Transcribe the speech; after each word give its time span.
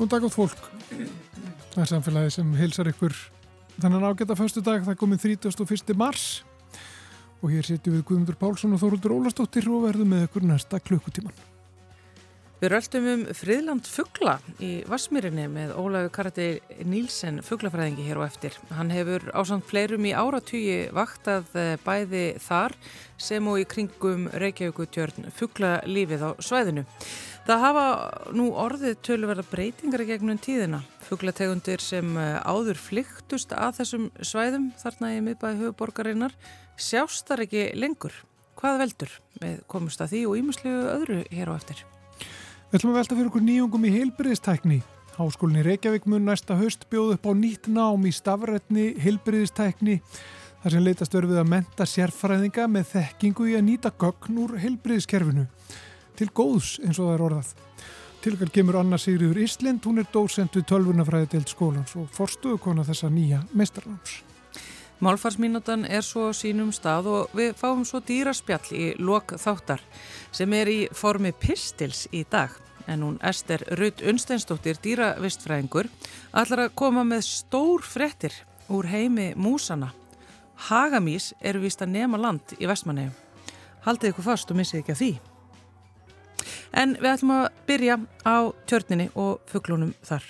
Góðan 0.00 0.14
dag 0.14 0.24
átt 0.24 0.32
fólk. 0.32 0.60
Það 1.74 1.82
er 1.82 1.88
samfélagi 1.90 2.30
sem 2.32 2.52
hilsar 2.56 2.88
ykkur 2.88 3.12
þannig 3.82 4.06
ágæta 4.08 4.36
fyrstu 4.38 4.62
dag. 4.64 4.80
Það 4.86 4.94
er 4.94 4.98
komið 5.02 5.26
31. 5.28 5.92
mars 6.00 6.22
og 7.42 7.52
hér 7.52 7.68
setjum 7.68 7.98
við 7.98 8.06
Guðmundur 8.08 8.38
Pálsson 8.40 8.72
og 8.72 8.80
Þóruldur 8.80 9.12
Ólastóttir 9.18 9.68
og 9.68 9.84
verðum 9.84 10.14
með 10.14 10.24
ykkur 10.30 10.46
næsta 10.48 10.80
klukkutíman. 10.80 11.36
Við 12.60 12.72
röldum 12.74 13.06
um 13.08 13.26
friðland 13.36 13.86
fuggla 13.88 14.38
í 14.60 14.70
Vassmýrinni 14.88 15.46
með 15.52 15.70
Ólaug 15.80 16.10
Karati 16.12 16.48
Nílsen 16.84 17.42
fugglafræðingi 17.44 18.04
hér 18.04 18.20
og 18.20 18.26
eftir. 18.26 18.56
Hann 18.76 18.92
hefur 18.92 19.24
ásand 19.32 19.64
fleirum 19.68 20.04
í 20.08 20.12
áratugi 20.12 20.82
vaktað 20.96 21.56
eh, 21.56 21.70
bæði 21.84 22.24
þar 22.44 22.76
sem 23.20 23.48
og 23.48 23.60
í 23.62 23.64
kringum 23.68 24.28
Reykjavíkutjörn 24.32 25.28
fugglalífið 25.36 26.24
á 26.24 26.30
svæðinu. 26.36 26.84
Það 27.50 27.62
hafa 27.64 27.84
nú 28.38 28.44
orðið 28.62 28.92
tölverða 29.02 29.42
breytingar 29.50 30.04
gegnum 30.06 30.36
tíðina. 30.38 30.78
Fugglategundir 31.02 31.82
sem 31.82 32.12
eh, 32.14 32.36
áður 32.46 32.78
flyktust 32.78 33.50
að 33.56 33.80
þessum 33.80 34.04
svæðum 34.22 34.68
þarna 34.78 35.08
í 35.16 35.24
miðbæði 35.26 35.58
höfuborgarinnar 35.64 36.36
sjást 36.78 37.26
þar 37.26 37.42
ekki 37.48 37.64
lengur. 37.74 38.14
Hvað 38.60 38.78
veldur? 38.84 39.16
Við 39.42 39.56
komumst 39.66 40.04
að 40.04 40.12
því 40.12 40.22
og 40.28 40.38
ímuslegu 40.44 40.86
öðru 40.92 41.18
hér 41.32 41.50
og 41.50 41.58
eftir. 41.58 41.82
Við 42.70 42.78
ætlum 42.78 42.92
að 42.92 42.98
velta 43.00 43.18
fyrir 43.18 43.30
okkur 43.32 43.46
nýjungum 43.48 43.88
í 43.88 43.94
heilbriðistækni. 43.96 44.78
Háskólinni 45.18 45.66
Reykjavík 45.66 46.06
mun 46.06 46.30
næsta 46.30 46.54
höst 46.60 46.86
bjóð 46.92 47.16
upp 47.16 47.26
á 47.26 47.32
nýtt 47.34 47.66
nám 47.66 48.06
í 48.06 48.14
stafrætni 48.14 48.92
heilbriðistækni 49.02 49.98
þar 50.62 50.76
sem 50.76 50.86
leitast 50.86 51.18
verfið 51.18 51.42
að 51.42 51.50
menta 51.56 51.88
sérfræðinga 51.98 52.70
með 52.70 52.92
þekkingu 52.94 53.50
í 53.50 53.58
að 53.58 53.66
nýta 53.72 53.90
gögn 53.98 54.38
úr 54.44 54.60
heilbriðiskerfinu 54.62 55.48
til 56.20 56.30
góðs 56.36 56.76
eins 56.84 57.00
og 57.00 57.08
það 57.08 57.14
er 57.16 57.26
orðað. 57.28 57.52
Tilkall 58.20 58.50
kemur 58.52 58.76
Anna 58.76 58.98
Sigriður 59.00 59.38
Íslind, 59.40 59.80
hún 59.88 60.02
er 60.02 60.08
dósent 60.12 60.56
við 60.58 60.66
tölvunafræði 60.68 61.30
deilt 61.32 61.52
skólans 61.54 61.94
og 61.96 62.10
forstuðu 62.12 62.58
kona 62.60 62.84
þessa 62.84 63.08
nýja 63.08 63.40
meistarnáms. 63.56 64.18
Málfarsmínútan 65.00 65.86
er 65.88 66.04
svo 66.04 66.26
sínum 66.36 66.74
stað 66.76 67.06
og 67.08 67.30
við 67.32 67.54
fáum 67.56 67.86
svo 67.88 68.02
dýraspjall 68.04 68.74
í 68.76 68.90
lok 69.00 69.32
þáttar 69.40 69.80
sem 70.36 70.52
er 70.52 70.68
í 70.68 70.80
formi 70.92 71.32
pistils 71.32 72.04
í 72.12 72.26
dag. 72.28 72.52
En 72.84 73.06
hún 73.06 73.16
Ester 73.24 73.64
Rudd 73.80 74.04
Unsteinsdóttir 74.04 74.76
dýravistfræðingur 74.84 75.88
allar 76.36 76.66
að 76.66 76.76
koma 76.76 77.06
með 77.08 77.24
stór 77.30 77.86
frettir 77.86 78.36
úr 78.68 78.90
heimi 78.92 79.30
músana. 79.40 79.94
Hagamís 80.68 81.32
eru 81.40 81.64
vist 81.64 81.80
að 81.80 81.94
nema 81.96 82.20
land 82.20 82.52
í 82.60 82.68
vestmannegjum. 82.68 83.16
Haldið 83.88 84.12
ykkur 84.12 84.28
fast 84.28 84.52
og 84.52 84.60
missið 84.60 84.82
ekki 84.82 84.92
að 84.98 85.00
því. 85.00 85.12
En 86.72 86.94
við 87.00 87.10
ætlum 87.14 87.32
að 87.34 87.46
byrja 87.66 87.96
á 88.22 88.36
tjörninni 88.70 89.08
og 89.18 89.40
fugglunum 89.50 89.94
þar. 90.06 90.22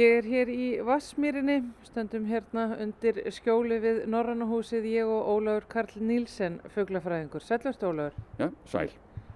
Ég 0.00 0.14
er 0.16 0.24
hér 0.24 0.48
í 0.48 0.66
Vassmýrinni, 0.86 1.58
stöndum 1.84 2.24
hérna 2.24 2.62
undir 2.80 3.18
skjóli 3.36 3.76
við 3.82 3.98
Norrannahúsið, 4.08 4.86
ég 4.88 5.10
og 5.12 5.26
Ólaur 5.28 5.66
Karl 5.68 6.00
Nílsen, 6.00 6.56
fugglafræðingur. 6.72 7.44
Sælust 7.44 7.84
Ólaur. 7.84 8.16
Já, 8.38 8.46
sæl. 8.70 8.94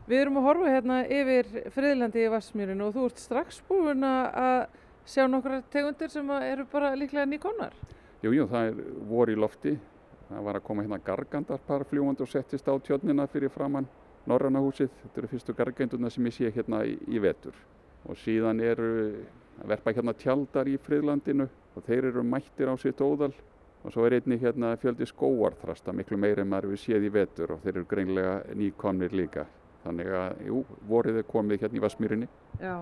Við 0.09 0.23
erum 0.23 0.39
að 0.41 0.47
horfa 0.47 0.73
hérna 0.73 1.03
yfir 1.05 1.69
friðlandi 1.75 2.25
í 2.25 2.33
Vassmýrinu 2.33 2.87
og 2.87 2.97
þú 2.97 3.05
ert 3.11 3.21
strax 3.21 3.61
búin 3.69 4.09
að 4.09 4.63
sjá 5.05 5.27
nokkra 5.29 5.61
tegundir 5.75 6.15
sem 6.15 6.33
eru 6.39 6.65
bara 6.73 6.95
líklega 6.97 7.29
nýkonar. 7.29 7.77
Jú, 8.25 8.33
jú, 8.33 8.49
það 8.49 8.71
er 8.71 8.83
vor 9.13 9.35
í 9.35 9.37
lofti. 9.37 9.77
Það 10.33 10.49
var 10.49 10.63
að 10.63 10.69
koma 10.71 10.89
hérna 10.89 11.03
gargandar 11.05 11.65
par 11.69 11.85
fljúandi 11.93 12.25
og 12.25 12.33
settist 12.33 12.73
á 12.73 12.75
tjörnina 12.81 13.29
fyrir 13.29 13.53
framann 13.53 13.91
Norrannahúsið. 14.25 14.97
Þetta 15.03 15.27
eru 15.27 15.35
fyrstu 15.37 15.61
garganduna 15.61 16.09
sem 16.09 16.33
ég 16.33 16.41
sé 16.41 16.57
hérna 16.57 16.87
í, 16.89 16.97
í 17.05 17.21
vetur. 17.21 17.53
Og 18.09 18.17
síðan 18.17 18.65
eru 18.65 18.95
verpa 19.69 19.95
hérna 19.95 20.15
tjaldar 20.19 20.69
í 20.71 20.79
friðlandinu 20.83 21.49
og 21.75 21.87
þeir 21.87 22.11
eru 22.11 22.25
mættir 22.27 22.71
á 22.71 22.75
sitt 22.81 23.03
óðal. 23.03 23.33
Og 23.85 23.93
svo 23.93 24.07
er 24.07 24.17
einni 24.17 24.39
hérna 24.41 24.73
fjöldi 24.81 25.05
skóarþrasta 25.11 25.93
miklu 25.93 26.17
meiri 26.17 26.41
en 26.41 26.49
maður 26.49 26.73
við 26.73 26.87
séð 26.87 27.05
í 27.05 27.13
vetur 27.13 27.53
og 27.53 27.61
þeir 27.67 27.75
eru 27.75 27.91
greinlega 27.91 28.39
nýkomnir 28.57 29.13
líka. 29.13 29.45
Þannig 29.85 30.13
að, 30.17 30.39
jú, 30.49 30.61
vorið 30.89 31.21
er 31.21 31.27
komið 31.29 31.65
hérna 31.65 31.79
í 31.79 31.83
Vasmýrinni 31.85 32.29
Já, 32.63 32.77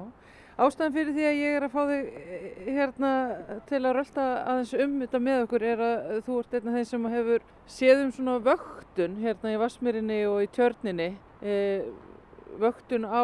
ástæðan 0.63 0.95
fyrir 0.95 1.17
því 1.17 1.25
að 1.27 1.41
ég 1.41 1.57
er 1.57 1.67
að 1.67 1.73
fá 1.73 1.81
þig 1.89 2.69
hérna 2.69 3.11
til 3.71 3.81
að 3.81 3.97
rölda 3.97 4.27
aðeins 4.53 4.75
um 4.85 4.95
þetta 5.03 5.23
með 5.27 5.43
okkur 5.47 5.67
er 5.73 5.83
að 5.87 6.13
þú 6.29 6.39
ert 6.43 6.55
einn 6.59 6.71
af 6.71 6.77
þeim 6.79 6.89
sem 6.93 7.09
hefur 7.17 7.49
séð 7.77 8.05
um 8.05 8.13
svona 8.19 8.37
vöktun 8.47 9.19
hérna 9.25 9.55
í 9.55 9.59
Vasmýrinni 9.63 10.21
og 10.31 10.39
í 10.45 10.51
tjörninni 10.55 11.09
e, 11.43 11.57
vöktun 12.63 13.09
á 13.09 13.23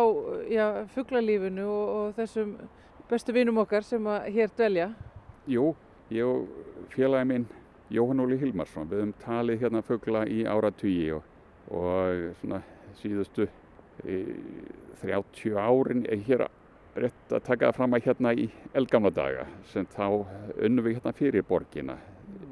já, 0.50 0.66
fugglalífinu 0.96 1.68
og, 1.68 1.94
og 2.00 2.18
þessum 2.18 2.56
bestu 3.08 3.32
vinum 3.32 3.62
okkar 3.62 3.84
sem 3.86 4.04
að 4.04 4.26
hér 4.34 4.50
dvelja. 4.56 4.88
Jú, 5.48 5.70
ég 6.12 6.28
og 6.28 6.90
félagi 6.92 7.28
minn 7.30 7.46
Jóhann 7.88 8.20
Óli 8.20 8.36
Hilmarsson, 8.36 8.88
við 8.90 9.00
höfum 9.00 9.14
talið 9.22 9.62
hérna 9.62 9.80
fuggla 9.84 10.26
í 10.28 10.42
áratvíi 10.44 11.14
og, 11.16 11.24
og 11.72 12.26
svona 12.42 12.60
síðustu 13.00 13.46
e, 14.04 14.18
30 15.00 15.56
árin 15.56 16.04
er 16.04 16.20
hér 16.26 16.44
rétt 16.98 17.32
að 17.32 17.46
taka 17.46 17.72
fram 17.72 17.96
að 17.96 18.10
hérna 18.10 18.34
í 18.36 18.48
elgamla 18.76 19.12
daga 19.14 19.46
sem 19.72 19.88
þá 19.94 20.04
unnum 20.66 20.84
við 20.84 20.98
hérna 20.98 21.14
fyrir 21.16 21.46
borgina. 21.48 21.96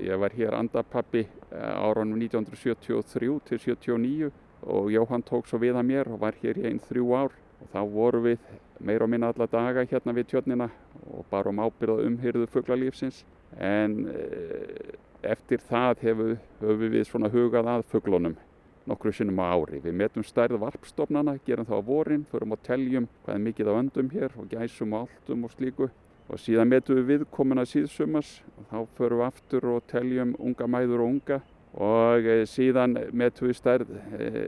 Ég 0.01 0.17
var 0.21 0.33
hér 0.37 0.57
andapappi 0.57 1.27
áraunum 1.53 2.17
1973 2.17 3.41
til 3.51 3.61
79 3.61 4.31
og 4.63 4.89
Jóhann 4.93 5.25
tók 5.27 5.51
svo 5.51 5.61
við 5.61 5.77
að 5.77 5.91
mér 5.91 6.09
og 6.15 6.23
var 6.25 6.39
hér 6.41 6.63
í 6.63 6.71
einn 6.71 6.81
þrjú 6.81 7.13
ár 7.13 7.37
og 7.61 7.69
þá 7.75 7.81
voru 7.93 8.23
við 8.31 8.55
meira 8.81 9.05
og 9.05 9.11
minna 9.11 9.33
alla 9.33 9.47
daga 9.51 9.87
hérna 9.87 10.15
við 10.17 10.33
tjörnina 10.33 10.71
og 11.11 11.25
bara 11.31 11.51
um 11.51 11.63
ábyrða 11.63 12.07
umhyrðu 12.07 12.49
fugglalífsins 12.53 13.25
en 13.59 13.99
eftir 15.23 15.63
það 15.69 16.03
hefur, 16.03 16.37
hefur 16.61 16.93
við 16.93 17.07
svona 17.09 17.31
hugað 17.33 17.71
að 17.73 17.87
fugglunum 17.93 18.37
nokkru 18.87 19.13
sinnum 19.13 19.41
á 19.43 19.51
ári. 19.51 19.81
Við 19.83 19.95
metum 19.99 20.25
stærð 20.25 20.61
varpstofnana, 20.63 21.37
gerum 21.47 21.67
það 21.67 21.83
á 21.83 21.89
vorin, 21.89 22.27
förum 22.31 22.55
og 22.55 22.63
teljum 22.63 23.09
hvað 23.25 23.35
er 23.35 23.45
mikið 23.47 23.71
á 23.71 23.75
öndum 23.81 24.11
hér 24.15 24.37
og 24.39 24.51
gæsum 24.53 24.95
og 24.95 25.07
alltum 25.07 25.47
og 25.47 25.55
slíku. 25.57 25.91
Og 26.27 26.41
síðan 26.43 26.71
metum 26.71 26.99
við 26.99 27.11
viðkomuna 27.13 27.67
síðsumas 27.67 28.41
og 28.57 28.71
þá 28.71 28.79
förum 28.99 29.23
við 29.23 29.27
aftur 29.29 29.69
og 29.75 29.85
teljum 29.91 30.35
unga 30.39 30.71
mæður 30.71 31.05
og 31.05 31.13
unga. 31.15 31.41
Og 31.77 32.31
síðan 32.51 32.97
metum 33.13 33.51
við 33.51 33.59
stærð 33.59 33.93
e, 33.97 34.31
e, 34.31 34.45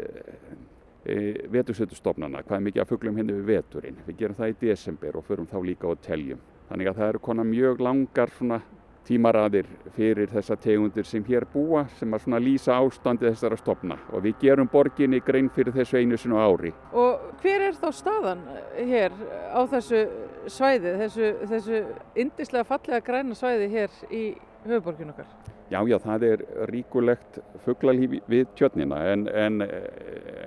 vetursetustofnana, 1.05 2.43
hvað 2.45 2.57
er 2.59 2.65
mikið 2.67 2.83
af 2.83 2.91
fugglum 2.91 3.17
henni 3.21 3.37
við 3.39 3.53
veturinn. 3.53 4.01
Við 4.07 4.19
gerum 4.23 4.39
það 4.39 4.51
í 4.53 4.57
desember 4.61 5.17
og 5.17 5.25
förum 5.29 5.47
þá 5.49 5.59
líka 5.65 5.89
og 5.89 6.03
teljum. 6.05 6.41
Þannig 6.69 6.91
að 6.91 6.99
það 6.99 7.13
eru 7.13 7.23
konar 7.25 7.49
mjög 7.49 7.81
langar 7.81 8.33
svona 8.37 8.61
tímaraðir 9.09 9.67
fyrir 9.97 10.31
þessa 10.33 10.57
tegundir 10.61 11.07
sem 11.09 11.25
hér 11.27 11.47
búa 11.53 11.87
sem 11.99 12.13
að 12.15 12.25
svona 12.27 12.41
lýsa 12.43 12.77
ástandi 12.77 13.29
þessara 13.29 13.59
stofna 13.61 13.99
og 14.13 14.25
við 14.27 14.39
gerum 14.43 14.71
borginni 14.73 15.21
grein 15.25 15.49
fyrir 15.55 15.75
þessu 15.75 15.99
einu 15.99 16.19
sinu 16.21 16.39
ári. 16.41 16.75
Og 16.93 17.31
hver 17.43 17.69
er 17.71 17.79
þá 17.79 17.89
staðan 17.97 18.45
hér 18.77 19.17
á 19.55 19.61
þessu 19.73 20.05
svæði, 20.49 20.95
þessu, 21.03 21.31
þessu 21.53 21.83
indislega 22.19 22.69
fallega 22.69 23.05
græna 23.05 23.37
svæði 23.39 23.71
hér 23.73 24.01
í 24.11 24.25
höfuborginu 24.67 25.15
okkar? 25.15 25.31
Já, 25.69 25.83
já, 25.85 25.99
það 26.01 26.23
er 26.31 26.43
ríkulegt 26.71 27.43
fugglalíf 27.67 28.23
við 28.29 28.47
tjötnina 28.57 29.03
en, 29.13 29.27
en, 29.29 29.61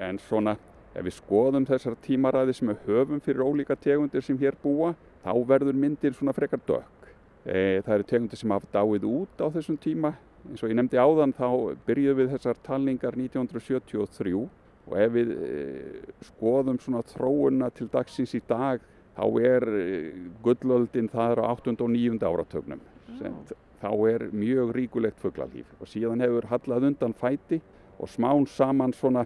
en 0.01 0.17
svona 0.21 0.55
ef 0.95 1.05
við 1.05 1.13
skoðum 1.19 1.67
þessar 1.69 1.97
tímaraði 2.03 2.55
sem 2.57 2.71
við 2.71 2.87
höfum 2.87 3.21
fyrir 3.23 3.45
ólíka 3.45 3.77
tegundir 3.79 4.25
sem 4.25 4.39
hér 4.41 4.57
búa 4.63 4.95
þá 5.21 5.31
verður 5.47 5.77
myndir 5.77 6.17
svona 6.17 6.33
frekar 6.33 6.61
dökk. 6.67 7.00
Það 7.45 7.93
eru 7.95 8.07
tegundir 8.09 8.37
sem 8.37 8.53
hafa 8.53 8.69
dáið 8.73 9.07
út 9.09 9.41
á 9.41 9.47
þessum 9.49 9.79
tíma. 9.81 10.13
eins 10.49 10.63
og 10.63 10.71
ég 10.71 10.77
nefndi 10.77 10.97
áðan 10.97 11.33
þá 11.37 11.47
byrjuðum 11.85 12.17
við 12.17 12.31
þessar 12.33 12.57
talningar 12.65 13.13
1973 13.17 14.33
og 14.41 14.95
ef 14.97 15.11
við 15.13 15.33
skoðum 16.25 16.79
svona 16.81 17.03
þróuna 17.05 17.69
til 17.77 17.85
dagsins 17.93 18.33
í 18.33 18.41
dag 18.47 18.81
þá 19.13 19.25
er 19.45 19.65
gullöldin 20.41 21.11
það 21.11 21.35
er 21.35 21.43
á 21.45 21.45
8. 21.51 21.75
og 21.77 21.91
9. 21.93 22.17
áratögnum 22.25 22.81
sem 23.19 23.35
þá 23.81 23.91
er 24.09 24.25
mjög 24.33 24.73
ríkulegt 24.77 25.21
fugglalíf 25.21 25.69
og 25.79 25.89
síðan 25.89 26.23
hefur 26.25 26.49
hallað 26.49 26.89
undan 26.89 27.13
fæti 27.17 27.61
og 27.99 28.09
smán 28.09 28.47
saman 28.49 28.93
svona 28.97 29.25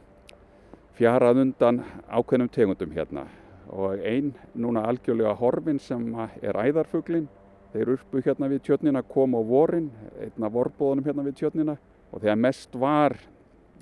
fjarað 1.00 1.42
undan 1.46 1.82
ákveðnum 2.08 2.52
tegundum 2.52 2.94
hérna 2.96 3.26
og 3.72 4.00
einn 4.00 4.34
núna 4.56 4.86
algjörlega 4.88 5.36
horfin 5.40 5.80
sem 5.80 6.06
er 6.42 6.60
æðarfuglin 6.60 7.28
Þeir 7.76 7.90
urpu 7.92 8.22
hérna 8.24 8.48
við 8.48 8.62
tjörnina, 8.70 9.02
kom 9.04 9.34
á 9.36 9.42
vorin, 9.44 9.90
einna 10.24 10.48
vorbóðunum 10.48 11.04
hérna 11.04 11.26
við 11.26 11.42
tjörnina 11.42 11.74
og 12.08 12.22
þegar 12.22 12.38
mest 12.40 12.78
var 12.80 13.18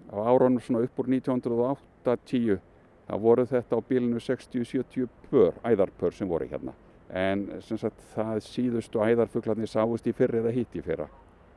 á 0.10 0.18
áraunum 0.18 0.58
svona 0.66 0.82
upp 0.82 1.04
úr 1.04 1.12
1908-10 1.14 2.58
þá 3.06 3.14
voru 3.22 3.46
þetta 3.52 3.78
á 3.78 3.86
bílinu 3.86 4.18
60-70 4.18 5.06
pör, 5.28 5.54
æðarpör 5.62 6.18
sem 6.18 6.26
voru 6.26 6.50
hérna. 6.50 6.74
En 7.14 7.46
sem 7.62 7.78
sagt 7.78 8.02
það 8.16 8.42
síðustu 8.48 9.04
æðarfuglarnir 9.06 9.70
sáist 9.70 10.10
í 10.10 10.16
fyrri 10.18 10.42
eða 10.42 10.56
í 10.58 10.82
fyrra. 10.82 11.06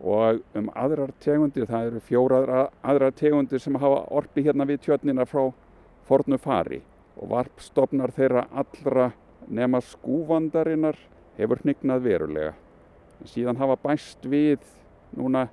Og 0.05 0.45
um 0.61 0.69
aðrar 0.77 1.17
tegundir, 1.25 1.65
það 1.65 1.89
eru 1.89 2.05
fjóra 2.05 2.69
aðrar 2.85 3.17
tegundir 3.17 3.65
sem 3.65 3.81
hafa 3.81 4.05
orpi 4.13 4.45
hérna 4.45 4.69
við 4.69 4.85
tjörnina 4.85 5.25
frá 5.25 5.55
fornu 6.05 6.37
fari 6.37 6.83
og 7.17 7.31
varpstofnar 7.33 8.13
þeirra 8.13 8.45
allra 8.53 9.15
nema 9.49 9.81
skúvandarinnar 9.81 11.01
hefur 11.37 11.63
hnignað 11.65 12.05
verulega. 12.05 12.55
Síðan 13.27 13.61
hafa 13.61 13.77
bæst 13.81 14.25
við 14.29 14.65
núna 15.17 15.47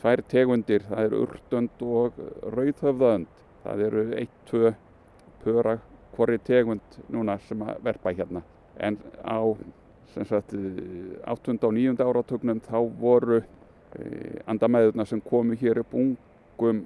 tvær 0.00 0.22
tegundir, 0.30 0.84
það 0.88 1.04
eru 1.08 1.22
urtönd 1.26 1.84
og 1.84 2.18
rauðhöfðaönd. 2.54 3.30
Það 3.64 3.84
eru 3.88 4.04
eitt, 4.18 4.36
tvö 4.46 4.72
pöra 5.42 5.78
hvori 6.16 6.38
tegund 6.42 6.98
núna 7.12 7.38
sem 7.46 7.62
að 7.62 7.82
verpa 7.84 8.14
hérna. 8.14 8.42
En 8.78 8.98
á 9.22 9.38
sagt, 10.14 10.54
8. 11.26 11.58
og 11.62 11.74
9. 11.74 11.94
áratögnum 12.02 12.60
þá 12.64 12.78
voru 13.00 13.42
e, 13.42 14.02
andamæðurna 14.46 15.06
sem 15.06 15.20
komu 15.20 15.56
hér 15.58 15.82
upp 15.82 15.94
ungum 15.94 16.84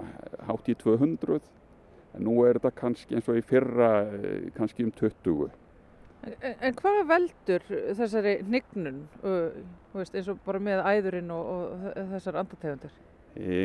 hátt 0.48 0.68
í 0.68 0.76
200 0.78 1.40
en 2.12 2.26
nú 2.26 2.42
er 2.44 2.58
þetta 2.58 2.74
kannski 2.76 3.16
eins 3.16 3.30
og 3.30 3.38
í 3.38 3.44
fyrra 3.46 3.92
e, 4.12 4.32
kannski 4.56 4.84
um 4.84 4.92
20. 4.98 5.50
En, 6.22 6.54
en 6.68 6.74
hvað 6.78 7.00
veldur 7.10 7.64
þessari 7.98 8.36
hnignun 8.46 9.00
veist, 9.22 10.14
eins 10.14 10.28
og 10.30 10.38
bara 10.46 10.60
með 10.62 10.82
æðurinn 10.86 11.32
og, 11.34 11.48
og 11.50 12.10
þessar 12.12 12.38
andategundir? 12.42 12.94
E, 13.34 13.64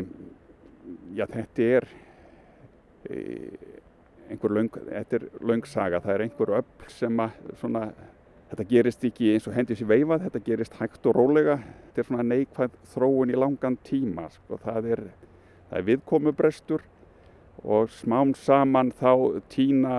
já, 1.13 1.25
þetta 1.29 1.67
er 1.77 1.87
e, 3.05 3.19
einhver 4.31 4.55
löng, 4.57 4.71
þetta 4.73 5.19
er 5.19 5.27
löngsaga, 5.51 6.01
það 6.03 6.15
er 6.15 6.25
einhver 6.25 6.53
öll 6.59 6.91
sem 6.91 7.21
að 7.23 7.37
svona, 7.61 7.83
þetta 8.51 8.67
gerist 8.71 9.05
ekki 9.11 9.31
eins 9.35 9.47
og 9.47 9.55
hendis 9.55 9.83
í 9.83 9.87
veifað, 9.87 10.25
þetta 10.27 10.43
gerist 10.49 10.77
hægt 10.81 11.07
og 11.07 11.17
rólega, 11.19 11.59
þetta 11.85 12.03
er 12.03 12.09
svona 12.09 12.27
neikvæð 12.31 12.81
þróun 12.93 13.33
í 13.33 13.37
langan 13.37 13.77
tíma, 13.87 14.27
sko, 14.33 14.59
það 14.65 14.91
er, 14.95 15.03
er 15.69 15.87
viðkomubrestur 15.87 16.85
og 17.63 17.93
smám 17.93 18.33
saman 18.37 18.91
þá 18.97 19.41
týna 19.51 19.95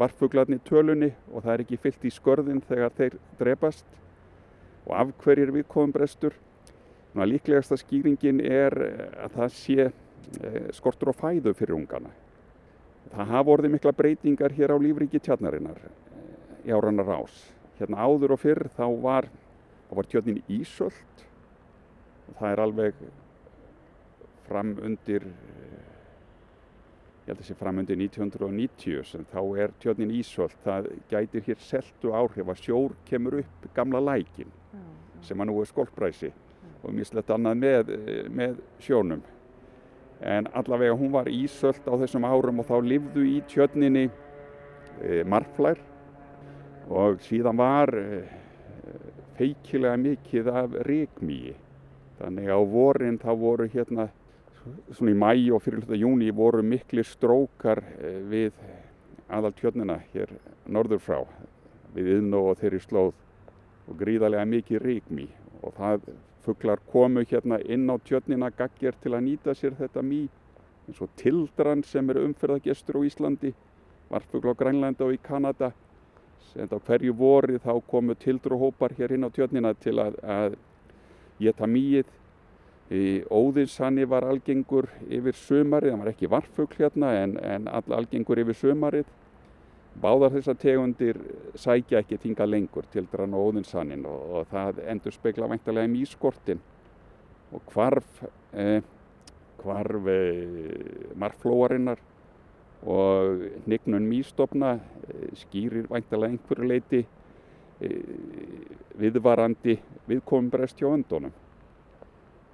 varfuglarni 0.00 0.58
tölunni 0.64 1.10
og 1.30 1.44
það 1.44 1.52
er 1.52 1.64
ekki 1.64 1.80
fyllt 1.84 2.06
í 2.08 2.12
skörðin 2.14 2.62
þegar 2.68 2.94
þeir 2.96 3.16
drepast 3.40 3.98
og 4.86 4.94
af 4.96 5.12
hverjir 5.24 5.52
við 5.54 5.68
komum 5.70 5.92
brestur. 5.94 6.34
Líklegasta 7.14 7.76
skýringin 7.80 8.40
er 8.46 8.76
eh, 8.86 9.06
að 9.26 9.36
það 9.36 9.54
sé 9.56 9.86
eh, 9.88 10.68
skortur 10.76 11.10
og 11.10 11.18
fæðu 11.18 11.54
fyrir 11.58 11.74
ungana. 11.74 12.12
Það 13.10 13.32
hafa 13.34 13.54
orðið 13.56 13.74
mikla 13.74 13.92
breytingar 13.98 14.54
hér 14.54 14.74
á 14.74 14.76
lífriki 14.78 15.18
tjarnarinnar 15.18 15.80
eh, 15.82 16.68
í 16.68 16.74
áranar 16.74 17.10
rás. 17.10 17.34
Hérna 17.80 18.06
áður 18.06 18.36
og 18.36 18.42
fyrr 18.44 18.68
þá 18.76 18.84
var, 19.02 19.26
var 19.90 20.06
tjörnin 20.06 20.42
ísöld 20.46 21.24
og 22.30 22.38
það 22.38 22.52
er 22.52 22.62
alveg 22.66 23.02
fram 24.46 24.76
undir 24.86 25.26
ég 27.30 27.36
held 27.36 27.44
að 27.44 27.46
það 27.46 27.50
sé 27.52 27.58
framöndi 27.60 27.94
1990 27.94 29.04
sem 29.06 29.26
þá 29.30 29.40
er 29.62 29.72
tjörnin 29.78 30.10
Ísholt 30.18 30.56
það 30.64 30.88
gætir 31.10 31.44
hér 31.46 31.60
seltu 31.62 32.10
áhrif 32.10 32.48
að 32.50 32.62
sjór 32.64 32.94
kemur 33.06 33.36
upp 33.38 33.68
gamla 33.74 34.00
lækin 34.02 34.50
sem 35.22 35.38
að 35.38 35.50
nú 35.50 35.60
er 35.60 35.68
skolpræsi 35.70 36.32
og 36.82 36.96
mislegt 36.96 37.30
annað 37.30 37.60
með, 37.60 37.92
með 38.34 38.58
sjónum. 38.82 39.22
En 40.20 40.48
allavega 40.56 40.96
hún 40.96 41.12
var 41.12 41.28
Ísholt 41.30 41.86
á 41.86 41.94
þessum 42.02 42.26
árum 42.26 42.62
og 42.64 42.66
þá 42.66 42.76
livðu 42.82 43.26
í 43.28 43.38
tjörninni 43.48 44.08
e, 44.08 45.22
marflær 45.22 45.78
og 46.90 47.20
síðan 47.28 47.60
var 47.60 47.94
e, 47.94 48.22
feikilega 49.38 50.00
mikið 50.00 50.50
af 50.50 50.80
ríkmíi 50.88 51.54
þannig 52.18 52.50
á 52.50 52.58
vorin 52.58 53.20
þá 53.20 53.30
voru 53.38 53.68
hérna 53.70 54.10
svona 54.92 55.12
í 55.12 55.16
mæ 55.16 55.32
og 55.54 55.62
fyrir 55.64 55.80
hluta 55.80 55.98
júni 55.98 56.30
voru 56.36 56.62
miklu 56.62 57.04
strókar 57.06 57.82
eh, 57.98 58.20
við 58.28 58.52
aðal 59.30 59.52
tjörnina 59.56 60.00
hér 60.12 60.32
norður 60.66 61.00
frá. 61.04 61.20
Við 61.94 62.16
yðnó 62.18 62.44
og 62.50 62.58
þeirri 62.60 62.80
slóð 62.84 63.14
og 63.88 63.96
gríðarlega 63.98 64.46
mikið 64.46 64.84
ríkmí 64.84 65.28
og 65.62 65.74
það 65.78 66.10
fugglar 66.44 66.82
komu 66.92 67.24
hérna 67.24 67.60
inn 67.66 67.88
á 67.90 67.96
tjörnina 67.98 68.50
gagger 68.56 68.96
til 69.02 69.14
að 69.14 69.26
nýta 69.28 69.54
sér 69.56 69.76
þetta 69.78 70.02
mý. 70.02 70.26
Eins 70.88 71.00
og 71.02 71.10
tildran 71.16 71.84
sem 71.86 72.08
er 72.10 72.22
umferðagestur 72.24 73.00
á 73.00 73.06
Íslandi 73.06 73.52
varfugl 74.10 74.50
á 74.50 74.58
Grænlanda 74.58 75.06
og 75.06 75.14
í 75.14 75.20
Kanada. 75.22 75.72
En 76.56 76.66
á 76.66 76.78
hverju 76.78 77.14
voru 77.14 77.60
þá 77.62 77.74
komu 77.86 78.16
tildruhópar 78.18 78.96
hér 78.98 79.14
inn 79.14 79.26
á 79.26 79.30
tjörnina 79.30 79.74
til 79.78 80.00
að, 80.02 80.16
að 80.24 80.56
geta 81.38 81.68
mýið 81.68 82.08
Óðinsanni 82.90 84.02
var 84.10 84.24
algengur 84.26 84.88
yfir 85.06 85.36
sömarið, 85.38 85.92
það 85.92 86.00
var 86.00 86.08
ekki 86.10 86.28
varfugl 86.30 86.78
hérna 86.80 87.10
en, 87.20 87.36
en 87.38 87.68
all 87.70 87.94
algengur 88.00 88.40
yfir 88.42 88.56
sömarið. 88.58 89.10
Báðar 90.02 90.32
þessar 90.34 90.56
tegundir 90.58 91.18
sækja 91.58 92.00
ekki 92.02 92.18
þinga 92.18 92.48
lengur 92.48 92.86
til 92.90 93.06
drann 93.12 93.34
og 93.34 93.50
óðinsannin 93.50 94.02
og, 94.10 94.24
og 94.34 94.48
það 94.50 94.80
endur 94.90 95.14
spekla 95.14 95.46
væntalega 95.50 95.90
mýskortin 95.90 96.62
og 97.54 97.62
hvarf, 97.70 98.24
eh, 98.58 98.82
hvarf 99.62 100.08
eh, 100.10 101.12
marflóarinnar 101.18 102.02
og 102.90 103.44
hnignun 103.66 104.08
mýstofna 104.10 104.72
eh, 104.78 105.28
skýrir 105.44 105.86
væntalega 105.90 106.32
einhverju 106.32 106.70
leiti 106.70 107.04
eh, 107.04 108.66
viðvarandi 108.98 109.78
viðkomumbrest 110.10 110.82
hjá 110.82 110.90
öndunum 110.90 111.34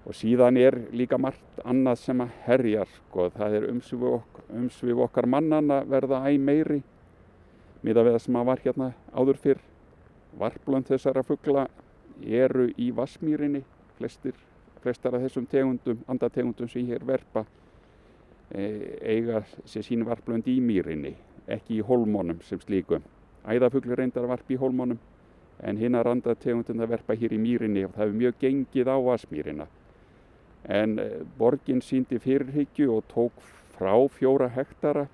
og 0.06 0.14
síðan 0.14 0.56
er 0.60 0.76
líka 0.94 1.18
margt 1.18 1.62
annað 1.66 1.98
sem 2.04 2.20
að 2.22 2.34
herjar 2.46 2.90
sko. 2.94 3.30
það 3.34 3.56
er 3.58 3.68
umsvið, 3.72 4.04
ok 4.20 4.42
umsvið 4.54 5.00
okkar 5.06 5.26
mannan 5.26 5.70
að 5.74 5.88
verða 5.90 6.22
æg 6.30 6.40
meiri 6.40 6.82
miða 7.82 8.04
við 8.06 8.16
það 8.16 8.22
sem 8.24 8.36
að 8.38 8.46
var 8.46 8.62
hérna 8.64 8.92
áður 9.12 9.40
fyrr. 9.42 9.62
Varplönd 10.36 10.86
þessara 10.86 11.22
fuggla 11.24 11.66
eru 12.22 12.68
í 12.76 12.90
Vasmýrinni 12.94 13.62
flestir, 13.98 14.34
flestar 14.82 15.16
af 15.16 15.24
þessum 15.24 15.46
tegundum 15.50 16.02
andategundum 16.08 16.68
sem 16.68 16.86
hér 16.86 17.04
verpa 17.06 17.44
e, 18.50 18.62
eiga 19.02 19.42
sér 19.64 19.86
sín 19.86 20.04
varplönd 20.06 20.46
í 20.48 20.58
mýrinni 20.60 21.14
ekki 21.46 21.80
í 21.80 21.86
holmónum 21.86 22.40
sem 22.46 22.60
slíkum 22.62 23.04
æðafugli 23.46 23.96
reyndar 23.96 24.26
varp 24.28 24.50
í 24.50 24.58
holmónum 24.60 24.98
en 25.62 25.80
hinnar 25.80 26.08
andategundum 26.10 26.82
það 26.82 26.92
verpa 26.94 27.16
hér 27.16 27.34
í 27.34 27.40
mýrinni 27.40 27.86
og 27.86 27.94
það 27.94 28.04
hefur 28.04 28.20
mjög 28.22 28.40
gengið 28.44 28.92
á 28.92 28.96
Vasmýrina 29.08 29.68
en 30.68 30.98
eh, 30.98 31.20
borgin 31.38 31.82
síndi 31.82 32.18
fyrirhyggju 32.22 32.90
og 32.96 33.04
tók 33.12 33.44
frá 33.76 33.94
fjóra 34.10 34.48
hektara 34.50 35.06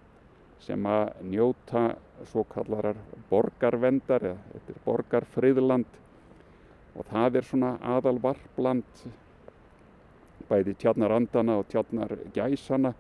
sem 0.63 0.87
að 0.87 1.11
njóta 1.27 1.97
svo 2.31 2.45
kallarar 2.47 2.99
borgarvendar 3.31 4.23
eða 4.31 4.53
þetta 4.53 4.73
er 4.75 4.85
borgarfriðland. 4.87 5.99
Og 6.93 7.09
það 7.09 7.39
er 7.41 7.49
svona 7.49 7.73
aðal 7.81 8.19
varpland 8.23 9.07
bæði 10.49 10.77
tjarnarandana 10.79 11.57
og 11.61 11.69
tjarnargæsana 11.73 12.93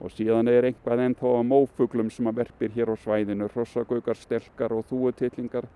og 0.00 0.12
síðan 0.14 0.48
er 0.48 0.68
einhvað 0.68 1.02
ennþá 1.06 1.32
á 1.36 1.42
mófuglum 1.44 2.10
sem 2.12 2.28
að 2.28 2.42
verpir 2.44 2.72
hér 2.76 2.92
á 2.92 2.96
svæðinu 2.96 3.48
hrossagaugar, 3.52 4.16
stelkar 4.16 4.72
og 4.76 4.86
þúutillingar 4.88 5.68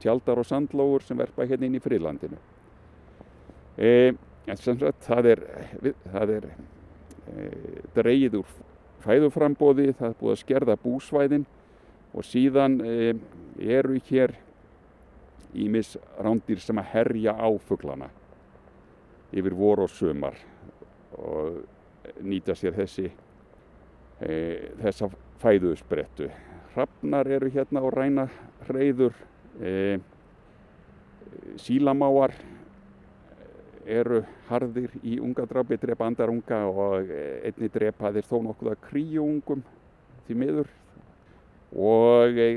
tjaldar 0.00 0.40
og 0.40 0.48
sandlógur 0.48 1.04
sem 1.04 1.18
verpa 1.18 1.46
hérna 1.48 1.68
inn 1.68 1.78
í 1.78 1.82
friðlandinu. 1.84 2.40
E, 3.76 4.12
En 4.48 4.56
sem 4.56 4.78
sagt 4.80 5.04
það 5.04 5.30
er, 5.34 5.42
það 6.12 6.34
er 6.38 6.46
e, 6.50 7.48
dreigið 7.96 8.38
úr 8.40 8.54
fæðuframbóði, 9.04 9.90
það 9.98 10.12
er 10.12 10.20
búið 10.20 10.34
að 10.34 10.40
skerða 10.44 10.78
búsvæðin 10.80 11.46
og 12.14 12.26
síðan 12.26 12.78
e, 12.84 12.94
eru 13.60 14.00
hér 14.08 14.34
ímis 15.60 15.96
rándir 16.18 16.60
sem 16.62 16.78
að 16.78 16.90
herja 16.94 17.34
á 17.34 17.48
fugglana 17.66 18.10
yfir 19.34 19.54
vor 19.54 19.84
og 19.84 19.92
sömar 19.94 20.38
og 21.18 21.60
nýta 22.24 22.54
sér 22.58 22.74
þessi 22.78 23.08
e, 24.20 24.32
þessa 24.80 25.10
fæðuðsbrettu. 25.40 26.28
Hrafnar 26.74 27.28
eru 27.30 27.50
hérna 27.50 27.82
og 27.82 27.94
ræna 27.94 28.26
hreyður, 28.68 29.14
e, 29.60 29.98
sílamáar 31.58 32.34
eru 33.86 34.22
harðir 34.48 34.92
í 35.02 35.18
ungadrápi, 35.22 35.78
drepa 35.80 36.06
andarunga 36.06 36.62
og 36.68 37.10
einni 37.10 37.70
drepa 37.72 38.12
þeir 38.12 38.28
þó 38.28 38.36
nokkuð 38.46 38.72
að 38.72 38.82
kríungum 38.88 39.62
því 40.26 40.36
miður 40.42 40.72
og 41.76 42.40
e, 42.40 42.48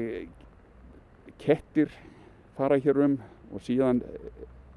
kettir 1.41 1.93
fara 2.57 2.79
hér 2.81 3.03
um 3.05 3.17
og 3.53 3.61
síðan 3.63 4.01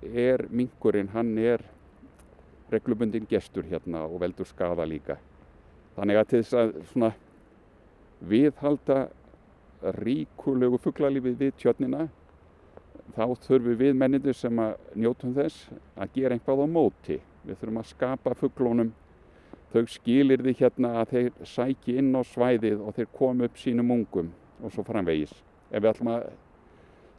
er 0.07 0.45
minkurinn, 0.53 1.09
hann 1.13 1.37
er 1.39 1.63
reglubundin 2.71 3.27
gestur 3.31 3.65
hérna 3.67 4.05
og 4.07 4.21
veldur 4.21 4.47
skada 4.49 4.85
líka. 4.85 5.17
Þannig 5.97 6.21
að 6.21 6.29
til 6.31 6.41
þess 6.43 6.59
að 6.61 6.75
svona 6.91 7.11
viðhalda 8.27 8.99
ríkulegu 9.97 10.81
fugglalífið 10.83 11.39
við 11.41 11.55
tjörnina 11.61 12.07
þá 13.15 13.25
þurfum 13.47 13.79
við 13.79 13.99
mennindir 13.99 14.37
sem 14.37 14.59
að 14.59 14.77
njótum 14.99 15.35
þess 15.37 15.69
að 15.95 16.15
gera 16.17 16.37
einhvað 16.37 16.65
á 16.65 16.67
móti. 16.67 17.19
Við 17.47 17.61
þurfum 17.61 17.83
að 17.83 17.93
skapa 17.93 18.35
fugglónum 18.39 18.93
þau 19.73 19.85
skilir 19.91 20.43
því 20.43 20.57
hérna 20.61 20.93
að 21.03 21.13
þeir 21.13 21.47
sæki 21.47 21.97
inn 22.01 22.11
á 22.17 22.23
svæðið 22.27 22.83
og 22.83 22.97
þeir 22.97 23.13
komu 23.15 23.47
upp 23.47 23.61
sínum 23.61 23.93
ungum 23.95 24.33
og 24.63 24.73
svo 24.73 24.85
framvegis. 24.87 25.35
Ef 25.71 25.83
við 25.83 25.91
ætlum 25.93 26.13
að 26.15 26.29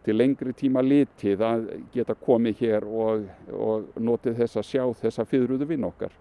til 0.08 0.15
lengri 0.15 0.53
tíma 0.56 0.82
litið 0.84 1.41
að 1.44 1.65
geta 1.91 2.15
komið 2.15 2.62
hér 2.63 2.86
og, 2.88 3.25
og 3.51 4.00
notið 4.00 4.39
þess 4.39 4.60
að 4.62 4.67
sjá 4.70 4.84
þessa 5.01 5.25
fyrruðu 5.27 5.67
vinn 5.67 5.84
okkar. 5.84 6.13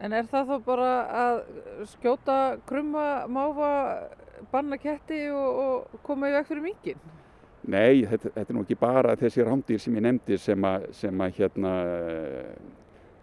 En 0.00 0.14
er 0.16 0.24
það 0.24 0.48
þá 0.48 0.64
bara 0.64 0.92
að 1.22 1.40
skjóta, 1.90 2.36
krumma, 2.64 3.26
máfa, 3.28 3.72
banna 4.48 4.78
ketti 4.80 5.26
og, 5.28 5.58
og 5.60 6.00
koma 6.06 6.30
í 6.30 6.38
veg 6.38 6.48
fyrir 6.48 6.64
mingin? 6.70 7.02
Nei, 7.68 8.06
þetta, 8.08 8.30
þetta 8.34 8.46
er 8.46 8.56
nú 8.56 8.62
ekki 8.64 8.76
bara 8.80 9.16
þessi 9.20 9.44
rámdýr 9.44 9.80
sem 9.82 9.96
ég 9.98 10.04
nefndi 10.06 10.38
sem 10.40 10.64
að, 10.64 10.86
sem 10.96 11.20
að 11.20 11.34
hérna, 11.36 11.72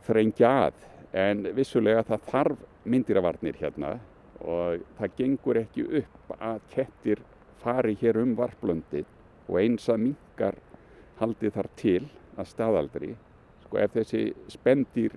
þrengja 0.05 0.51
að. 0.67 0.83
En 1.17 1.41
vissulega 1.57 2.03
það 2.05 2.27
þarf 2.27 2.65
myndiravarnir 2.87 3.57
hérna 3.57 3.95
og 4.45 4.83
það 4.99 5.15
gengur 5.17 5.59
ekki 5.63 5.85
upp 6.01 6.35
að 6.37 6.59
kettir 6.75 7.23
fari 7.63 7.95
hér 7.99 8.19
um 8.21 8.35
varplöndið 8.37 9.07
og 9.47 9.57
eins 9.61 9.87
að 9.89 10.03
mingar 10.05 10.59
haldi 11.17 11.51
þar 11.55 11.69
til 11.79 12.03
að 12.37 12.51
staðaldri. 12.51 13.11
Sko 13.65 13.81
ef 13.81 13.95
þessi 13.97 14.23
spendir 14.53 15.15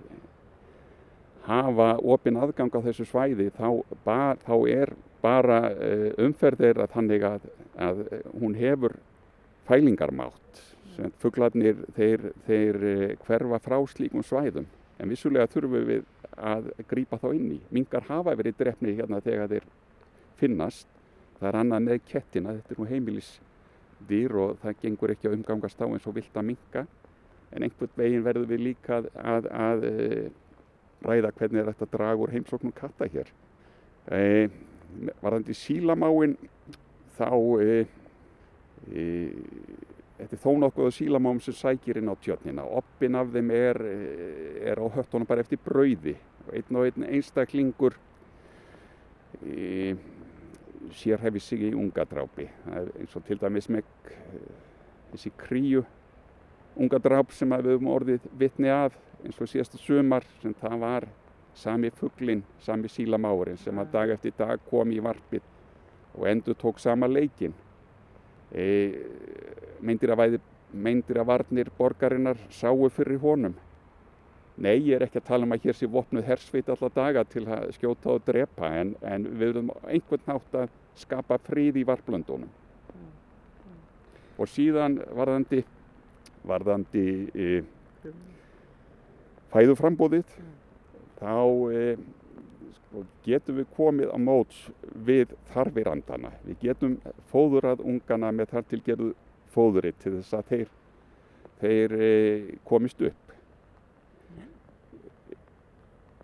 hafa 1.45 1.93
opin 2.01 2.37
aðgang 2.41 2.73
á 2.73 2.81
þessu 2.87 3.05
svæði 3.05 3.51
þá, 3.53 3.69
ba, 4.05 4.35
þá 4.41 4.55
er 4.69 4.93
bara 5.21 5.61
uh, 5.69 6.09
umferðir 6.25 6.81
að 6.81 6.93
þannig 6.95 7.25
að, 7.25 7.47
að 7.77 8.03
hún 8.33 8.57
hefur 8.57 8.97
fælingarmátt. 9.71 10.61
Fugglarnir 11.23 11.79
þeir, 11.95 12.27
þeir 12.45 12.77
uh, 12.83 13.03
hverfa 13.25 13.61
frá 13.63 13.77
slíkum 13.89 14.25
svæðum 14.27 14.67
en 15.01 15.09
vissulega 15.09 15.49
þurfum 15.49 15.87
við 15.87 16.03
að 16.37 16.67
grýpa 16.89 17.19
þá 17.21 17.29
inn 17.33 17.53
í. 17.55 17.59
Mingar 17.73 18.05
hafa 18.09 18.35
verið 18.37 18.59
drefni 18.59 18.93
hérna 18.97 19.21
þegar 19.23 19.49
þeir 19.55 19.69
finnast. 20.41 20.89
Það 21.39 21.47
er 21.49 21.57
annað 21.57 21.87
með 21.87 22.03
kettina, 22.05 22.53
þetta 22.59 22.75
er 22.75 22.81
nú 22.81 22.89
heimilis 22.89 23.31
dýr 24.09 24.35
og 24.43 24.59
það 24.61 24.81
gengur 24.81 25.13
ekki 25.13 25.29
að 25.29 25.37
umgangast 25.39 25.81
á 25.81 25.85
eins 25.87 26.05
og 26.09 26.17
vilt 26.17 26.37
að 26.37 26.47
minka 26.51 26.85
en 27.51 27.65
einhvern 27.65 27.95
veginn 27.97 28.25
verður 28.25 28.49
við 28.49 28.63
líka 28.69 28.99
að, 28.99 29.07
að, 29.17 29.47
að 29.51 29.87
e, 29.87 30.21
ræða 31.05 31.31
hvernig 31.37 31.61
er 31.61 31.71
þetta 31.73 32.11
úr 32.15 32.33
heimsóknum 32.35 32.75
katta 32.75 33.07
hér. 33.11 33.31
E, 34.07 34.49
varðandi 35.21 35.55
sílamáin 35.57 36.37
þá 37.17 37.29
e, 37.61 37.81
þetta 38.87 40.35
er 40.35 40.41
þó 40.41 40.51
nokkuð 40.61 40.93
sílamáum 40.95 41.41
sem 41.43 41.55
sækir 41.57 42.01
inn 42.01 42.11
á 42.11 42.15
tjörnina. 42.15 42.65
Oppin 42.65 43.17
af 43.19 43.31
þeim 43.33 43.51
er, 43.55 43.81
e, 43.81 43.97
er 44.71 44.81
á 44.81 44.85
höttunum 44.97 45.27
bara 45.29 45.43
eftir 45.45 45.61
brauði 45.61 46.15
einn 46.51 46.77
og 46.77 46.87
einn 46.87 47.05
einstaklingur 47.05 47.95
e, 49.45 49.93
sérhæfi 50.91 51.39
sig 51.39 51.63
í 51.69 51.73
ungadrápi. 51.75 52.49
eins 52.99 53.15
og 53.15 53.25
til 53.25 53.39
dæmis 53.39 53.69
með 53.69 53.83
eh, 54.09 54.51
þessi 55.11 55.31
kríu 55.37 55.85
ungadráp 56.75 57.31
sem 57.31 57.49
við 57.49 57.73
höfum 57.73 57.91
orðið 57.91 58.27
vitni 58.37 58.69
af 58.69 58.95
eins 59.23 59.39
og 59.41 59.49
síðasta 59.49 59.77
sumar 59.77 60.25
sem 60.41 60.53
það 60.53 60.77
var 60.79 61.07
sami 61.53 61.89
fugglin, 61.89 62.43
sami 62.59 62.87
sílamárin 62.87 63.57
sem 63.57 63.77
að 63.79 63.91
dag 63.91 64.09
eftir 64.09 64.33
dag 64.37 64.59
kom 64.69 64.91
í 64.91 65.01
varpið 65.03 65.43
og 66.15 66.27
endur 66.27 66.55
tók 66.55 66.79
sama 66.79 67.07
leikin. 67.07 67.53
E, 68.51 68.67
meindir 69.81 70.11
að, 70.11 70.37
að 70.37 71.27
varnir 71.27 71.71
borgarinnar 71.77 72.39
sáu 72.51 72.89
fyrir 72.91 73.19
honum. 73.21 73.55
Nei, 74.61 74.75
ég 74.83 74.97
er 74.97 75.05
ekki 75.05 75.21
að 75.21 75.27
tala 75.29 75.47
um 75.47 75.55
að 75.55 75.65
hér 75.65 75.77
sé 75.77 75.87
vopnuð 75.89 76.27
hersveit 76.27 76.69
alltaf 76.69 76.93
daga 76.93 77.23
til 77.25 77.45
að 77.47 77.71
skjóta 77.77 78.11
og 78.13 78.25
drepa 78.27 78.69
en, 78.81 78.93
en 79.01 79.23
við 79.25 79.45
verðum 79.47 79.71
einhvern 79.87 80.27
nátt 80.27 80.57
að 80.59 80.73
skapa 80.99 81.37
frið 81.47 81.79
í 81.81 81.85
varplöndunum. 81.87 82.51
Mm. 82.91 83.07
Mm. 83.07 83.79
Og 84.37 84.51
síðan 84.51 84.99
varðandi, 85.17 85.63
varðandi 86.45 87.05
e, 87.31 87.47
fæðuframbóðið, 89.55 90.35
mm. 90.43 90.51
þá 91.23 91.33
e, 91.71 91.85
getum 93.25 93.57
við 93.61 93.67
komið 93.75 94.13
á 94.13 94.17
móts 94.21 94.61
við 95.07 95.33
þarfirandana. 95.53 96.31
Við 96.45 96.67
getum 96.67 96.99
fóðurað 97.31 97.83
ungana 97.85 98.31
með 98.35 98.53
þar 98.55 98.69
til 98.69 98.81
gerðu 98.85 99.11
fóðurinn 99.51 99.99
til 100.03 100.15
þess 100.19 100.37
að 100.37 100.51
þeir, 100.51 100.71
þeir 101.61 101.97
e, 102.01 102.13
komist 102.67 103.03
upp 103.03 103.31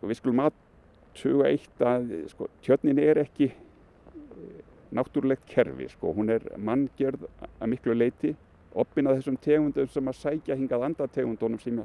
og 0.01 0.11
við 0.11 0.19
skulum 0.19 0.43
aðtuga 0.45 1.51
eitt 1.51 1.83
að 1.83 2.11
sko, 2.31 2.49
tjörnin 2.63 2.99
er 3.01 3.21
ekki 3.23 3.49
eh, 3.51 4.59
náttúrulegt 4.95 5.47
kerfi, 5.49 5.89
sko. 5.91 6.13
hún 6.15 6.31
er 6.33 6.45
manngjörð 6.57 7.27
að 7.57 7.71
miklu 7.73 7.97
leiti 7.97 8.35
oppin 8.77 9.09
að 9.09 9.19
þessum 9.19 9.39
tegundum 9.41 9.89
sem 9.89 10.07
að 10.07 10.19
sækja 10.21 10.57
hingað 10.57 10.85
andategundunum 10.89 11.59
sem 11.61 11.81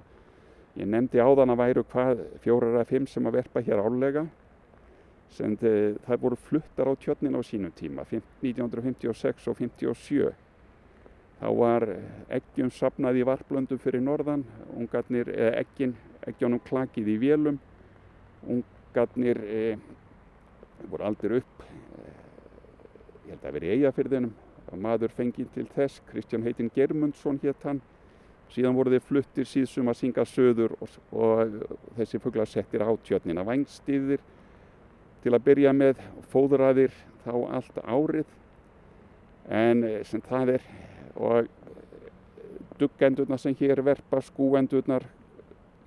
ég 0.76 0.88
nefndi 0.88 1.20
áðan 1.20 1.54
að 1.54 1.62
væru 1.62 1.84
hvað 1.92 2.22
fjórar 2.44 2.80
að 2.82 2.90
fimm 2.92 3.08
sem 3.08 3.26
að 3.28 3.40
verpa 3.40 3.64
hér 3.64 3.82
álega 3.82 4.26
sem 5.32 5.56
það 5.56 6.20
voru 6.20 6.38
fluttar 6.48 6.90
á 6.90 6.94
tjörnin 7.00 7.38
á 7.38 7.42
sínum 7.44 7.72
tíma 7.76 8.04
1956 8.08 9.48
og 9.48 9.58
57 9.58 10.32
þá 11.40 11.48
var 11.58 11.88
eggjum 12.30 12.70
sapnað 12.70 13.22
í 13.22 13.26
varplöndum 13.26 13.80
fyrir 13.82 14.04
norðan 14.04 14.44
ungarnir, 14.76 15.30
eða 15.32 15.64
eggin, 15.64 15.96
eggjónum 16.28 16.62
klakið 16.68 17.08
í 17.14 17.18
vélum 17.22 17.58
ungarnir 18.46 19.40
e, 19.42 19.62
voru 20.90 21.08
aldir 21.08 21.38
upp 21.40 21.66
e, 21.66 22.14
ég 23.26 23.34
held 23.34 23.46
að 23.48 23.58
veri 23.58 23.74
eigafyrðinum 23.76 24.34
maður 24.78 25.12
fengið 25.16 25.50
til 25.54 25.66
þess 25.74 26.02
Kristján 26.08 26.44
Heitin 26.46 26.70
Germundsson 26.74 27.40
hétt 27.42 27.64
hann. 27.66 27.80
Síðan 28.52 28.76
voru 28.76 28.92
þeir 28.92 29.04
fluttir 29.06 29.48
síðsum 29.48 29.88
að 29.88 29.98
synga 30.02 30.24
söður 30.28 30.74
og, 30.80 30.96
og 31.16 31.56
þessi 31.96 32.20
fugglar 32.20 32.48
settir 32.48 32.84
á 32.84 32.90
tjötnina 33.04 33.44
vangstíðir 33.48 34.20
til 35.22 35.34
að 35.34 35.44
byrja 35.46 35.72
með 35.76 36.02
fóðræðir 36.32 36.94
þá 37.24 37.34
allt 37.56 37.82
árið 37.82 38.36
en 39.48 39.84
e, 39.86 39.96
sem 40.06 40.22
það 40.26 40.56
er 40.56 40.68
og 41.16 41.48
duggendurna 42.80 43.38
sem 43.38 43.54
hér 43.58 43.82
verpa 43.84 44.20
skúendurnar 44.24 45.06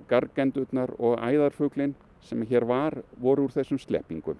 gargendurnar 0.09 0.93
og 0.99 1.17
æðarfuglinn 1.19 1.95
sem 2.25 2.41
hér 2.49 2.65
var 2.67 2.97
voru 3.21 3.45
úr 3.45 3.53
þessum 3.53 3.79
sleppingum. 3.81 4.37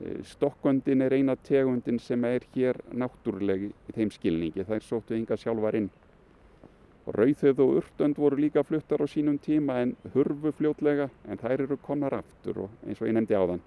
Eh, 0.00 0.20
Stokkundin 0.24 1.02
er 1.04 1.16
eina 1.16 1.36
tegundin 1.36 2.00
sem 2.00 2.24
er 2.24 2.46
hér 2.54 2.80
náttúrulegi 2.92 3.72
í 3.72 3.96
þeim 3.96 4.12
skilningi. 4.12 4.64
Það 4.64 4.78
er 4.78 4.86
sóttu 4.86 5.16
ynga 5.18 5.36
sjálfar 5.36 5.78
inn. 5.80 5.90
Rauðið 7.02 7.60
og 7.64 7.76
urtönd 7.80 8.18
voru 8.22 8.38
líka 8.38 8.62
fluttar 8.62 9.02
á 9.02 9.06
sínum 9.10 9.38
tíma 9.42 9.80
en 9.82 9.96
hurfu 10.14 10.52
fljótlega 10.54 11.08
en 11.26 11.40
þær 11.40 11.64
eru 11.64 11.78
konar 11.82 12.14
aftur 12.20 12.64
og 12.66 12.76
eins 12.86 13.02
og 13.02 13.08
ég 13.10 13.16
nefndi 13.16 13.34
á 13.34 13.42
þann. 13.42 13.62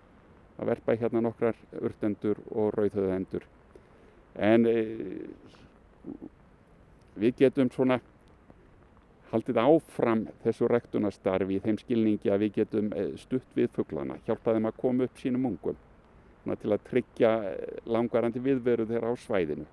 Það 0.55 0.69
verpa 0.71 0.95
hérna 0.95 1.23
nokkrar 1.25 1.57
urtöndur 1.81 2.39
og 2.55 2.71
rauðhauðendur. 2.77 3.43
En 4.39 4.67
e, 4.71 4.75
við 7.19 7.41
getum 7.43 7.71
svona 7.75 7.99
haldið 9.33 9.59
áfram 9.59 10.25
þessu 10.43 10.69
rektunastarfi 10.71 11.57
í 11.57 11.63
þeim 11.63 11.79
skilningi 11.81 12.31
að 12.31 12.45
við 12.45 12.59
getum 12.61 12.91
eh, 12.95 13.15
stutt 13.19 13.57
við 13.57 13.71
fugglana, 13.75 14.19
hjálpa 14.27 14.55
þeim 14.55 14.69
að 14.69 14.79
koma 14.79 15.07
upp 15.09 15.19
sínum 15.19 15.49
ungum 15.51 15.81
til 16.45 16.71
að 16.71 16.83
tryggja 16.87 17.31
eh, 17.49 17.79
langvarandi 17.89 18.43
viðveru 18.43 18.85
þeirra 18.87 19.11
á 19.11 19.15
svæðinu. 19.25 19.65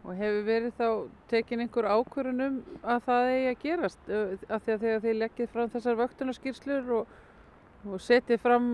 Og 0.00 0.14
hefur 0.16 0.44
verið 0.46 0.76
þá 0.78 0.86
tekin 1.28 1.60
einhver 1.60 1.88
ákvörunum 1.92 2.60
að 2.80 3.02
það 3.08 3.32
eigi 3.32 3.48
að 3.50 3.58
gerast 3.64 4.06
af 4.08 4.62
því 4.64 4.72
að 4.74 4.84
þegar 4.84 5.02
þið 5.04 5.18
leggið 5.22 5.50
fram 5.52 5.72
þessar 5.74 5.98
vöktunarskýrslur 5.98 6.94
og, 6.96 7.10
og 7.84 8.00
setið 8.00 8.40
fram 8.40 8.70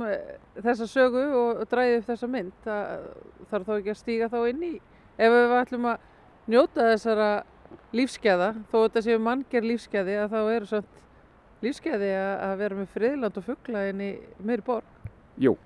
þessa 0.54 0.86
sögu 0.90 1.24
og, 1.26 1.64
og 1.64 1.72
dræðið 1.72 1.98
upp 1.98 2.12
þessa 2.12 2.30
mynd, 2.30 2.54
það 2.62 3.08
þarf 3.50 3.66
þá 3.66 3.74
ekki 3.76 3.92
að 3.94 4.00
stíga 4.02 4.30
þá 4.30 4.38
inn 4.52 4.64
í 4.68 4.72
ef 5.16 5.34
við 5.34 5.56
ætlum 5.58 5.90
að 5.90 6.06
njóta 6.52 6.90
þessara 6.92 7.30
lífskeiða, 7.96 8.52
þó 8.70 8.76
þetta 8.76 9.02
séu 9.06 9.22
manngjör 9.22 9.66
lífskeiði 9.66 10.18
að 10.22 10.34
þá 10.34 10.40
eru 10.54 10.70
svona 10.70 11.04
lífskeiði 11.64 12.10
að 12.14 12.58
vera 12.60 12.78
með 12.78 12.92
friðland 12.94 13.40
og 13.40 13.46
fuggla 13.46 13.86
inn 13.90 14.02
í 14.04 14.10
meiri 14.44 14.64
borg. 14.66 15.08
Jú, 15.40 15.56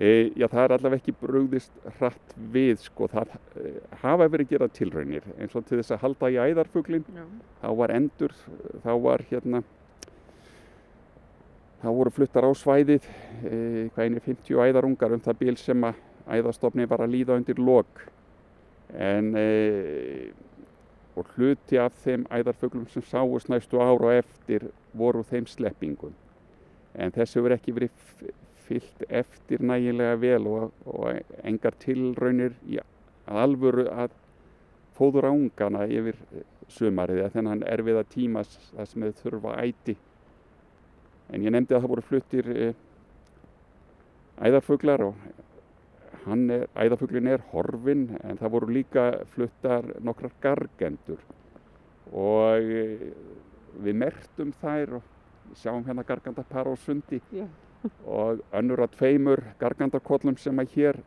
E, 0.00 0.32
já, 0.40 0.46
það 0.48 0.62
er 0.62 0.72
allavega 0.78 1.02
ekki 1.02 1.12
brugðist 1.20 1.72
hratt 1.98 2.30
við, 2.52 2.78
sko, 2.80 3.10
það 3.12 3.34
e, 3.60 3.72
hafa 4.00 4.28
verið 4.32 4.54
gerað 4.54 4.72
tilraunir 4.78 5.26
eins 5.36 5.52
og 5.58 5.66
til 5.68 5.82
þess 5.82 5.92
að 5.92 6.00
halda 6.06 6.30
í 6.32 6.38
æðarfuglin, 6.40 7.04
þá 7.60 7.66
var 7.76 7.92
endur, 7.92 8.32
þá 8.86 8.92
var 9.04 9.24
hérna, 9.28 9.60
þá 11.82 11.88
voru 11.90 12.14
fluttar 12.16 12.48
á 12.48 12.52
svæðið, 12.56 13.10
e, 13.44 13.58
hvað 13.92 14.06
einir 14.06 14.24
50 14.30 14.64
æðarungar 14.64 15.12
um 15.12 15.24
það 15.26 15.40
bíl 15.42 15.58
sem 15.60 15.84
að 15.84 16.00
æðastofni 16.38 16.88
var 16.88 17.04
að 17.04 17.12
líða 17.12 17.36
undir 17.36 17.60
lok, 17.60 18.06
en 18.96 19.34
e, 19.36 19.48
og 21.20 21.28
hluti 21.36 21.76
af 21.76 22.00
þeim 22.06 22.24
æðarfuglum 22.32 22.88
sem 22.88 23.04
sáust 23.10 23.52
næstu 23.52 23.76
ára 23.76 24.08
og 24.08 24.22
eftir 24.22 24.70
voru 24.96 25.20
þeim 25.28 25.44
sleppingum, 25.52 26.16
en 26.96 27.12
þessu 27.12 27.44
verið 27.44 27.60
ekki 27.60 27.76
verið 27.76 28.32
fyllt 28.72 29.04
eftir 29.08 29.62
nægilega 29.64 30.16
vel 30.20 30.48
og, 30.48 30.72
og 30.86 31.20
engar 31.44 31.76
tilraunir 31.82 32.56
í 32.68 32.78
alvöru 33.26 33.86
að 33.92 34.14
fóður 34.96 35.28
ángana 35.30 35.84
yfir 35.88 36.18
sumarið 36.72 37.22
eða 37.22 37.34
þennan 37.36 37.66
erfiða 37.68 38.04
tíma 38.12 38.44
það 38.46 38.88
sem 38.88 39.04
þau 39.04 39.20
þurfa 39.20 39.54
æti. 39.62 39.96
En 41.32 41.44
ég 41.44 41.54
nefndi 41.54 41.76
að 41.76 41.84
það 41.84 41.92
voru 41.94 42.04
fluttir 42.06 42.50
e, 42.52 42.66
æðarfuglar 44.42 45.06
og 45.08 45.24
er, 46.32 46.66
æðarfuglin 46.76 47.30
er 47.32 47.44
horfin 47.52 48.08
en 48.22 48.40
það 48.40 48.54
voru 48.56 48.76
líka 48.76 49.06
fluttar 49.34 49.88
nokkrar 50.04 50.34
gargendur 50.44 51.22
og 52.12 52.60
e, 52.60 53.12
við 53.82 53.98
mertum 54.04 54.52
þær 54.60 54.98
og 55.00 55.10
sjáum 55.58 55.84
hérna 55.86 56.04
gargandapar 56.06 56.68
á 56.68 56.74
sundi. 56.76 57.20
Yeah 57.32 57.61
og 58.06 58.42
önnur 58.54 58.84
að 58.84 58.96
tveimur 58.96 59.42
gargandakollum 59.60 60.36
sem 60.38 60.58
að 60.62 60.76
hér 60.76 60.98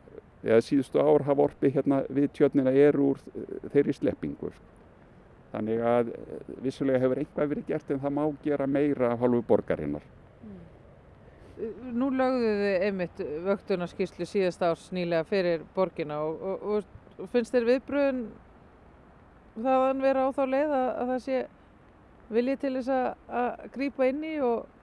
eða 0.44 0.62
síðustu 0.62 1.00
ár 1.00 1.24
hafa 1.26 1.48
orpi 1.48 1.70
hérna 1.74 2.02
við 2.12 2.30
tjörnina 2.36 2.72
er 2.72 2.98
úr 3.00 3.20
þeirri 3.72 3.94
sleppingur. 3.96 4.54
Þannig 5.52 5.82
að 5.88 6.12
eh, 6.12 6.52
vissulega 6.64 7.00
hefur 7.02 7.22
einhvað 7.22 7.50
verið 7.54 7.68
gert 7.70 7.90
en 7.90 8.02
það 8.02 8.16
má 8.18 8.22
gera 8.44 8.66
meira 8.68 9.12
af 9.14 9.22
halvu 9.22 9.42
borgarinnar. 9.48 10.04
Mm. 10.44 10.62
Nú 11.96 12.10
lögðu 12.12 12.52
þið 12.60 12.86
einmitt 12.88 13.22
vöktunarskíslu 13.46 14.28
síðast 14.28 14.64
árs 14.66 14.90
nýlega 14.92 15.24
fyrir 15.28 15.64
borgina 15.74 16.20
og, 16.26 16.42
og, 16.44 16.90
og 17.16 17.30
finnst 17.32 17.54
þér 17.54 17.70
viðbröðun 17.70 18.26
þaðan 19.56 20.04
vera 20.04 20.26
á 20.26 20.30
þá 20.36 20.42
leið 20.52 20.74
að, 20.76 20.88
að 20.92 21.12
það 21.12 21.22
sé 21.26 21.44
viljið 22.36 22.62
til 22.62 22.74
þess 22.76 22.92
að, 22.92 23.06
að 23.40 23.68
grýpa 23.76 24.08
inn 24.10 24.24
í 24.26 24.34
og 24.44 24.75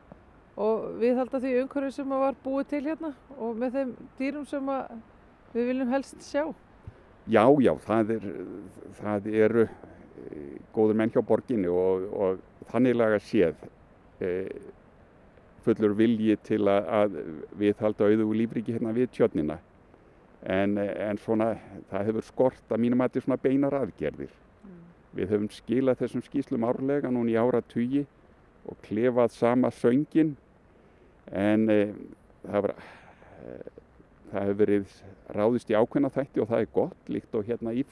og 0.59 0.99
við 1.01 1.17
halda 1.17 1.39
því 1.41 1.53
umhverju 1.63 1.95
sem 1.95 2.13
var 2.13 2.37
búið 2.43 2.69
til 2.73 2.83
hérna 2.85 3.13
og 3.37 3.57
með 3.57 3.79
þeim 3.79 3.95
dýrum 4.19 4.45
sem 4.49 4.69
við 5.53 5.69
viljum 5.71 5.93
helst 5.93 6.21
sjá. 6.25 6.45
Já, 7.25 7.45
já, 7.63 7.73
það, 7.85 8.15
er, 8.17 8.29
það 8.99 9.27
eru 9.31 9.63
eh, 9.63 10.55
góður 10.75 10.99
menn 10.99 11.13
hjá 11.13 11.21
borginni 11.25 11.71
og, 11.71 12.07
og 12.11 12.67
þanniglega 12.69 13.19
séð 13.23 13.55
e, 14.19 14.31
fullur 15.63 15.95
vilji 15.95 16.35
til 16.43 16.65
að, 16.67 16.89
að 16.99 17.15
við 17.61 17.79
halda 17.79 18.09
auðu 18.09 18.27
og 18.27 18.35
lífriki 18.41 18.75
hérna 18.75 18.91
við 18.95 19.13
tjötnina 19.15 19.59
en, 20.43 20.75
en 20.77 21.19
svona 21.23 21.53
það 21.91 22.09
hefur 22.09 22.27
skort 22.27 22.73
að 22.75 22.83
mínum 22.83 23.01
að 23.01 23.13
þetta 23.13 23.21
er 23.21 23.25
svona 23.27 23.43
beinar 23.45 23.77
aðgerðir. 23.79 24.33
Mm. 24.63 24.81
Við 25.15 25.31
höfum 25.31 25.49
skilað 25.55 26.01
þessum 26.03 26.25
skýslum 26.27 26.67
árlega 26.67 27.11
núna 27.13 27.31
í 27.31 27.39
ára 27.39 27.63
tugi 27.71 28.03
og 28.67 28.79
klefað 28.83 29.31
sama 29.37 29.71
söngin 29.71 30.35
en 31.31 31.69
e, 31.71 31.79
það, 32.43 32.65
var, 32.65 32.73
e, 33.39 33.57
það 34.31 34.47
hefur 34.47 34.59
verið 34.63 34.97
ráðist 35.37 35.71
í 35.71 35.77
ákveðna 35.77 36.11
þætti 36.13 36.43
og 36.43 36.49
það 36.51 36.65
er 36.65 36.73
gott 36.73 37.13
líkt 37.15 37.37
og 37.37 37.47
hérna 37.47 37.75
í 37.75 37.85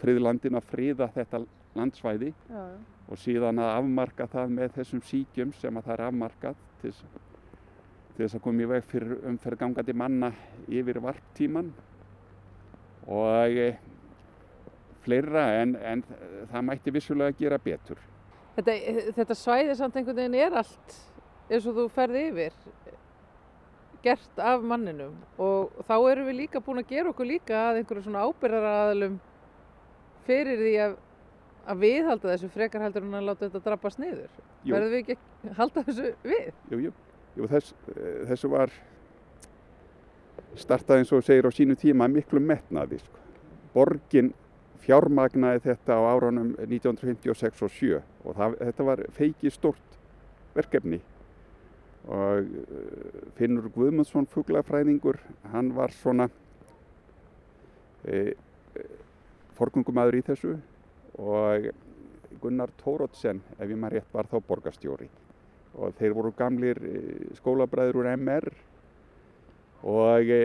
friðlandin 0.00 0.58
að 0.58 0.70
friða 0.70 1.10
þetta 1.14 1.42
landsvæði 1.76 2.30
já, 2.32 2.62
og 3.10 3.18
síðan 3.20 3.60
að 3.62 3.74
afmarka 3.80 4.26
það 4.30 4.54
með 4.56 4.72
þessum 4.78 5.02
síkjum 5.06 5.52
sem 5.58 5.76
að 5.76 5.86
það 5.88 5.96
er 5.96 6.06
afmarkað 6.06 6.64
til, 6.82 6.92
til 8.14 8.24
þess 8.24 8.38
að 8.38 8.44
koma 8.46 8.64
í 8.64 8.70
veg 8.70 8.90
fyrir 8.90 9.28
umferðgangandi 9.30 9.96
manna 9.96 10.32
yfir 10.70 11.00
varptíman 11.04 11.72
og 13.10 13.58
e, 13.58 13.72
fleira 15.04 15.46
en, 15.60 15.74
en 15.76 16.04
það 16.50 16.66
mætti 16.66 16.94
vissulega 16.94 17.36
gera 17.38 17.58
betur. 17.62 18.00
Þetta, 18.56 18.74
þetta 19.16 19.36
svæði 19.38 19.76
samt 19.78 19.96
einhvern 19.96 20.18
veginn 20.18 20.36
er 20.42 20.58
allt 20.60 20.96
eins 21.50 21.66
og 21.66 21.76
þú 21.76 21.86
ferði 21.94 22.26
yfir 22.30 22.56
gert 24.04 24.40
af 24.40 24.62
manninum 24.64 25.16
og 25.40 25.74
þá 25.88 25.94
erum 26.12 26.28
við 26.30 26.38
líka 26.44 26.62
búin 26.64 26.80
að 26.80 26.92
gera 26.94 27.12
okkur 27.12 27.28
líka 27.28 27.58
að 27.68 27.80
einhverju 27.80 28.06
svona 28.06 28.24
ábyrðaraðalum 28.28 29.18
fyrir 30.28 30.60
því 30.60 30.74
að, 30.86 30.96
að 31.66 31.82
viðhalda 31.84 32.32
þessu 32.32 32.50
frekar 32.54 32.84
heldur 32.86 33.06
en 33.06 33.18
að 33.18 33.28
láta 33.28 33.48
þetta 33.48 33.64
drabbast 33.66 34.00
niður. 34.00 34.38
Jú. 34.64 34.74
Verðum 34.74 34.94
við 34.94 35.02
ekki 35.02 35.18
að 35.18 35.58
halda 35.58 35.84
þessu 35.88 36.12
við? 36.24 36.48
Jú, 36.70 36.80
jú. 36.86 36.92
jú 37.36 37.50
þess, 37.50 37.74
þessu 38.30 38.52
var 38.54 38.74
startað 40.60 41.02
eins 41.02 41.12
og 41.16 41.26
segir 41.26 41.48
á 41.48 41.52
sínu 41.52 41.76
tíma 41.80 42.08
miklu 42.10 42.40
metnaði. 42.42 43.02
Sko. 43.04 43.24
Borgin 43.74 44.32
fjármagnaði 44.80 45.64
þetta 45.68 46.00
á 46.00 46.02
árunum 46.08 46.54
1956 46.64 47.64
og 47.66 47.72
7 47.76 48.00
og 48.00 48.36
það, 48.38 48.60
þetta 48.64 48.86
var 48.88 49.04
feiki 49.16 49.52
stort 49.52 49.98
verkefni 50.56 51.02
og 52.08 52.46
eh, 52.46 53.20
Finnur 53.36 53.68
Guðmundsson 53.74 54.28
fuglafræðingur, 54.30 55.18
hann 55.52 55.72
var 55.76 55.92
svona 55.92 56.28
e, 58.04 58.32
forgungumæður 59.58 60.18
í 60.20 60.24
þessu. 60.30 60.56
Og 61.20 61.70
Gunnar 62.40 62.72
Tórótsen, 62.80 63.42
ef 63.58 63.68
ég 63.68 63.76
maður 63.76 63.98
rétt, 63.98 64.12
var 64.14 64.28
þá 64.30 64.38
borgastjóri 64.46 65.10
og 65.80 65.92
þeir 65.98 66.14
voru 66.16 66.30
gamlir 66.34 66.78
skólabræður 67.38 68.00
úr 68.00 68.08
MR 68.16 68.46
og 69.86 70.32
e, 70.34 70.40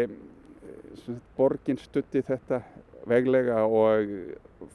borgin 1.37 1.79
stutti 1.81 2.21
þetta 2.25 2.59
veglega 3.09 3.63
og 3.65 4.11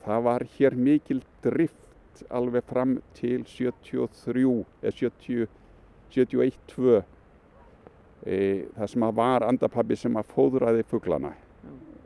það 0.04 0.24
var 0.26 0.46
hér 0.56 0.76
mikil 0.78 1.22
drift 1.44 2.24
alveg 2.34 2.66
fram 2.68 2.98
til 3.16 3.44
73 3.46 4.42
eða 4.82 4.94
70 4.98 5.59
71-2 6.14 7.00
e, 8.26 8.38
það 8.76 8.90
sem 8.92 9.06
var 9.20 9.46
andapabbi 9.46 9.98
sem 9.98 10.18
að 10.18 10.34
fóðraði 10.34 10.86
fugglana 10.90 11.32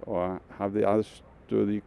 og 0.05 0.39
hafði 0.59 0.87
aðstöð 0.89 1.75
í, 1.79 1.81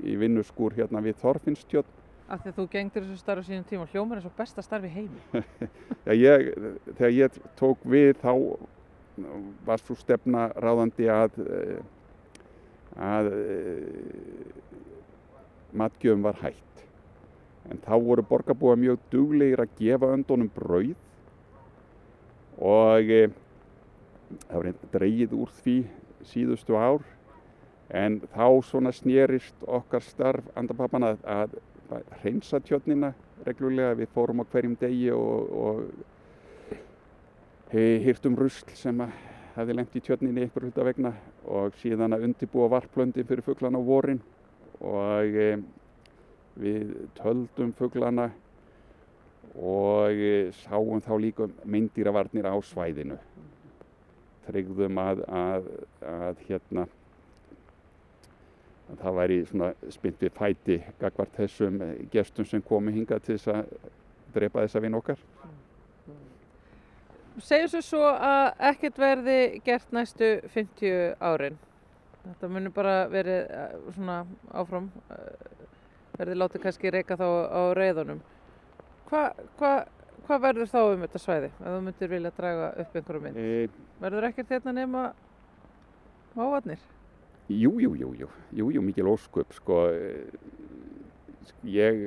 í 0.00 0.16
vinnuskúr 0.20 0.76
hérna 0.78 1.02
við 1.04 1.18
Þorfinnstjörn. 1.22 1.90
Af 2.24 2.40
því 2.40 2.52
að 2.52 2.58
þú 2.58 2.66
gengdur 2.72 3.04
þessu 3.04 3.20
starf 3.20 3.46
sínum 3.46 3.66
tíma 3.68 3.84
og 3.84 3.90
hljómar 3.92 4.20
er 4.20 4.24
svo 4.24 4.32
besta 4.36 4.62
starf 4.64 4.86
í 4.88 4.92
heimi. 4.94 5.42
Þegar 6.96 7.12
ég 7.12 7.36
tók 7.58 7.82
við 7.84 8.14
þá 8.22 8.32
var 9.66 9.82
svo 9.82 9.96
stefna 9.98 10.48
ráðandi 10.56 11.10
að 11.12 11.36
að 12.94 13.30
matgjöfum 15.74 16.22
var 16.22 16.38
hægt 16.42 16.84
en 17.70 17.80
þá 17.82 17.94
voru 17.98 18.22
borgarbúa 18.28 18.76
mjög 18.78 19.00
duglegir 19.10 19.64
að 19.64 19.74
gefa 19.78 20.12
öndunum 20.14 20.50
brauð 20.54 20.94
og 22.58 23.10
e, 23.10 23.28
það 24.48 24.56
var 24.56 24.70
eitthvað 24.70 24.94
dreyið 24.94 25.36
úr 25.36 25.50
því 25.62 25.76
síðustu 26.24 26.76
ár 26.78 27.02
en 27.94 28.20
þá 28.32 28.46
svona 28.64 28.92
snýrist 28.94 29.54
okkar 29.66 30.02
starf 30.04 30.46
andarpappana 30.58 31.14
að, 31.22 31.58
að 31.92 32.02
reynsa 32.22 32.60
tjötnina 32.64 33.12
reglulega. 33.44 33.94
Við 33.98 34.08
fórum 34.14 34.40
á 34.40 34.44
hverjum 34.50 34.76
degi 34.80 35.10
og, 35.14 35.52
og 35.52 35.76
hýrtum 37.74 38.36
rusl 38.38 38.70
sem 38.78 39.00
að 39.04 39.10
hefði 39.54 39.76
lengt 39.78 39.96
í 39.98 40.02
tjötninni 40.02 40.46
ykkur 40.48 40.66
hluta 40.66 40.86
vegna 40.86 41.12
og 41.46 41.74
síðan 41.82 42.16
að 42.16 42.24
undibúa 42.28 42.70
varplöndi 42.72 43.26
fyrir 43.26 43.44
fugglan 43.46 43.78
á 43.78 43.82
vorin. 43.84 44.20
Og 44.84 45.38
e, 45.38 45.50
við 46.58 46.94
töldum 47.18 47.72
fugglana 47.78 48.30
og 49.54 50.10
eh, 50.12 50.50
sáum 50.64 51.00
þá 51.02 51.14
líka 51.20 51.48
myndýravarnir 51.64 52.46
á 52.50 52.54
svæðinu. 52.58 53.18
Tryggðum 54.48 54.98
að, 55.00 55.22
að, 55.30 55.68
að 56.04 56.40
hérna 56.48 56.86
að 58.90 59.00
það 59.00 59.18
væri 59.18 59.36
svona 59.48 59.68
spynt 59.94 60.24
við 60.24 60.34
fæti 60.36 60.78
gagvart 61.00 61.38
þessum 61.38 61.78
gestum 62.12 62.48
sem 62.48 62.62
komi 62.62 62.92
hinga 62.92 63.18
til 63.22 63.38
þess 63.38 63.52
að 63.54 63.70
drepa 64.34 64.64
þessa 64.66 64.82
vinn 64.84 64.98
okkar. 64.98 65.22
Segjum 67.42 67.70
svo 67.70 67.80
svo 67.82 68.02
að 68.10 68.50
ekkert 68.70 68.98
verði 69.00 69.38
gert 69.64 69.94
næstu 69.94 70.36
50 70.54 71.16
árin. 71.22 71.56
Þetta 72.24 72.50
munir 72.50 72.74
bara 72.74 73.00
verið 73.12 73.40
eh, 73.52 73.72
svona 73.94 74.20
áfram 74.54 74.86
eh, 75.12 75.64
verði 76.18 76.38
látið 76.38 76.62
kannski 76.62 76.92
reyka 76.94 77.18
þá 77.20 77.26
á 77.52 77.62
reyðunum 77.76 78.22
Hvað 79.14 79.44
hva, 79.60 79.68
hva 80.26 80.36
verður 80.42 80.70
þá 80.72 80.80
um 80.82 81.02
þetta 81.04 81.20
svæði? 81.22 81.50
Ef 81.54 81.66
þú 81.68 81.82
myndir 81.86 82.10
vilja 82.10 82.32
draga 82.34 82.70
upp 82.82 82.96
einhverju 82.98 83.20
mynd. 83.22 83.36
E... 83.38 83.92
Verður 84.02 84.26
ekkert 84.26 84.50
hérna 84.56 84.74
nema 84.74 85.02
mávarnir? 86.34 86.82
Jú, 87.46 87.76
jú, 87.78 87.92
jú, 87.94 88.10
jú, 88.18 88.28
jú, 88.58 88.66
jú, 88.74 88.82
mikil 88.82 89.12
ósköp, 89.12 89.54
sko, 89.54 89.78
ég 91.68 92.02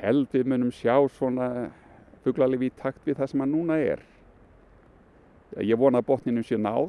held 0.00 0.32
við 0.32 0.48
munum 0.54 0.72
sjá 0.72 0.96
svona 1.12 1.68
fugglarlifi 2.24 2.72
í 2.72 2.76
takt 2.80 3.04
við 3.04 3.20
það 3.20 3.32
sem 3.34 3.44
hann 3.44 3.52
núna 3.52 3.76
er. 3.84 4.00
Ég 5.60 5.76
vona 5.76 6.00
að 6.00 6.08
botninum 6.08 6.46
sé 6.46 6.56
náð, 6.56 6.88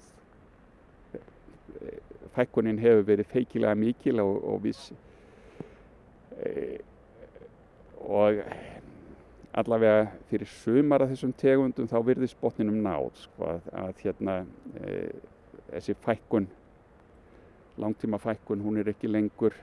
fækkunin 2.40 2.80
hefur 2.80 3.10
verið 3.12 3.34
feikilega 3.36 3.76
mikil 3.84 4.22
og, 4.24 4.38
og 4.48 4.64
viss 4.64 4.94
og 8.06 8.42
allavega 9.56 10.10
fyrir 10.30 10.50
sumar 10.52 11.06
af 11.06 11.14
þessum 11.14 11.34
tegundum 11.40 11.88
þá 11.88 11.98
virðist 12.06 12.38
botninum 12.42 12.82
náð, 12.84 13.12
sko, 13.24 13.54
að, 13.56 13.70
að 13.82 14.04
hérna 14.04 14.36
e, 14.76 14.98
þessi 15.72 15.96
fækkun 16.06 16.48
langtíma 17.82 18.20
fækkun 18.20 18.64
hún 18.64 18.80
er 18.80 18.92
ekki 18.92 19.10
lengur 19.12 19.56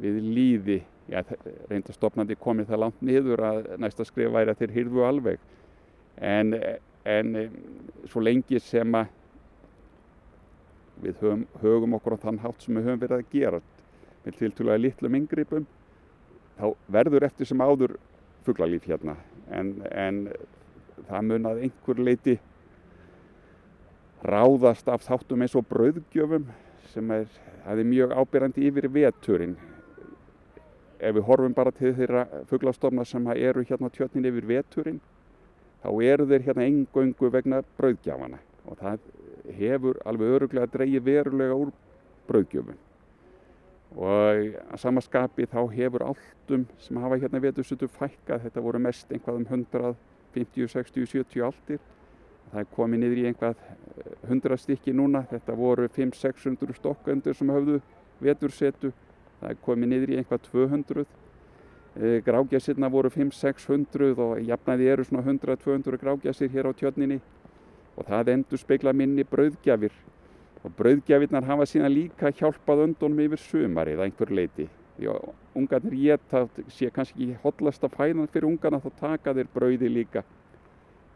við 0.00 0.20
líði 0.24 0.78
já, 1.10 1.22
reyndastofnandi 1.70 2.36
komið 2.40 2.70
það 2.70 2.82
langt 2.84 3.02
niður 3.04 3.44
að 3.48 3.66
næsta 3.82 4.06
skrif 4.08 4.32
væri 4.32 4.52
að 4.52 4.62
þeir 4.62 4.76
hyrfu 4.78 5.04
alveg. 5.06 5.42
En, 6.16 6.54
en 7.08 7.34
svo 8.08 8.22
lengi 8.22 8.60
sem 8.62 8.96
að 8.96 9.10
við 11.02 11.20
höfum, 11.20 11.46
höfum 11.62 11.96
okkur 11.98 12.16
á 12.16 12.24
þann 12.24 12.42
hátt 12.44 12.64
sem 12.64 12.76
við 12.78 12.88
höfum 12.88 13.02
verið 13.02 13.18
að 13.18 13.30
gera 13.32 13.62
með 14.22 14.36
tiltúlega 14.38 14.82
litlum 14.84 15.16
yngripum 15.18 15.66
þá 16.58 16.66
verður 16.92 17.26
eftir 17.28 17.48
sem 17.48 17.62
áður 17.62 17.96
fugglalíf 18.46 18.86
hérna 18.88 19.16
en, 19.50 19.74
en 19.90 20.24
það 21.08 21.28
mun 21.28 21.48
að 21.50 21.62
einhver 21.66 22.02
leiti 22.02 22.38
ráðast 24.22 24.88
af 24.90 25.02
þáttum 25.06 25.42
eins 25.42 25.56
og 25.58 25.66
brauðgjöfum 25.70 26.46
sem 26.92 27.10
er, 27.10 27.26
er 27.66 27.82
mjög 27.86 28.12
ábyrjandi 28.14 28.66
yfir 28.68 28.88
veturinn. 28.92 29.56
Ef 31.02 31.16
við 31.16 31.26
horfum 31.26 31.56
bara 31.56 31.72
til 31.74 31.94
þeirra 31.96 32.26
fugglastofna 32.50 33.04
sem 33.08 33.26
eru 33.34 33.64
hérna 33.66 33.90
tjötnin 33.90 34.28
yfir 34.30 34.46
veturinn, 34.46 35.00
þá 35.82 35.90
eru 36.12 36.28
þeir 36.30 36.46
hérna 36.46 36.68
engöngu 36.68 37.32
vegna 37.34 37.62
brauðgjafana 37.80 38.38
og 38.70 38.78
það 38.78 39.08
hefur 39.58 39.98
alveg 40.06 40.36
öruglega 40.36 40.70
dreyið 40.70 41.06
verulega 41.08 41.58
úr 41.58 41.72
brauðgjöfum. 42.28 42.78
Og 43.92 44.52
að 44.72 44.78
samaskapi 44.80 45.46
þá 45.52 45.60
hefur 45.74 46.06
alltum 46.06 46.66
sem 46.80 47.00
hafa 47.02 47.18
hérna 47.20 47.42
vetursutu 47.44 47.88
fækkað, 47.92 48.46
þetta 48.46 48.64
voru 48.64 48.80
mest 48.80 49.10
einhvað 49.12 49.42
um 49.42 49.48
150, 49.50 50.68
60, 50.72 51.10
70 51.12 51.44
aldir 51.44 51.82
Það 52.52 52.60
er 52.60 52.68
komið 52.76 53.00
niður 53.00 53.18
í 53.18 53.22
einhvað 53.30 53.60
100 54.28 54.56
stykki 54.60 54.92
núna, 54.92 55.22
þetta 55.30 55.54
voru 55.56 55.86
500-600 55.88 56.76
stokkendur 56.76 57.36
sem 57.38 57.48
höfðu 57.48 57.78
vetursetu, 58.20 58.90
það 59.40 59.54
er 59.54 59.62
komið 59.64 59.88
niður 59.88 60.12
í 60.12 60.18
einhvað 60.20 60.42
200. 60.50 61.06
Grágjæsirna 62.26 62.90
voru 62.92 63.08
500-600 63.12 64.20
og 64.20 64.34
jafnæði 64.44 64.90
eru 64.92 65.08
svona 65.08 65.24
100-200 65.24 66.00
grágjæsir 66.04 66.52
hér 66.52 66.68
á 66.68 66.72
tjörninni 66.76 67.18
og 67.96 68.04
það 68.08 68.34
endur 68.34 68.60
speikla 68.60 68.92
minni 68.96 69.24
brauðgjafir. 69.28 69.96
Og 70.62 70.74
brauðgjafirnar 70.78 71.46
hafa 71.48 71.66
síðan 71.66 71.94
líka 71.94 72.30
hjálpað 72.38 72.84
öndunum 72.86 73.24
yfir 73.24 73.40
sumarið 73.42 73.98
að 73.98 74.06
einhver 74.06 74.30
leiti. 74.38 74.68
Því 74.96 75.08
að 75.10 75.24
ungarnir 75.58 75.96
geta, 75.98 76.44
sé 76.70 76.90
kannski 76.94 77.26
ekki 77.26 77.40
hotlasta 77.42 77.90
fæðan 77.90 78.30
fyrir 78.30 78.50
ungarna 78.50 78.78
þá 78.82 78.90
taka 79.00 79.34
þeir 79.34 79.50
brauði 79.54 79.90
líka. 79.90 80.22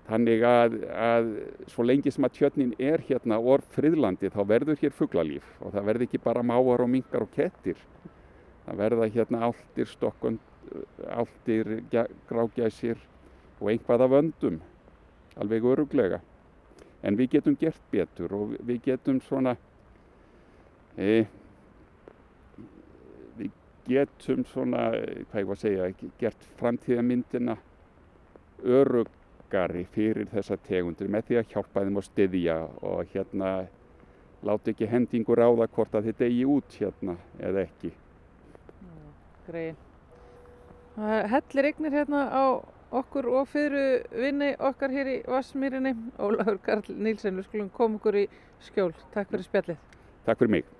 Þannig 0.07 0.43
að, 0.47 0.75
að 0.95 1.31
svo 1.71 1.87
lengi 1.87 2.13
sem 2.15 2.27
að 2.27 2.37
tjörnin 2.39 2.75
er 2.79 3.03
hérna 3.09 3.39
orð 3.43 3.67
friðlandi 3.75 4.31
þá 4.31 4.41
verður 4.47 4.79
hér 4.83 4.95
fugglalíf 4.95 5.49
og 5.59 5.75
það 5.75 5.89
verður 5.89 6.07
ekki 6.07 6.23
bara 6.23 6.45
máar 6.47 6.85
og 6.85 6.91
mingar 6.91 7.27
og 7.27 7.33
kettir. 7.35 7.81
Það 8.67 8.79
verða 8.83 9.09
hérna 9.15 9.43
áltir, 9.47 9.91
stokkund, 9.91 10.39
áltir, 11.11 11.73
grágæsir 12.31 13.03
og 13.61 13.71
einhvað 13.73 14.07
af 14.07 14.17
öndum, 14.21 14.61
alveg 15.39 15.67
öruglega. 15.75 16.23
En 17.03 17.17
við 17.19 17.37
getum 17.37 17.57
gert 17.61 17.83
betur 17.93 18.33
og 18.35 18.55
við 18.67 18.81
getum 18.87 19.21
svona, 19.21 19.57
e, 20.97 21.27
við 23.37 23.53
getum 23.89 24.47
svona, 24.49 24.89
hvað 25.31 25.43
ég 25.43 25.51
var 25.51 25.61
að 25.61 25.65
segja, 25.67 26.11
gert 26.21 26.49
framtíðamyndina 26.57 27.59
örug 28.65 29.13
margari 29.47 29.87
fyrir 29.95 30.27
þessa 30.27 30.57
tegundir 30.67 31.09
með 31.09 31.27
því 31.29 31.37
að 31.39 31.51
hjálpa 31.53 31.83
þeim 31.85 31.99
að 32.01 32.07
styðja 32.07 32.57
og 32.83 33.13
hérna 33.13 33.51
láta 34.43 34.71
ekki 34.71 34.89
hendingur 34.91 35.39
á 35.39 35.49
það 35.49 35.71
hvort 35.77 35.95
að 35.95 36.09
þetta 36.11 36.25
eigi 36.27 36.45
út 36.45 36.79
hérna 36.81 37.17
eða 37.39 37.63
ekki. 37.63 37.93
Greið. 39.47 39.77
Það 40.97 41.29
hellir 41.31 41.69
eignir 41.71 41.93
hérna 41.93 42.23
á 42.27 42.45
okkur 42.91 43.29
og 43.41 43.49
fyrir 43.49 44.07
vinni 44.13 44.55
okkar 44.59 44.91
hér 44.91 45.13
í 45.17 45.19
Vassmýrinni. 45.27 45.95
Ólafur 46.19 46.59
Karl 46.63 46.95
Nílsen, 46.95 47.37
við 47.39 47.51
skulum 47.51 47.71
koma 47.75 48.01
okkur 48.01 48.23
í 48.23 48.27
skjól. 48.69 48.93
Takk 49.15 49.33
fyrir 49.33 49.49
spjallið. 49.49 49.85
Takk 50.27 50.43
fyrir 50.43 50.59
mig. 50.59 50.75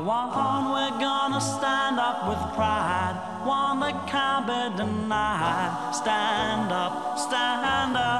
One 0.00 0.70
we're 0.70 1.00
gonna 1.00 1.40
stand 1.40 1.98
up 1.98 2.28
with 2.28 2.38
pride. 2.54 3.16
One 3.44 3.80
that 3.80 4.06
can't 4.06 4.46
be 4.46 4.76
denied. 4.76 5.92
Stand 5.92 6.70
up, 6.70 7.18
stand 7.18 7.96
up 7.96 8.18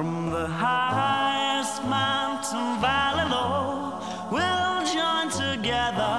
from 0.00 0.30
the 0.30 0.46
highest 0.46 1.84
mountain 1.84 2.80
valley 2.80 3.28
low. 3.30 4.00
We'll 4.32 4.82
join 4.86 5.28
together 5.28 6.16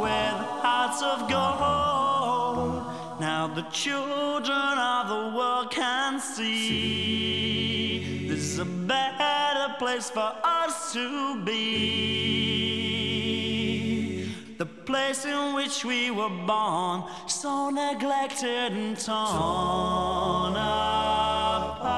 with 0.00 0.34
hearts 0.64 1.02
of 1.02 1.28
gold. 1.28 2.86
Now 3.20 3.48
the 3.48 3.66
children 3.70 4.78
of 4.78 5.08
the 5.08 5.36
world 5.36 5.70
can 5.70 6.20
see 6.20 8.26
this 8.28 8.38
is 8.38 8.58
a 8.58 8.64
better 8.64 9.74
place 9.78 10.08
for 10.08 10.32
us 10.42 10.94
to 10.94 11.36
be. 11.44 12.91
Place 14.92 15.24
in 15.24 15.54
which 15.54 15.86
we 15.86 16.10
were 16.10 16.28
born, 16.28 17.04
so 17.26 17.70
neglected 17.70 18.72
and 18.72 18.98
torn 18.98 20.52
apart. 20.52 21.88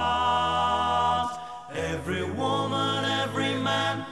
Every 1.75 2.23
woman, 2.23 3.05
every 3.05 3.55
man 3.55 4.07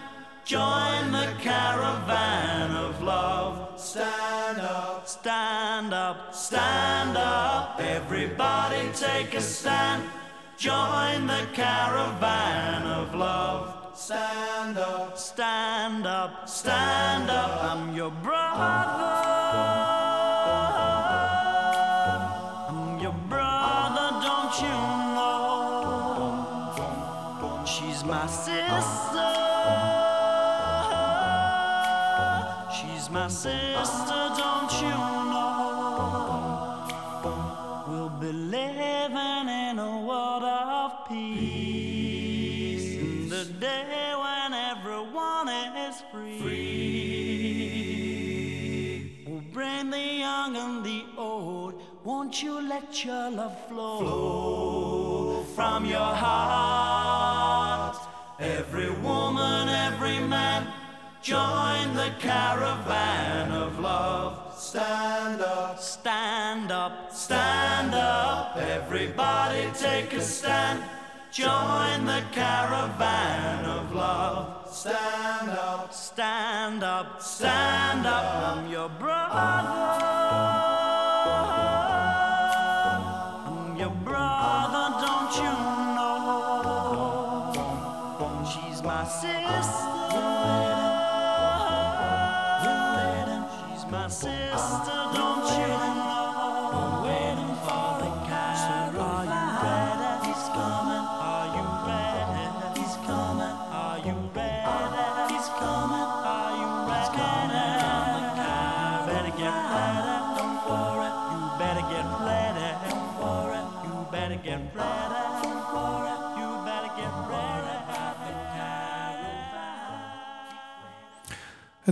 Join 0.44 1.12
the 1.12 1.32
caravan 1.40 2.72
of 2.72 3.00
love. 3.00 3.80
Stand 3.80 4.58
up, 4.58 5.06
stand 5.06 5.94
up, 5.94 6.34
stand 6.34 7.16
up. 7.16 7.80
Everybody 7.80 8.88
take 8.92 9.34
a 9.34 9.40
stand. 9.40 10.02
Join 10.58 11.28
the 11.28 11.46
caravan 11.52 12.82
of 12.88 13.14
love. 13.14 13.71
Stand 13.94 14.78
up, 14.78 15.18
stand 15.18 16.06
up, 16.06 16.48
stand 16.48 17.30
up. 17.30 17.62
I'm 17.62 17.94
your 17.94 18.10
brother. 18.10 18.62
I'm 22.70 22.98
your 23.00 23.12
brother, 23.28 24.10
don't 24.22 24.60
you 24.62 24.76
know? 25.14 25.76
She's 27.66 28.02
my 28.02 28.26
sister. 28.26 29.30
She's 32.72 33.10
my 33.10 33.28
sister, 33.28 34.30
don't 34.38 34.72
you 34.80 34.96
know? 35.30 36.86
We'll 37.86 38.08
be 38.08 38.32
living 38.32 39.21
Won't 52.32 52.44
you 52.44 52.66
let 52.66 53.04
your 53.04 53.30
love 53.30 53.68
flow, 53.68 53.98
flow 53.98 55.42
from 55.54 55.84
your 55.84 55.98
heart? 56.24 57.98
Every 58.40 58.90
woman, 58.90 59.68
every 59.68 60.18
man, 60.18 60.66
join 61.20 61.94
the 61.94 62.10
caravan 62.20 63.52
of 63.52 63.78
love. 63.80 64.54
Stand 64.58 65.42
up, 65.42 65.78
stand 65.78 66.72
up, 66.72 67.12
stand 67.12 67.94
up. 67.94 68.56
Everybody 68.56 69.68
take 69.74 70.14
a 70.14 70.22
stand. 70.22 70.82
Join 71.30 72.06
the 72.06 72.24
caravan 72.32 73.66
of 73.66 73.94
love. 73.94 74.66
Stand 74.72 75.50
up, 75.50 75.92
stand 75.92 76.82
up, 76.82 77.20
stand 77.20 78.06
up. 78.06 78.56
I'm 78.56 78.70
your 78.70 78.88
brother. 78.88 80.01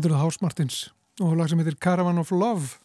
Þetta 0.01 0.15
eru 0.15 0.19
House 0.23 0.41
Martins 0.41 0.77
og 1.21 1.35
lag 1.37 1.49
sem 1.51 1.59
heitir 1.61 1.75
Caravan 1.77 2.17
of 2.23 2.31
Love. 2.33 2.79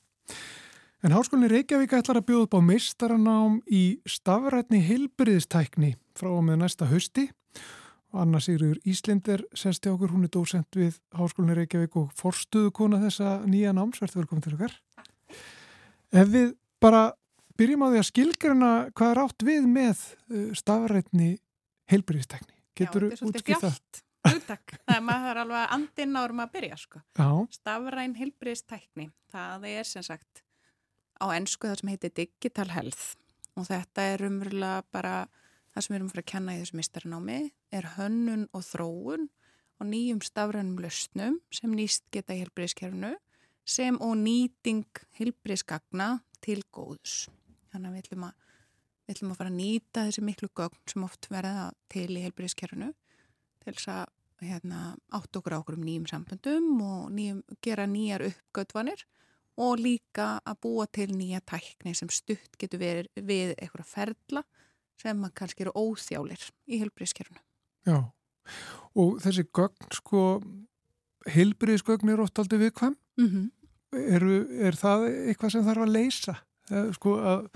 En 0.99 1.13
Háskólinni 1.15 1.47
Reykjavík 1.47 1.93
ætlar 1.95 2.17
að 2.19 2.25
bjóða 2.27 2.47
upp 2.49 2.57
á 2.59 2.67
meistaranám 2.67 3.53
í 3.71 3.83
stafrætni 4.03 4.81
heilbriðistækni 4.83 5.93
frá 6.19 6.27
og 6.33 6.43
með 6.43 6.59
næsta 6.65 6.89
hausti. 6.89 7.29
Og 8.11 8.19
Anna 8.25 8.41
Sigriður 8.43 8.81
Íslinder 8.83 9.45
sesti 9.55 9.93
okkur, 9.93 10.11
hún 10.11 10.27
er 10.27 10.33
dósent 10.35 10.75
við 10.75 10.99
Háskólinni 11.15 11.55
Reykjavík 11.61 11.95
og 12.01 12.11
forstuðu 12.19 12.73
kona 12.75 12.99
þessa 13.05 13.37
nýja 13.47 13.71
náms. 13.71 14.03
Verður 14.03 14.25
velkomin 14.25 14.43
til 14.43 14.57
okkar. 14.57 14.75
Ef 16.11 16.35
við 16.35 16.51
bara 16.83 17.05
byrjum 17.55 17.87
á 17.87 17.91
því 17.93 18.01
að 18.01 18.09
skilgrana 18.09 18.73
hvað 18.91 19.13
er 19.13 19.23
átt 19.23 19.47
við 19.53 19.71
með 19.71 20.03
uh, 20.03 20.51
stafrætni 20.51 21.37
heilbriðistækni. 21.95 22.51
Getur 22.75 23.07
svolítið 23.15 23.31
útskipt 23.31 23.63
það? 23.63 24.03
Hugtak. 24.31 24.75
Það 24.85 24.95
er 24.95 25.05
maður 25.05 25.41
alveg 25.43 25.75
andinn 25.77 26.17
árum 26.19 26.41
að 26.43 26.55
byrja 26.57 26.79
sko. 26.81 27.01
Já, 27.17 27.29
Stafræn 27.57 28.17
heilbriðstækni, 28.19 29.09
það 29.33 29.69
er 29.71 29.89
sem 29.89 30.05
sagt 30.05 30.43
á 31.21 31.25
ennsku 31.31 31.69
það 31.69 31.79
sem 31.81 31.93
heitir 31.93 32.15
digital 32.17 32.67
health 32.73 33.15
og 33.55 33.67
þetta 33.69 34.07
er 34.11 34.25
umverulega 34.27 34.83
bara 34.91 35.15
það 35.73 35.85
sem 35.85 35.93
við 35.93 35.99
erum 35.99 36.11
fyrir 36.11 36.25
að 36.25 36.31
kenna 36.31 36.55
í 36.55 36.61
þessu 36.61 36.79
mistarnámi 36.79 37.39
er 37.75 37.89
hönnun 37.95 38.47
og 38.55 38.65
þróun 38.67 39.29
og 39.79 39.89
nýjum 39.89 40.21
stafrænum 40.23 40.79
lausnum 40.83 41.39
sem 41.53 41.75
nýst 41.75 42.05
geta 42.15 42.35
í 42.35 42.43
heilbriðskerfinu 42.43 43.13
sem 43.65 43.97
og 44.03 44.13
nýting 44.19 44.85
heilbriðsgagna 45.17 46.19
til 46.45 46.61
góðs. 46.75 47.25
Þannig 47.73 47.89
að 47.89 47.95
við 47.95 48.03
ætlum 48.03 48.27
að, 48.27 48.35
við 49.05 49.15
ætlum 49.15 49.33
að 49.33 49.39
fara 49.39 49.51
að 49.51 49.57
nýta 49.59 50.05
þessi 50.07 50.25
miklu 50.27 50.51
gögn 50.55 50.83
sem 50.91 51.07
oft 51.07 51.29
verða 51.31 51.71
til 51.91 52.07
í 52.13 52.23
heilbriðskerfinu 52.23 52.91
til 53.65 53.73
þess 53.73 53.91
að 53.95 54.14
hérna, 54.41 54.95
átt 55.15 55.35
okkur 55.35 55.55
á 55.55 55.59
okkur 55.59 55.77
um 55.77 55.85
nýjum 55.85 56.07
samböndum 56.09 56.81
og 56.83 57.11
nýjum, 57.15 57.43
gera 57.61 57.85
nýjar 57.87 58.25
uppgötvanir 58.27 59.05
og 59.55 59.79
líka 59.79 60.41
að 60.43 60.59
búa 60.65 60.85
til 60.91 61.09
nýja 61.15 61.39
tækni 61.47 61.95
sem 61.95 62.11
stutt 62.11 62.57
getur 62.59 62.81
verið 62.81 63.07
við 63.15 63.55
eitthvað 63.55 63.87
ferla 63.87 64.43
sem 64.99 65.23
kannski 65.35 65.65
eru 65.65 65.75
óþjálir 65.75 66.49
í 66.67 66.79
helbriðskerfunu. 66.83 67.39
já. 67.85 68.11
Og 68.95 69.19
þessi 69.23 69.43
gögn, 69.55 69.89
sko, 69.91 70.21
heilbriðisgögn 71.33 72.11
eru 72.13 72.23
oft 72.23 72.39
aldrei 72.39 72.59
viðkvæm. 72.59 72.95
Mm 73.17 73.29
-hmm. 73.29 73.51
Eru, 73.95 74.35
er 74.67 74.75
það 74.75 75.07
eitthvað 75.29 75.51
sem 75.51 75.63
þarf 75.65 75.81
að 75.81 75.93
leysa? 75.95 76.35
Eh, 76.73 76.91
Sko 76.97 77.15
að 77.21 77.47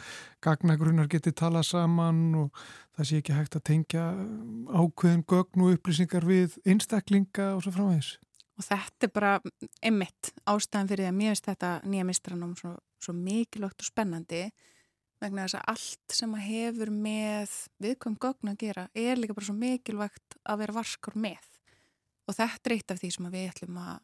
gagnagrunnar 0.45 1.09
geti 1.09 1.33
tala 1.33 1.63
saman 1.65 2.23
og 2.37 2.63
það 2.97 3.09
sé 3.09 3.21
ekki 3.21 3.37
hægt 3.37 3.57
að 3.57 3.65
tengja 3.71 4.07
ákveðin 4.69 5.25
gögn 5.29 5.65
og 5.65 5.77
upplýsingar 5.77 6.27
við 6.29 6.59
einstaklinga 6.67 7.53
og 7.55 7.63
svo 7.65 7.73
framvegis. 7.73 8.17
Og 8.59 8.65
þetta 8.67 9.07
er 9.07 9.13
bara 9.15 9.35
einmitt 9.85 10.33
ástæðan 10.43 10.89
fyrir 10.91 11.05
því 11.05 11.09
að 11.09 11.19
mér 11.21 11.31
finnst 11.31 11.47
þetta 11.47 11.69
nýja 11.87 12.07
mistranum 12.09 12.57
svo, 12.59 12.73
svo 12.99 13.15
mikilvægt 13.15 13.85
og 13.85 13.87
spennandi 13.87 14.41
vegna 15.19 15.45
þess 15.45 15.57
að 15.59 15.69
allt 15.73 16.15
sem 16.15 16.35
að 16.35 16.45
hefur 16.47 16.91
með 16.93 17.55
viðkvæm 17.83 18.17
gögn 18.23 18.51
að 18.51 18.59
gera 18.61 18.85
er 18.95 19.19
líka 19.19 19.35
bara 19.35 19.47
svo 19.47 19.55
mikilvægt 19.57 20.37
að 20.43 20.61
vera 20.61 20.75
varskar 20.75 21.17
með. 21.19 21.47
Og 22.27 22.37
þetta 22.37 22.69
er 22.69 22.75
eitt 22.75 22.93
af 22.93 23.01
því 23.01 23.09
sem 23.15 23.31
við 23.33 23.47
ætlum 23.49 23.79
að, 23.81 23.95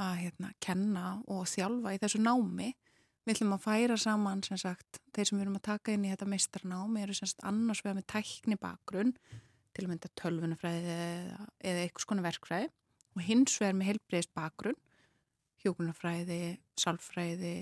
að 0.00 0.14
hérna, 0.22 0.52
kenna 0.64 1.04
og 1.28 1.44
þjálfa 1.50 1.94
í 1.94 2.00
þessu 2.00 2.22
námi. 2.24 2.70
Við 3.30 3.36
ætlum 3.36 3.52
að 3.54 3.60
færa 3.62 3.94
saman, 3.94 4.40
sem 4.42 4.58
sagt, 4.58 4.96
þeir 5.14 5.28
sem 5.28 5.36
við 5.38 5.44
erum 5.44 5.58
að 5.60 5.68
taka 5.68 5.92
inn 5.94 6.02
í 6.02 6.08
þetta 6.10 6.26
meistarnámi 6.26 6.98
eru 7.04 7.14
sem 7.14 7.28
sagt 7.30 7.44
annars 7.46 7.78
vegar 7.84 7.94
með 8.00 8.06
tækni 8.10 8.56
bakgrunn, 8.58 9.12
til 9.70 9.84
að 9.84 9.90
mynda 9.92 10.08
tölvunafræði 10.18 10.94
eða, 10.96 11.44
eða 11.62 11.84
eitthvað 11.84 12.02
skona 12.02 12.24
verkfræði 12.24 12.66
og 13.14 13.20
hins 13.28 13.52
vegar 13.62 13.76
með 13.78 13.88
heilbreyðis 13.92 14.28
bakgrunn, 14.34 14.80
hjókunarfræði, 15.62 16.38
sálfræði, 16.82 17.52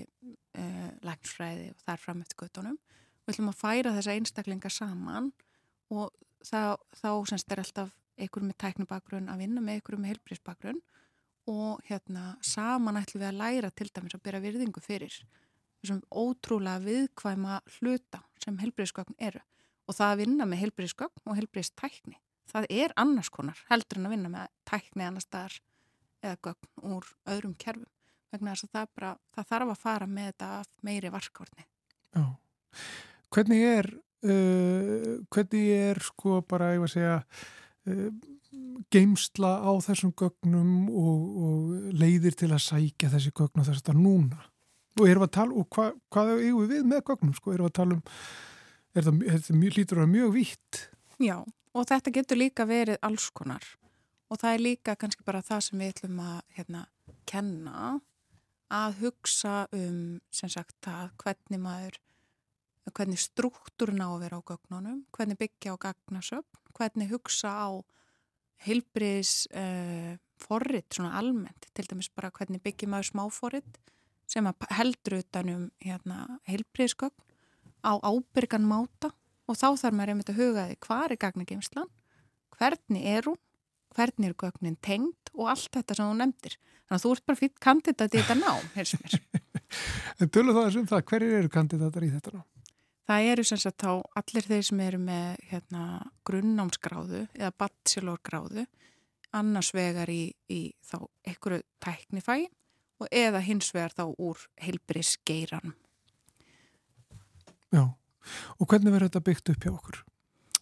uh, 0.57 0.87
læknsfræði 1.05 1.67
og 1.75 1.83
þar 1.83 2.01
fram 2.01 2.23
eftir 2.25 2.41
göttunum. 2.47 2.79
Við 3.27 3.35
ætlum 3.35 3.51
að 3.53 3.59
færa 3.61 3.93
þessa 3.99 4.15
einstaklinga 4.15 4.71
saman 4.73 5.29
og 5.93 6.15
þá, 6.49 6.81
þá 6.97 7.11
semst 7.29 7.53
er 7.53 7.61
alltaf 7.61 7.93
einhver 8.17 8.47
með 8.47 8.57
tækni 8.65 8.89
bakgrunn 8.89 9.29
að 9.29 9.45
vinna 9.45 9.61
með 9.61 9.83
einhver 9.83 10.01
með 10.01 10.15
heilbreyðis 10.15 10.47
bakgrunn 10.49 10.81
og 11.53 11.85
hérna 11.91 12.39
saman 12.41 13.03
ætlum 13.03 13.21
við 13.21 13.29
að 13.35 13.39
læra 13.43 13.73
til 13.77 13.91
dæmis 13.93 14.17
að 14.17 14.25
byrja 14.25 14.43
virðingu 14.47 14.85
fyrir 14.87 15.21
þessum 15.83 16.01
ótrúlega 16.11 16.83
viðkvæma 16.85 17.61
hluta 17.79 18.23
sem 18.43 18.59
helbriðsgögn 18.63 19.19
eru 19.19 19.43
og 19.89 19.97
það 19.97 20.13
að 20.13 20.21
vinna 20.23 20.49
með 20.49 20.63
helbriðsgögn 20.65 21.25
og 21.31 21.39
helbriðstækni 21.39 22.19
það 22.49 22.69
er 22.73 22.95
annars 23.01 23.31
konar 23.33 23.61
heldur 23.71 24.01
en 24.01 24.09
að 24.09 24.17
vinna 24.17 24.33
með 24.33 24.53
tækni 24.69 25.07
annars 25.07 25.29
staðar 25.29 25.59
eða 26.25 26.41
gögn 26.49 26.93
úr 26.97 27.13
öðrum 27.31 27.55
kerfum 27.61 27.89
vegna 28.33 28.53
þess 28.53 28.69
að 28.69 28.75
það, 28.75 28.89
bara, 28.99 29.13
það 29.35 29.51
þarf 29.53 29.73
að 29.73 29.83
fara 29.83 30.09
með 30.11 30.31
þetta 30.33 30.51
meiri 30.85 31.13
varkórni 31.13 31.69
Já. 32.17 32.25
Hvernig 33.35 33.65
er, 33.69 33.89
uh, 34.25 35.15
hvernig 35.33 35.71
er 35.77 36.03
sko 36.05 36.41
bara, 36.49 36.73
ég 36.75 36.83
var 36.83 36.91
að 36.91 36.95
segja, 36.95 37.17
uh, 37.89 38.11
geimsla 38.93 39.53
á 39.61 39.73
þessum 39.85 40.13
gögnum 40.17 40.89
og, 40.89 41.25
og 41.45 41.97
leiðir 42.01 42.37
til 42.39 42.51
að 42.53 42.65
sækja 42.65 43.13
þessi 43.15 43.35
gögn 43.37 43.63
og 43.63 43.69
þess 43.69 43.85
að 43.85 44.01
núna? 44.01 44.41
Og 44.99 45.07
erum 45.07 45.27
að 45.29 45.35
tala, 45.39 45.55
og 45.55 45.69
hva, 45.75 45.91
hvað 46.11 46.33
eigum 46.37 46.71
við 46.71 46.87
með 46.91 47.05
gögnum, 47.11 47.35
sko? 47.37 47.55
Erum 47.55 47.69
að 47.69 47.77
tala 47.79 47.99
um, 47.99 48.03
er 48.95 49.07
það, 49.07 49.21
er 49.31 49.45
það 49.47 49.61
mjög, 49.61 49.77
lítur 49.79 50.03
að 50.03 50.11
mjög 50.15 50.33
vítt? 50.35 50.81
Já, 51.23 51.37
og 51.47 51.89
þetta 51.91 52.15
getur 52.19 52.41
líka 52.41 52.67
verið 52.69 52.99
alls 53.07 53.29
konar 53.35 53.67
og 54.29 54.41
það 54.41 54.55
er 54.55 54.65
líka 54.65 54.97
kannski 55.01 55.25
bara 55.25 55.45
það 55.45 55.63
sem 55.65 55.81
við 55.81 55.95
ætlum 55.95 56.21
að 56.21 56.39
hérna, 56.59 56.83
kenna 57.29 57.95
að 58.69 58.99
hugsa 59.03 59.55
um 59.77 60.19
sem 60.35 60.53
sagt 60.53 60.89
að 60.91 61.15
hvernig 61.23 61.63
maður 61.63 61.97
hvernig 62.97 63.21
struktúrun 63.21 64.01
á 64.01 64.09
að 64.09 64.23
vera 64.25 64.39
á 64.41 64.49
gögnunum, 64.49 65.03
hvernig 65.13 65.37
byggja 65.41 65.75
á 65.77 65.83
gagnasöfn, 65.83 66.61
hvernig 66.77 67.11
hugsa 67.13 67.51
á 67.53 67.69
heilbriðis 68.65 69.45
uh, 69.53 70.17
forrit 70.41 70.97
svona 70.97 71.19
almennt, 71.21 71.69
til 71.77 71.85
dæmis 71.89 72.09
bara 72.09 72.33
hvernig 72.33 72.63
byggjum 72.65 72.95
maður 72.95 73.11
smáforrit 73.11 73.81
sem 74.29 74.49
heldur 74.77 75.19
utanum 75.23 75.69
hérna, 75.83 76.39
heilbriðisgögn 76.49 77.17
á 77.85 77.93
ábyrgan 78.03 78.67
máta 78.69 79.13
og 79.49 79.57
þá 79.57 79.69
þarf 79.81 79.97
maður 79.97 80.13
einmitt 80.13 80.33
að 80.33 80.41
huga 80.43 80.67
því 80.69 80.79
hvað 80.85 81.05
er 81.05 81.21
gagnageimslan, 81.25 81.93
hvernig 82.59 83.07
er 83.09 83.29
hún, 83.31 83.39
hvernig 83.97 84.31
er 84.31 84.37
gögnin 84.43 84.79
tengd 84.85 85.33
og 85.35 85.53
allt 85.55 85.71
þetta 85.75 85.97
sem 85.97 86.11
þú 86.11 86.19
nefndir. 86.21 86.59
Þannig 86.89 86.99
að 86.99 87.05
þú 87.05 87.15
ert 87.15 87.27
bara 87.29 87.41
fyrir 87.41 87.63
kandidat 87.65 88.15
í 88.15 88.21
þetta 88.21 88.39
nám, 88.43 88.71
heils 88.77 88.95
mér. 89.01 89.19
En 90.19 90.31
tölum 90.33 90.57
það 90.57 90.65
þessum 90.65 90.87
það, 90.89 91.03
hverjir 91.11 91.35
eru 91.39 91.51
kandidatar 91.53 92.05
í 92.07 92.09
þetta 92.09 92.31
ná? 92.33 92.45
Það 93.09 93.27
eru 93.33 93.43
sem 93.45 93.59
sagt 93.61 93.83
þá 93.85 93.91
allir 94.21 94.47
þeir 94.47 94.65
sem 94.65 94.81
eru 94.81 95.01
með 95.01 95.27
hérna, 95.51 95.83
grunnámsgráðu 96.29 97.21
eða 97.37 97.51
bachelorgráðu, 97.61 98.65
annars 99.37 99.71
vegar 99.77 100.09
í, 100.09 100.23
í 100.49 100.61
þá 100.89 100.97
einhverju 101.29 101.61
tæknifæi 101.85 102.49
og 102.99 103.11
eða 103.15 103.43
hins 103.45 103.71
vegar 103.75 103.95
þá 103.95 104.05
úr 104.15 104.43
heilbrisgeiranum. 104.63 105.77
Já, 107.75 107.85
og 108.59 108.69
hvernig 108.69 108.95
verður 108.95 109.11
þetta 109.11 109.27
byggt 109.29 109.53
upp 109.53 109.67
hjá 109.67 109.73
okkur? 109.75 110.03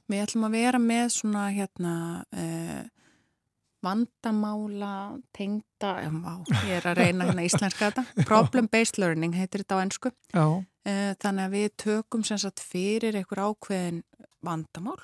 Við 0.07 0.23
ætlum 0.23 0.47
að 0.47 0.57
vera 0.59 0.81
með 0.83 1.09
svona 1.17 1.49
hérna 1.55 1.95
uh, 2.31 2.85
vandamála, 3.87 4.93
tengda, 5.35 5.93
ég 6.67 6.73
er 6.79 6.89
að 6.91 7.01
reyna 7.01 7.29
hérna 7.29 7.47
íslenska 7.47 7.91
þetta, 7.91 8.05
problem-based 8.31 9.01
learning 9.03 9.37
heitir 9.37 9.63
þetta 9.65 9.79
á 9.79 9.85
ennsku. 9.85 10.13
Já. 10.33 10.47
Uh, 10.87 11.13
þannig 11.23 11.49
að 11.49 11.57
við 11.57 11.69
tökum 11.83 12.25
sem 12.27 12.41
sagt 12.43 12.63
fyrir 12.63 13.19
einhver 13.19 13.43
ákveðin 13.49 14.03
vandamál 14.47 15.01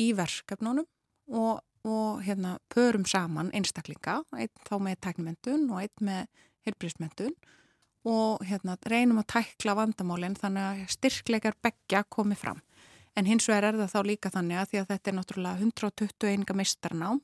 í 0.00 0.10
verkefnunum 0.16 0.86
og, 1.32 1.62
og 1.86 2.22
hérna 2.26 2.56
pörum 2.72 3.06
saman 3.06 3.52
einstaklinga, 3.54 4.20
einn 4.34 4.52
þá 4.66 4.74
með 4.82 5.00
teknimendun 5.06 5.68
og 5.70 5.84
einn 5.84 6.08
með 6.08 6.26
helbrísmendun 6.66 7.34
og 8.06 8.42
hérna 8.46 8.76
reynum 8.90 9.20
að 9.22 9.30
tækla 9.34 9.76
vandamálinn 9.78 10.38
þannig 10.38 10.66
að 10.66 10.94
styrkleikar 10.94 11.58
begja 11.62 12.02
komi 12.10 12.38
fram. 12.38 12.60
En 13.16 13.26
hins 13.26 13.46
vegar 13.48 13.70
er 13.70 13.80
það 13.80 13.94
þá 13.94 14.00
líka 14.10 14.32
þannig 14.34 14.60
að 14.60 14.70
því 14.70 14.80
að 14.80 14.88
þetta 14.92 15.10
er 15.10 15.16
náttúrulega 15.16 15.62
121 15.62 16.56
mistarnám 16.58 17.22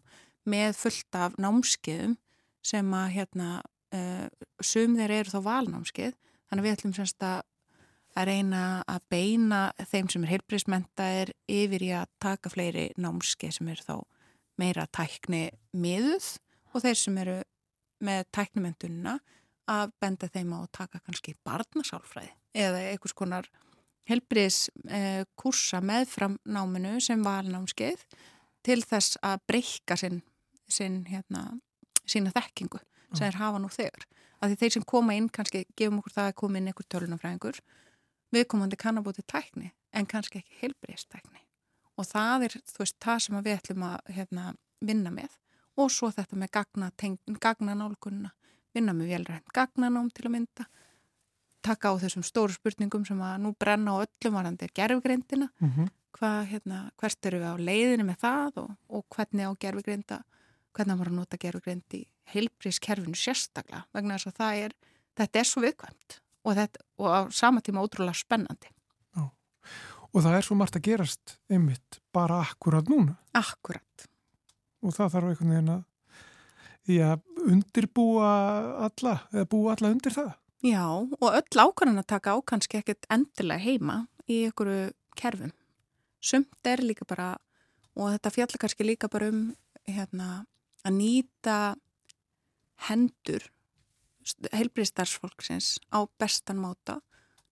með 0.48 0.79
fullt 0.79 1.18
af 1.18 1.38
námskiðum 1.42 2.16
sem 2.62 2.94
að 2.96 3.09
hérna 3.16 3.48
uh, 3.94 4.27
sum 4.62 4.96
þeir 4.98 5.18
eru 5.18 5.35
þá 5.35 5.40
valnámskið 5.46 6.14
þannig 6.14 6.62
að 6.62 6.68
við 6.68 6.77
ætlum 6.77 6.94
semst 6.96 7.27
að 7.27 7.42
að 8.12 8.29
reyna 8.29 8.62
að 8.90 9.05
beina 9.09 9.61
þeim 9.88 10.09
sem 10.12 10.25
er 10.27 10.35
heilbríðsmentaðir 10.35 11.31
yfir 11.48 11.85
í 11.87 11.92
að 11.96 12.11
taka 12.20 12.51
fleiri 12.53 12.90
námskeið 13.01 13.55
sem 13.57 13.70
eru 13.72 13.87
þá 13.87 13.94
meira 14.62 14.87
tækni 14.94 15.48
miðuð 15.75 16.29
og 16.72 16.85
þeir 16.85 16.98
sem 16.98 17.18
eru 17.22 17.38
með 18.03 18.25
tæknimendunna 18.35 19.18
að 19.70 19.92
benda 20.03 20.29
þeim 20.31 20.55
á 20.55 20.59
að 20.62 20.70
taka 20.79 21.01
kannski 21.03 21.35
barnasálfræði 21.46 22.33
eða 22.62 22.81
einhvers 22.90 23.16
konar 23.16 23.48
helbriðskursa 24.11 25.79
eh, 25.79 25.87
meðfram 25.87 26.38
náminu 26.44 26.96
sem 27.03 27.22
valnámskeið 27.22 28.03
til 28.66 28.81
þess 28.87 29.18
að 29.22 29.44
breyka 29.51 29.98
sinn, 29.98 30.22
sinn, 30.70 31.05
hérna, 31.11 31.44
sína 32.07 32.33
þekkingu 32.35 32.83
sem 33.12 33.29
er 33.29 33.38
hafa 33.38 33.61
nú 33.61 33.70
þegar. 33.72 34.07
Af 34.42 34.51
því 34.51 34.59
þeir 34.59 34.75
sem 34.77 34.88
koma 34.88 35.14
inn, 35.14 35.29
kannski 35.31 35.64
gefum 35.79 36.01
okkur 36.01 36.16
það 36.16 36.31
að 36.31 36.38
koma 36.40 36.59
inn 36.59 36.70
einhver 36.70 36.88
tölunafræðingur, 36.90 37.61
viðkomandi 38.35 38.79
kannabóti 38.81 39.22
tækni 39.29 39.70
en 39.92 40.09
kannski 40.09 40.40
ekki 40.40 40.59
helbriðstækni. 40.62 41.42
Og 42.03 42.09
það 42.09 42.49
er, 42.49 42.59
veist, 42.81 42.99
það 43.03 43.25
sem 43.25 43.38
við 43.38 43.57
ætlum 43.61 43.87
að 43.87 44.12
hérna, 44.17 44.53
vinna 44.83 45.12
með. 45.15 45.35
Og 45.79 45.91
svo 45.95 46.11
þetta 46.12 46.38
með 46.41 46.53
gagna, 46.57 46.91
gagna 47.41 47.77
nálgunna, 47.79 48.33
vinna 48.75 48.95
með 48.97 49.15
velrænt 49.15 49.53
gagnanám 49.55 50.11
til 50.12 50.27
að 50.27 50.35
mynda. 50.35 50.67
Taka 51.62 51.93
á 51.95 52.03
þessum 52.03 52.25
stóru 52.27 52.57
spurningum 52.57 53.05
sem 53.07 53.21
að 53.23 53.37
nú 53.45 53.53
brenna 53.55 53.95
á 53.95 54.03
öllum 54.03 54.35
varandi 54.35 54.67
gerfgrindina, 54.75 55.49
mm 55.61 55.71
-hmm. 55.71 55.91
hvað, 56.19 56.41
hérna, 56.51 56.79
hvert 56.99 57.27
eru 57.27 57.38
við 57.38 57.53
á 57.55 57.57
leiðinu 57.69 58.05
með 58.05 58.19
það 58.19 58.53
og, 58.62 58.71
og 58.88 59.05
hvernig 59.15 59.47
á 59.47 59.53
gerfgrinda, 59.55 60.25
hvernig 60.75 60.99
maður 60.99 61.12
að 61.12 61.19
nota 61.21 61.37
gerfgrind 61.37 61.95
í 61.95 62.03
heilbrískerfinu 62.35 63.15
sérstaklega, 63.15 63.85
vegna 63.95 64.19
þess 64.19 64.27
að 64.27 64.38
það 64.41 64.65
er, 64.65 64.73
þetta 65.17 65.38
er 65.38 65.45
svo 65.45 65.62
viðkvæmt 65.62 66.21
og, 66.45 66.55
þetta, 66.57 66.85
og 66.99 67.09
á 67.09 67.21
sama 67.31 67.61
tíma 67.61 67.83
ótrúlega 67.85 68.15
spennandi. 68.15 68.69
Já. 70.12 70.18
Og 70.18 70.25
það 70.27 70.37
er 70.37 70.44
svo 70.44 70.57
margt 70.61 70.77
að 70.77 70.85
gerast 70.90 71.38
einmitt 71.48 71.98
bara 72.12 72.42
akkurat 72.44 72.88
núna. 72.90 73.16
Akkurat. 73.33 74.07
Og 74.85 74.92
það 74.92 75.14
þarf 75.14 75.31
einhvern 75.31 75.53
veginn 75.55 75.72
að, 75.72 75.83
að 77.07 77.48
undirbúa 77.55 78.33
alla, 78.88 79.14
eða 79.33 79.48
búa 79.48 79.72
alla 79.72 79.92
undir 79.94 80.12
það. 80.12 80.35
Já, 80.62 80.85
og 80.87 81.25
öll 81.27 81.62
ákvæmlega 81.64 82.05
að 82.05 82.11
taka 82.12 82.37
ákvæmski 82.37 82.79
ekkert 82.83 83.09
endilega 83.11 83.64
heima 83.64 83.96
í 84.29 84.44
einhverju 84.46 84.92
kerfum. 85.18 85.55
Sumt 86.22 86.68
er 86.68 86.85
líka 86.85 87.07
bara, 87.09 87.33
og 87.96 88.12
þetta 88.12 88.35
fjallar 88.37 88.62
kannski 88.62 88.87
líka 88.87 89.11
bara 89.11 89.33
um 89.33 89.40
hérna, 89.88 90.44
að 90.87 90.98
nýta 91.01 91.57
hendur 92.88 93.48
heilbriðstarfsfólksins 94.53 95.81
á 95.90 96.07
bestan 96.20 96.61
máta, 96.62 97.01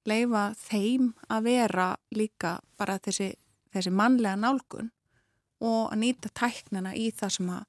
leifa 0.09 0.51
þeim 0.59 1.13
að 1.29 1.47
vera 1.49 1.91
líka 2.17 2.57
bara 2.79 2.99
þessi, 3.03 3.33
þessi 3.73 3.93
mannlega 3.93 4.39
nálgun 4.41 4.91
og 5.61 5.91
að 5.93 6.01
nýta 6.01 6.33
tæknina 6.33 6.95
í 6.97 7.11
það 7.13 7.35
sem 7.37 7.53
að 7.53 7.67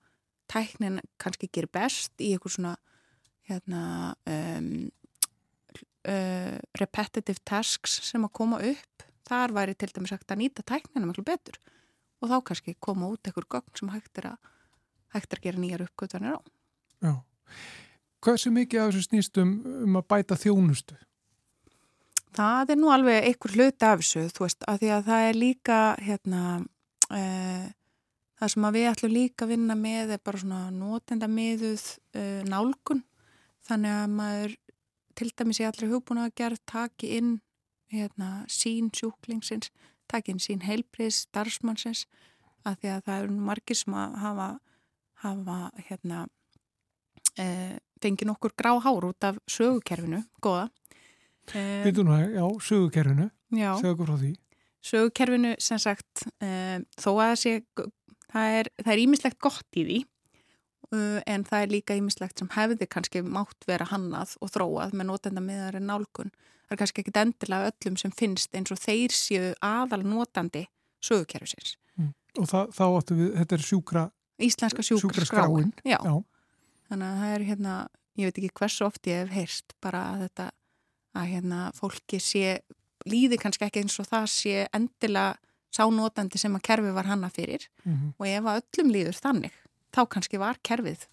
tæknin 0.52 1.02
kannski 1.22 1.50
gerir 1.52 1.72
best 1.72 2.14
í 2.24 2.32
einhver 2.36 2.54
svona 2.54 2.76
hérna 3.50 3.84
um, 4.30 4.90
uh, 6.08 6.58
repetitive 6.80 7.44
tasks 7.48 8.00
sem 8.08 8.24
að 8.28 8.36
koma 8.40 8.62
upp 8.64 9.06
þar 9.28 9.54
væri 9.56 9.76
til 9.76 9.92
dæmis 9.96 10.14
hægt 10.16 10.32
að 10.32 10.44
nýta 10.44 10.66
tæknina 10.68 11.08
mjög 11.08 11.26
betur 11.28 11.60
og 12.22 12.32
þá 12.32 12.38
kannski 12.48 12.78
koma 12.80 13.10
út 13.12 13.28
einhver 13.28 13.48
gögn 13.50 13.78
sem 13.78 13.92
hægt 13.92 14.20
er 14.22 14.34
að, 14.34 14.50
hægt 15.16 15.32
er 15.34 15.42
að 15.42 15.48
gera 15.48 15.62
nýjar 15.62 15.86
uppgötvanir 15.88 16.38
á. 16.38 16.40
Já. 17.02 17.14
Hversu 18.22 18.52
mikið 18.54 18.82
af 18.82 18.92
þessu 18.92 19.08
snýstum 19.08 19.56
um 19.88 19.98
að 19.98 20.08
bæta 20.14 20.38
þjónustu? 20.38 20.98
Það 22.32 22.72
er 22.72 22.80
nú 22.80 22.92
alveg 22.94 23.26
einhver 23.28 23.54
hluti 23.58 23.88
af 23.88 24.00
þessu, 24.00 24.26
þú 24.32 24.46
veist, 24.46 24.66
að 24.72 24.82
því 24.82 24.92
að 24.96 25.08
það 25.10 25.28
er 25.28 25.38
líka, 25.38 25.80
hérna, 26.00 26.42
e, 27.12 27.22
það 28.40 28.52
sem 28.54 28.68
við 28.78 28.88
ætlum 28.92 29.16
líka 29.16 29.46
að 29.46 29.52
vinna 29.52 29.76
með 29.76 30.14
er 30.16 30.22
bara 30.24 30.40
svona 30.40 30.62
nótenda 30.72 31.28
miðuð 31.28 31.84
e, 32.16 32.24
nálgun, 32.48 33.04
þannig 33.68 33.98
að 33.98 34.16
maður 34.16 34.56
til 35.20 35.30
dæmis 35.36 35.60
í 35.60 35.68
allri 35.68 35.92
hugbúna 35.92 36.30
að 36.30 36.38
gera 36.40 36.64
taki 36.72 37.12
inn 37.20 37.34
hérna, 37.92 38.46
sín 38.48 38.88
sjúklingsins, 38.96 39.74
taki 40.08 40.32
inn 40.32 40.40
sín 40.40 40.64
heilbriðs, 40.64 41.26
starfsmannsins 41.28 42.06
að 42.64 42.80
því 42.80 42.94
að 42.94 43.08
það 43.10 43.24
eru 43.26 43.40
margir 43.52 43.80
sem 43.80 43.98
að 43.98 44.20
hafa, 44.22 44.50
hafa 45.26 45.58
hérna, 45.90 46.26
e, 47.36 47.48
fengið 48.02 48.32
nokkur 48.32 48.56
grá 48.56 48.72
hár 48.80 49.10
út 49.12 49.28
af 49.28 49.42
sögukerfinu, 49.52 50.24
goða. 50.40 50.70
Við 51.52 52.04
nú, 52.06 52.16
já, 52.22 52.46
sögukerfinu, 52.68 53.28
sögur 53.82 54.08
frá 54.08 54.18
því. 54.22 54.36
Sögukerfinu 54.86 55.56
sem 55.62 55.82
sagt, 55.82 56.26
e, 56.42 56.80
þó 57.02 57.10
að 57.12 57.22
það 57.24 57.36
sé, 57.42 57.54
það 58.32 58.94
er 58.94 59.04
ímislegt 59.04 59.42
gott 59.42 59.80
í 59.80 59.86
því 59.88 60.00
Uh, 60.92 61.22
en 61.24 61.46
það 61.48 61.62
er 61.64 61.70
líka 61.72 61.96
ímislegt 61.96 62.42
sem 62.42 62.50
hefði 62.52 62.84
kannski 62.92 63.22
mátt 63.24 63.64
vera 63.64 63.86
hannað 63.88 64.34
og 64.44 64.50
þróað 64.52 64.96
með 65.00 65.08
notenda 65.08 65.44
miðar 65.44 65.78
en 65.80 65.86
nálgun. 65.88 66.34
Það 66.66 66.74
er 66.76 66.80
kannski 66.82 67.04
ekkit 67.04 67.20
endilega 67.22 67.70
öllum 67.70 67.96
sem 68.02 68.12
finnst 68.12 68.58
eins 68.60 68.74
og 68.76 68.80
þeir 68.82 69.16
séu 69.16 69.54
aðal 69.64 70.02
notandi 70.04 70.66
sögukerfisins. 71.00 71.78
Mm. 71.96 72.10
Og 72.44 72.50
það, 72.52 72.74
þá 72.76 72.84
áttu 72.90 73.18
við, 73.22 73.32
þetta 73.38 73.56
er 73.56 73.66
sjúkra 73.70 74.04
Íslenska 74.42 74.84
sjúkra 74.84 75.30
skráin. 75.30 75.72
Já. 75.88 75.96
Já. 75.96 76.14
Þannig 76.92 77.08
að 77.08 77.24
það 77.24 77.36
er 77.38 77.48
hérna, 77.54 77.78
ég 78.20 78.28
veit 78.28 78.42
ekki 78.42 78.54
hversu 78.60 78.86
oft 78.90 79.08
ég 79.08 79.22
hef 79.22 79.34
heyrst 79.38 79.76
bara 79.86 80.04
að 80.10 80.26
þetta 80.26 80.52
að 81.18 81.32
hérna 81.34 81.62
fólki 81.78 82.20
sé, 82.22 82.60
líði 83.06 83.40
kannski 83.42 83.68
ekki 83.68 83.84
eins 83.84 84.00
og 84.02 84.10
það 84.10 84.28
sé 84.34 84.68
endilega 84.74 85.38
sánotandi 85.72 86.40
sem 86.40 86.56
að 86.56 86.66
kerfi 86.68 86.92
var 86.92 87.08
hanna 87.08 87.30
fyrir. 87.30 87.68
Mm 87.86 87.94
-hmm. 87.94 88.14
og 88.18 88.28
ef 88.28 88.44
að 88.44 88.62
öllum 88.62 88.92
líður 88.92 89.18
þannig 89.24 89.54
þá 89.96 90.02
kannski 90.10 90.38
var 90.38 90.58
kerfið 90.64 91.08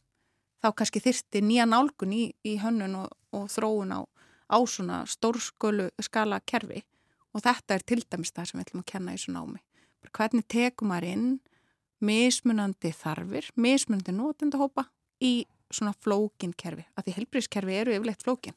þá 0.62 0.74
kannski 0.74 1.00
þyrsti 1.00 1.40
nýja 1.42 1.66
nálgun 1.66 2.12
í, 2.12 2.34
í 2.44 2.58
hönnun 2.58 2.94
og, 2.94 3.08
og 3.32 3.48
þróun 3.50 3.94
á, 3.94 4.00
á 4.50 4.58
svona 4.66 5.06
stórskólu 5.06 5.90
skala 6.02 6.40
kerfi. 6.40 6.82
Og 7.34 7.42
þetta 7.42 7.74
er 7.74 7.82
til 7.86 8.02
dæmis 8.10 8.32
það 8.32 8.44
sem 8.44 8.58
við 8.58 8.66
ætlum 8.66 8.80
að 8.80 8.90
kenna 8.92 9.14
í 9.14 9.18
svona 9.18 9.42
ámi 9.44 9.60
hvernig 10.14 10.46
tekum 10.48 10.88
maður 10.88 11.08
inn 11.12 11.40
mismunandi 12.00 12.92
þarfir 12.94 13.50
mismunandi 13.58 14.14
nótendahópa 14.14 14.86
í 15.20 15.46
svona 15.74 15.92
flókin 16.00 16.54
kerfi, 16.56 16.86
að 16.96 17.08
því 17.08 17.16
helbriðskerfi 17.18 17.74
eru 17.76 17.96
yfirleitt 17.96 18.24
flókin. 18.24 18.56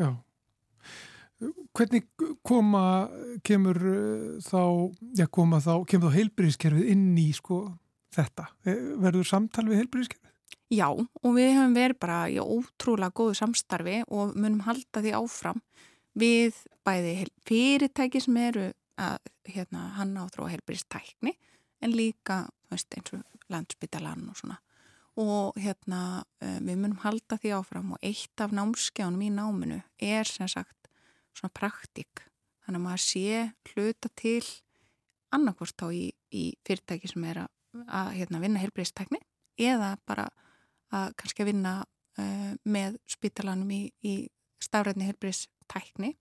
Já 0.00 0.14
Hvernig 1.76 2.06
koma 2.46 2.82
kemur 3.44 3.76
uh, 3.76 4.36
þá, 4.40 4.62
já 5.18 5.26
koma 5.28 5.60
þá 5.60 5.74
kemur 5.88 6.08
þá 6.08 6.16
heilbriðskerfið 6.20 6.92
inn 6.94 7.10
í 7.20 7.26
sko 7.36 7.66
þetta? 8.16 8.46
E, 8.64 8.76
verður 9.02 9.28
samtal 9.28 9.66
við 9.68 9.82
heilbríðiskerfið? 9.82 10.32
Já, 10.72 10.88
og 10.90 11.36
við 11.36 11.52
hefum 11.52 11.76
verið 11.76 12.00
bara 12.02 12.22
í 12.32 12.40
ótrúlega 12.40 13.14
góðu 13.14 13.36
samstarfi 13.38 14.00
og 14.08 14.32
munum 14.34 14.64
halda 14.66 15.02
því 15.04 15.12
áfram 15.18 15.60
við 16.16 16.56
bæði 16.86 17.28
fyrirtæki 17.46 18.22
sem 18.24 18.38
eru 18.40 18.70
að 18.96 19.18
hérna, 19.46 19.90
hanna 19.98 20.24
á 20.24 20.32
þróa 20.32 20.54
heilbríðistækni 20.54 21.36
en 21.84 21.94
líka 21.94 22.46
veist, 22.72 22.88
eins 22.96 23.12
og 23.14 23.52
landsbytalan 23.52 24.24
og 24.30 24.40
svona 24.40 24.58
og 25.16 25.56
hérna 25.60 26.00
e, 26.42 26.58
við 26.60 26.80
munum 26.80 26.98
halda 27.00 27.38
því 27.40 27.54
áfram 27.56 27.94
og 27.96 28.02
eitt 28.04 28.42
af 28.42 28.52
námskjánum 28.56 29.22
í 29.24 29.30
náminu 29.32 29.78
er 30.02 30.28
sem 30.28 30.48
sagt 30.50 30.75
svona 31.36 31.54
praktik 31.54 32.24
þannig 32.64 32.80
að 32.80 32.86
maður 32.86 33.04
sé 33.04 33.42
hluta 33.72 34.10
til 34.18 34.42
annarkvort 35.36 35.84
á 35.84 35.88
í, 35.92 36.08
í 36.32 36.44
fyrirtæki 36.66 37.10
sem 37.12 37.24
er 37.28 37.44
að 37.44 37.52
að 37.84 38.12
hérna, 38.20 38.40
vinna 38.42 38.62
heilbreyðstekni 38.62 39.20
eða 39.60 39.94
bara 40.08 40.28
að 40.94 41.14
kannski 41.20 41.44
að 41.44 41.50
vinna 41.50 41.74
uh, 41.82 42.52
með 42.64 42.98
spítalanum 43.10 43.72
í, 43.74 43.82
í 44.02 44.14
stafræðni 44.62 45.08
heilbreyðstekni 45.10 46.14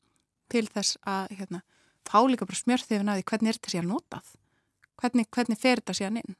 til 0.51 0.65
þess 0.69 0.99
að 1.07 1.35
hérna, 1.39 1.61
fá 2.05 2.19
líka 2.27 2.47
bara 2.47 2.61
smjörþifin 2.61 3.11
að 3.11 3.21
því 3.21 3.27
hvernig 3.31 3.51
er 3.51 3.59
þetta 3.59 3.73
síðan 3.73 3.93
notað? 3.93 4.33
Hvernig, 5.01 5.29
hvernig 5.33 5.61
fer 5.61 5.81
þetta 5.81 5.97
síðan 5.97 6.19
inn? 6.21 6.35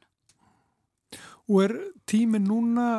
Og 1.45 1.61
er 1.65 1.76
tímin 2.09 2.47
núna 2.47 2.89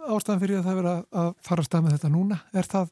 ástæðan 0.00 0.42
fyrir 0.42 0.60
að 0.60 0.66
það 0.68 0.80
vera 0.80 0.96
að 1.22 1.30
fara 1.44 1.62
að 1.62 1.68
stað 1.68 1.84
með 1.84 1.96
þetta 1.96 2.12
núna? 2.12 2.40
Er 2.56 2.68
það 2.68 2.90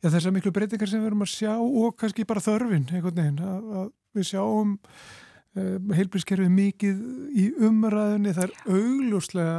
já, 0.00 0.08
þessar 0.08 0.34
miklu 0.34 0.52
breytingar 0.56 0.90
sem 0.90 1.02
við 1.02 1.10
erum 1.12 1.24
að 1.26 1.32
sjá 1.34 1.52
og 1.56 1.96
kannski 2.00 2.26
bara 2.28 2.44
þörfin 2.44 2.88
einhvern 2.88 3.18
veginn 3.20 3.42
að, 3.44 3.66
að 3.80 3.90
við 4.16 4.28
sjáum 4.32 4.74
um, 4.74 5.92
heilbrískerfið 5.96 6.52
mikið 6.56 7.02
í 7.36 7.46
umræðinni 7.68 8.34
það 8.36 8.46
er 8.48 8.76
augljóslega 8.76 9.56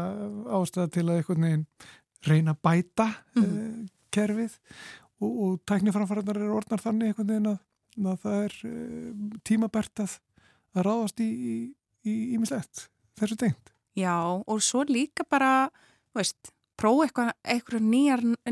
ástæða 0.59 0.93
til 0.97 1.05
að 1.07 1.17
einhvern 1.17 1.47
veginn 1.47 1.67
reyna 2.27 2.55
að 2.55 2.63
bæta 2.67 3.07
mm 3.09 3.43
-hmm. 3.43 3.59
uh, 3.83 3.91
kerfið 4.11 4.57
og, 5.21 5.31
og 5.31 5.59
tækniframfæranar 5.65 6.41
eru 6.41 6.57
orðnar 6.57 6.83
þannig 6.83 7.11
einhvern 7.11 7.31
veginn 7.33 7.51
að, 7.53 7.59
að 8.05 8.17
það 8.25 8.43
er 8.45 8.57
uh, 8.69 9.37
tímabært 9.43 10.03
að, 10.05 10.17
að 10.75 10.85
ráðast 10.89 11.21
í 11.21 11.31
ímislegt 12.03 12.89
þessu 13.19 13.37
tengt. 13.37 13.71
Já 13.97 14.17
og 14.47 14.61
svo 14.63 14.83
líka 14.87 15.25
bara, 15.27 15.69
veist, 16.15 16.51
prófa 16.79 17.07
eitthvað, 17.07 17.33
eitthvað 17.43 17.83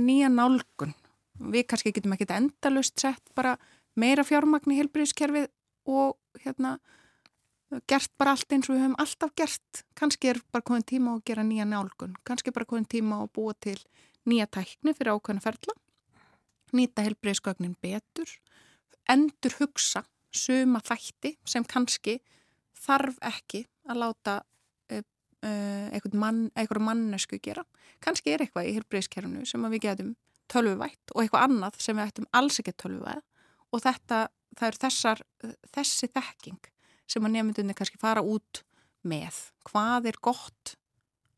nýja 0.03 0.29
nálgun. 0.29 0.93
Við 1.39 1.65
kannski 1.71 1.93
getum 1.95 2.15
ekki 2.15 2.27
endalust 2.35 2.99
sett 2.99 3.33
bara 3.35 3.55
meira 3.99 4.25
fjármagn 4.27 4.73
í 4.73 4.79
helbriðskerfið 4.79 5.47
og 5.89 6.17
hérna 6.43 6.77
gert 7.89 8.11
bara 8.17 8.33
allt 8.33 8.51
eins 8.53 8.69
og 8.69 8.75
við 8.75 8.83
höfum 8.83 8.97
alltaf 9.01 9.33
gert. 9.37 9.83
Kannski 9.97 10.31
er 10.31 10.41
bara 10.51 10.65
komin 10.65 10.85
tíma 10.87 11.15
að 11.15 11.25
gera 11.29 11.45
nýja 11.45 11.67
nálgun. 11.69 12.15
Kannski 12.25 12.53
bara 12.55 12.67
komin 12.69 12.87
tíma 12.89 13.21
að 13.23 13.33
búa 13.37 13.55
til 13.61 13.77
nýja 14.29 14.49
tækni 14.49 14.95
fyrir 14.97 15.13
ákveðna 15.15 15.43
ferla. 15.43 15.75
Nýta 16.75 17.05
helbriðsgögnin 17.05 17.75
betur. 17.81 18.29
Endur 19.09 19.55
hugsa 19.61 20.03
suma 20.33 20.81
þætti 20.85 21.35
sem 21.47 21.65
kannski 21.65 22.19
þarf 22.77 23.17
ekki 23.25 23.63
að 23.89 24.01
láta 24.03 24.35
uh, 24.93 25.03
einhvern 25.93 26.19
mann, 26.19 26.41
mannesku 26.85 27.39
gera. 27.41 27.65
Kanski 28.03 28.33
er 28.33 28.45
eitthvað 28.45 28.69
í 28.69 28.75
helbreyðskerfnu 28.77 29.45
sem 29.49 29.69
við 29.73 29.85
getum 29.87 30.15
tölvuvætt 30.51 31.13
og 31.13 31.23
eitthvað 31.23 31.45
annað 31.47 31.79
sem 31.83 31.97
við 31.97 32.09
ættum 32.09 32.27
alls 32.35 32.59
ekki 32.61 32.75
tölvuvæð 32.81 33.21
og 33.69 33.83
þetta, 33.83 34.19
það 34.57 34.67
er 34.67 34.79
þessar, 34.83 35.23
þessi 35.75 36.09
þekking 36.15 36.71
sem 37.09 37.25
að 37.25 37.35
nefndunni 37.35 37.75
kannski 37.77 38.01
fara 38.01 38.23
út 38.25 38.63
með. 39.07 39.37
Hvað 39.69 40.09
er 40.11 40.19
gott 40.21 40.75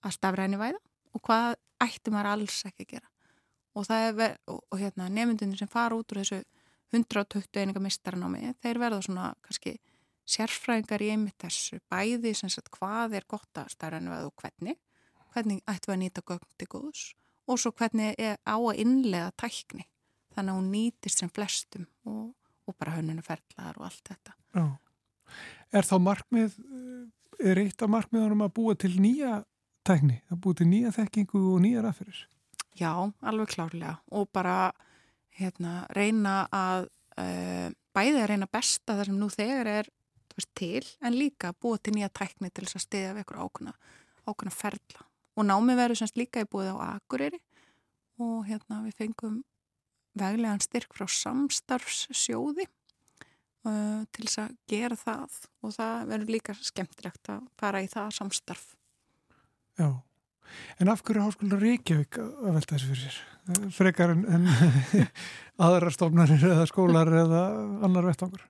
að 0.02 0.16
stafræni 0.18 0.60
væða 0.60 0.80
og 1.12 1.24
hvað 1.28 1.56
ættum 1.84 2.16
maður 2.16 2.32
alls 2.36 2.58
ekki 2.68 2.88
að 2.88 2.92
gera. 2.96 3.08
Og 3.72 3.88
og, 3.88 4.60
og 4.68 4.80
hérna, 4.80 5.08
nefndunni 5.08 5.58
sem 5.60 5.70
fara 5.72 5.96
út 5.96 6.12
úr 6.12 6.22
þessu 6.22 6.42
120 6.92 7.62
eininga 7.62 7.80
mistarannámi, 7.80 8.52
þeir 8.60 8.80
verða 8.82 9.00
svona 9.06 9.30
kannski 9.46 9.78
sérfræðingar 10.28 11.04
í 11.06 11.12
einmitt 11.14 11.40
þessu, 11.40 11.80
bæði 11.92 12.34
sem 12.36 12.52
sagt 12.52 12.72
hvað 12.76 13.16
er 13.20 13.28
gott 13.32 13.60
að 13.60 13.72
starfinu 13.72 14.12
eða 14.12 14.32
hvernig, 14.42 14.78
hvernig 15.32 15.64
ættum 15.64 15.94
við 15.94 15.96
að 15.96 16.02
nýta 16.04 16.24
gögn 16.28 16.52
til 16.60 16.68
góðs 16.72 17.06
og 17.52 17.60
svo 17.60 17.74
hvernig 17.76 18.16
er 18.18 18.38
á 18.48 18.56
að 18.56 18.82
innlega 18.84 19.32
tækni 19.40 19.86
þannig 20.36 20.54
að 20.54 20.60
hún 20.60 20.70
nýtist 20.72 21.22
sem 21.22 21.32
flestum 21.32 21.88
og, 22.08 22.32
og 22.68 22.78
bara 22.80 22.96
hönnunarferðlar 22.98 23.80
og 23.80 23.88
allt 23.90 24.12
þetta. 24.12 24.36
Já. 24.56 24.66
Er 25.72 25.88
þá 25.88 25.96
markmið, 26.04 26.58
eh, 26.60 27.50
er 27.52 27.62
eitt 27.64 27.84
af 27.84 27.92
markmiðanum 27.92 28.46
að 28.46 28.54
búa 28.58 28.76
til 28.80 28.94
nýja 29.00 29.42
tækni, 29.88 30.22
að 30.32 30.42
búa 30.44 30.60
til 30.60 30.70
nýja 30.72 30.94
þekkingu 30.96 31.44
og 31.54 31.62
nýja 31.64 31.84
rafyrir? 31.86 32.26
Já, 32.80 32.92
alveg 33.20 33.52
klárlega 33.52 33.98
og 34.16 34.30
bara 34.32 34.72
hérna, 35.36 35.86
reyna 35.96 36.46
að 36.54 36.88
uh, 37.20 37.68
bæði 37.96 38.22
að 38.22 38.30
reyna 38.32 38.48
besta 38.52 38.96
þar 38.96 39.10
sem 39.10 39.20
nú 39.20 39.28
þegar 39.32 39.70
er 39.72 39.90
veist, 40.36 40.52
til 40.56 40.84
en 41.04 41.18
líka 41.18 41.52
búið 41.52 41.86
til 41.86 41.96
nýja 41.98 42.12
tækni 42.16 42.52
til 42.52 42.68
þess 42.68 42.80
að 42.80 42.86
stiðja 42.86 43.16
við 43.16 43.24
eitthvað 43.24 43.48
ákveðna, 43.48 43.74
ákveðna 44.28 44.56
ferla 44.56 45.08
og 45.38 45.48
námi 45.48 45.78
verður 45.80 46.02
semst 46.02 46.20
líka 46.20 46.44
í 46.44 46.50
búið 46.50 46.74
á 46.76 46.98
Akureyri 46.98 47.40
og 48.22 48.46
hérna 48.50 48.82
við 48.86 48.98
fengum 49.00 49.40
veglegan 50.18 50.62
styrk 50.64 50.94
frá 50.96 51.08
samstarfssjóði 51.08 52.68
uh, 52.68 54.04
til 54.12 54.28
þess 54.28 54.42
að 54.44 54.56
gera 54.72 55.00
það 55.00 55.42
og 55.64 55.76
það 55.78 56.08
verður 56.12 56.36
líka 56.36 56.56
skemmtilegt 56.60 57.34
að 57.34 57.44
fara 57.60 57.84
í 57.84 57.90
það 57.92 58.16
samstarf 58.20 58.72
Já, 59.80 59.90
en 60.84 60.92
af 60.92 61.04
hverju 61.08 61.26
háskóla 61.26 61.60
Reykjavík 61.62 62.20
að 62.22 62.56
velta 62.58 62.76
þessu 62.76 62.92
fyrir 62.92 63.06
sér? 63.08 63.20
Frekar 63.74 64.12
en, 64.14 64.26
en 64.30 65.08
aðra 65.66 65.92
stofnarir 65.94 66.44
eða 66.52 66.68
skólar 66.70 67.10
eða 67.24 67.46
annar 67.88 68.06
vettangur? 68.12 68.44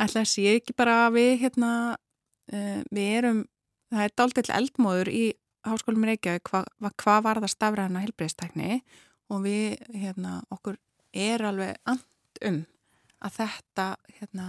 ætla 0.00 0.22
að 0.22 0.30
sé 0.30 0.46
ekki 0.58 0.74
bara 0.76 1.06
að 1.06 1.18
við 1.18 1.32
hérna, 1.42 1.72
uh, 2.52 2.80
við 2.94 3.12
erum 3.20 3.42
það 3.92 4.06
er 4.06 4.14
dálitill 4.18 4.54
eldmóður 4.60 5.10
í 5.12 5.24
Háskólum 5.66 6.06
Reykjavík 6.06 6.46
hvað 6.50 6.68
hva, 7.02 7.18
var 7.24 7.40
það 7.42 7.52
stafræðina 7.52 8.04
helbreyðstækni 8.04 8.80
og 9.32 9.42
við 9.46 9.80
hérna, 9.94 10.38
okkur 10.54 10.78
er 11.16 11.44
alveg 11.48 11.76
and 11.88 12.04
um 12.46 12.62
að 13.24 13.38
þetta 13.40 13.86
hérna, 14.18 14.46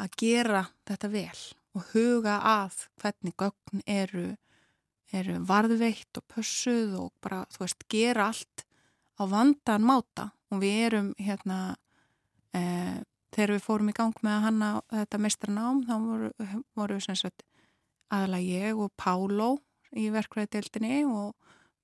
að 0.00 0.18
gera 0.20 0.62
þetta 0.88 1.10
vel 1.12 1.42
og 1.76 1.90
huga 1.92 2.36
að 2.40 2.86
hvernig 3.02 3.36
gögn 3.38 3.82
eru, 3.86 4.28
eru 5.12 5.40
varðveitt 5.46 6.18
og 6.18 6.24
pössuð 6.32 6.96
og 7.00 7.10
bara 7.24 7.44
þú 7.52 7.64
veist 7.64 7.84
gera 7.92 8.30
allt 8.30 8.64
á 9.20 9.22
vandan 9.28 9.84
máta. 9.84 10.30
Og 10.54 10.62
við 10.62 10.78
erum 10.86 11.10
hérna 11.18 11.76
eh, 12.54 13.02
þegar 13.34 13.56
við 13.56 13.64
fórum 13.64 13.90
í 13.90 13.96
gang 13.96 14.16
með 14.22 14.32
að 14.32 14.44
hanna 14.46 14.70
þetta 14.92 15.22
mestranám 15.24 15.82
þá 15.88 15.94
voru, 16.04 16.30
voru 16.78 16.98
sagt, 17.02 17.44
aðalega 18.08 18.60
ég 18.62 18.80
og 18.80 18.92
Páló 18.96 19.56
í 19.96 20.08
verkvæðadeildinni 20.14 21.02
og 21.08 21.34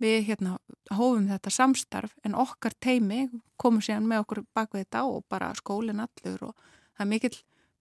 við 0.03 0.27
hérna 0.29 0.57
hófum 0.91 1.29
þetta 1.31 1.53
samstarf 1.55 2.15
en 2.27 2.37
okkar 2.39 2.75
teimi 2.83 3.27
komum 3.61 3.83
síðan 3.85 4.09
með 4.11 4.25
okkur 4.25 4.43
bakvið 4.57 4.85
þetta 4.85 5.05
og 5.09 5.27
bara 5.31 5.53
skólinn 5.59 6.03
allur 6.03 6.49
og 6.49 6.55
það 6.97 7.05
er 7.05 7.11
mikil, 7.13 7.35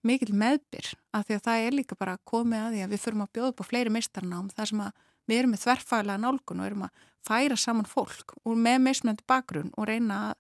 mikil 0.06 0.36
meðbyr 0.44 0.92
af 1.18 1.26
því 1.28 1.38
að 1.38 1.46
það 1.48 1.66
er 1.66 1.78
líka 1.80 1.98
bara 2.00 2.20
komið 2.30 2.66
að 2.66 2.76
því 2.76 2.84
að 2.86 2.94
við 2.94 3.04
förum 3.06 3.26
að 3.26 3.34
bjóða 3.38 3.54
upp 3.54 3.64
á 3.64 3.70
fleiri 3.70 3.96
mestranám 3.96 4.52
þar 4.54 4.72
sem 4.72 4.86
að 4.86 5.08
við 5.30 5.42
erum 5.42 5.54
með 5.56 5.64
þverfælega 5.66 6.22
nálgun 6.22 6.62
og 6.62 6.70
erum 6.70 6.86
að 6.88 7.04
færa 7.26 7.58
saman 7.58 7.90
fólk 7.90 8.36
og 8.42 8.56
með 8.58 8.80
meðsmjöndi 8.86 9.28
bakgrunn 9.30 9.74
og 9.78 9.90
reyna 9.90 10.22
að 10.30 10.40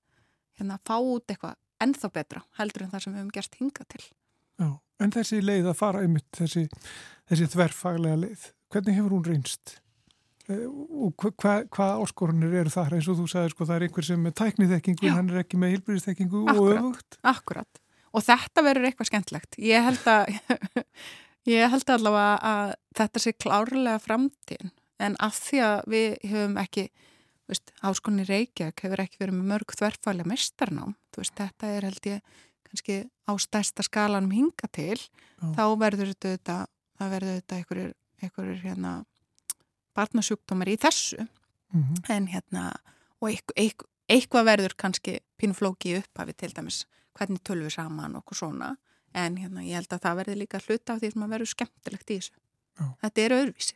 hérna, 0.59 0.79
fá 0.85 0.95
út 0.97 1.29
eitthvað 1.29 1.57
ennþá 1.81 2.11
betra 2.13 2.43
heldur 2.59 2.85
en 2.85 2.93
það 2.93 3.05
sem 3.05 3.13
við 3.13 3.21
hefum 3.21 3.35
gert 3.37 3.59
hinga 3.59 3.85
til. 3.93 4.03
Já, 4.61 4.69
en 5.01 5.13
þessi 5.15 5.41
leið 5.41 5.69
að 5.71 5.79
fara 5.79 6.01
einmitt, 6.05 6.29
þessi, 6.37 6.67
þessi 7.29 7.49
þverfaglega 7.55 8.21
leið, 8.25 8.49
hvernig 8.73 8.97
hefur 8.99 9.15
hún 9.17 9.27
reynst? 9.27 9.77
Eh, 10.51 10.65
og 11.05 11.15
hvað 11.17 11.67
hva 11.73 11.87
áskorunir 12.01 12.55
eru 12.61 12.73
þar 12.73 12.97
eins 12.97 13.09
og 13.11 13.19
þú 13.19 13.27
sagði 13.31 13.53
sko 13.53 13.67
það 13.69 13.77
er 13.77 13.85
einhver 13.87 14.07
sem 14.07 14.27
er 14.27 14.35
tækniþekkingu, 14.41 15.07
Já. 15.07 15.13
hann 15.17 15.31
er 15.31 15.41
ekki 15.43 15.59
með 15.61 15.75
hilbyrðisþekkingu 15.75 16.43
og 16.51 16.61
öfugt. 16.75 17.19
Akkurat, 17.31 17.81
og 18.11 18.25
þetta 18.27 18.65
verður 18.65 18.89
eitthvað 18.89 19.11
skemmtlegt. 19.11 19.59
Ég 19.61 19.87
held 19.87 20.09
að, 20.11 20.33
ég 21.53 21.73
held 21.73 21.95
allavega 21.95 22.35
að 22.51 22.75
þetta 22.99 23.23
sé 23.23 23.35
klárlega 23.37 24.01
framtíðin 24.03 24.73
en 25.01 25.17
af 25.23 25.37
því 25.41 25.63
að 25.65 25.79
við 25.89 26.09
höfum 26.29 26.59
ekki 26.61 26.87
veist, 27.51 27.73
háskólinni 27.81 28.27
Reykjavík 28.27 28.85
hefur 28.85 29.03
ekki 29.03 29.21
verið 29.21 29.39
með 29.39 29.49
mörg 29.55 29.75
þverfælega 29.75 30.29
mestarnám, 30.29 30.95
veist, 31.17 31.35
þetta 31.39 31.71
er 31.75 31.87
held 31.89 32.09
ég 32.11 32.35
kannski 32.67 32.97
á 33.27 33.31
stærsta 33.41 33.83
skalanum 33.85 34.31
hinga 34.35 34.69
til, 34.71 34.97
Já. 34.97 35.47
þá 35.57 35.63
verður 35.81 36.13
þetta, 36.15 36.57
það 36.99 37.15
verður 37.15 37.39
þetta 37.41 37.59
einhverjir 38.21 38.61
hérna 38.61 38.93
barnasjúkdómar 39.97 40.71
í 40.71 40.77
þessu 40.79 41.25
mm 41.25 41.81
-hmm. 41.83 42.03
en 42.09 42.27
hérna, 42.27 42.71
og 43.21 43.29
eitth, 43.29 43.53
eitth, 43.55 43.85
eitthvað 44.09 44.45
verður 44.45 44.75
kannski 44.77 45.19
pínuflóki 45.37 45.97
upphafi 45.97 46.33
til 46.33 46.53
dæmis, 46.55 46.85
hvernig 47.17 47.43
tölum 47.43 47.67
við 47.67 47.75
saman 47.75 48.15
og 48.15 48.35
svona, 48.35 48.75
en 49.13 49.37
hérna 49.37 49.63
ég 49.63 49.75
held 49.75 49.93
að 49.93 50.03
það 50.05 50.17
verður 50.21 50.41
líka 50.41 50.59
hluta 50.67 50.93
af 50.93 50.99
því 51.01 51.11
sem 51.11 51.23
að 51.23 51.33
verður 51.35 51.51
skemmtilegt 51.53 52.09
í 52.09 52.17
þessu. 52.19 52.33
Já. 52.79 52.85
Þetta 53.01 53.21
er 53.21 53.31
öðruvísi. 53.37 53.75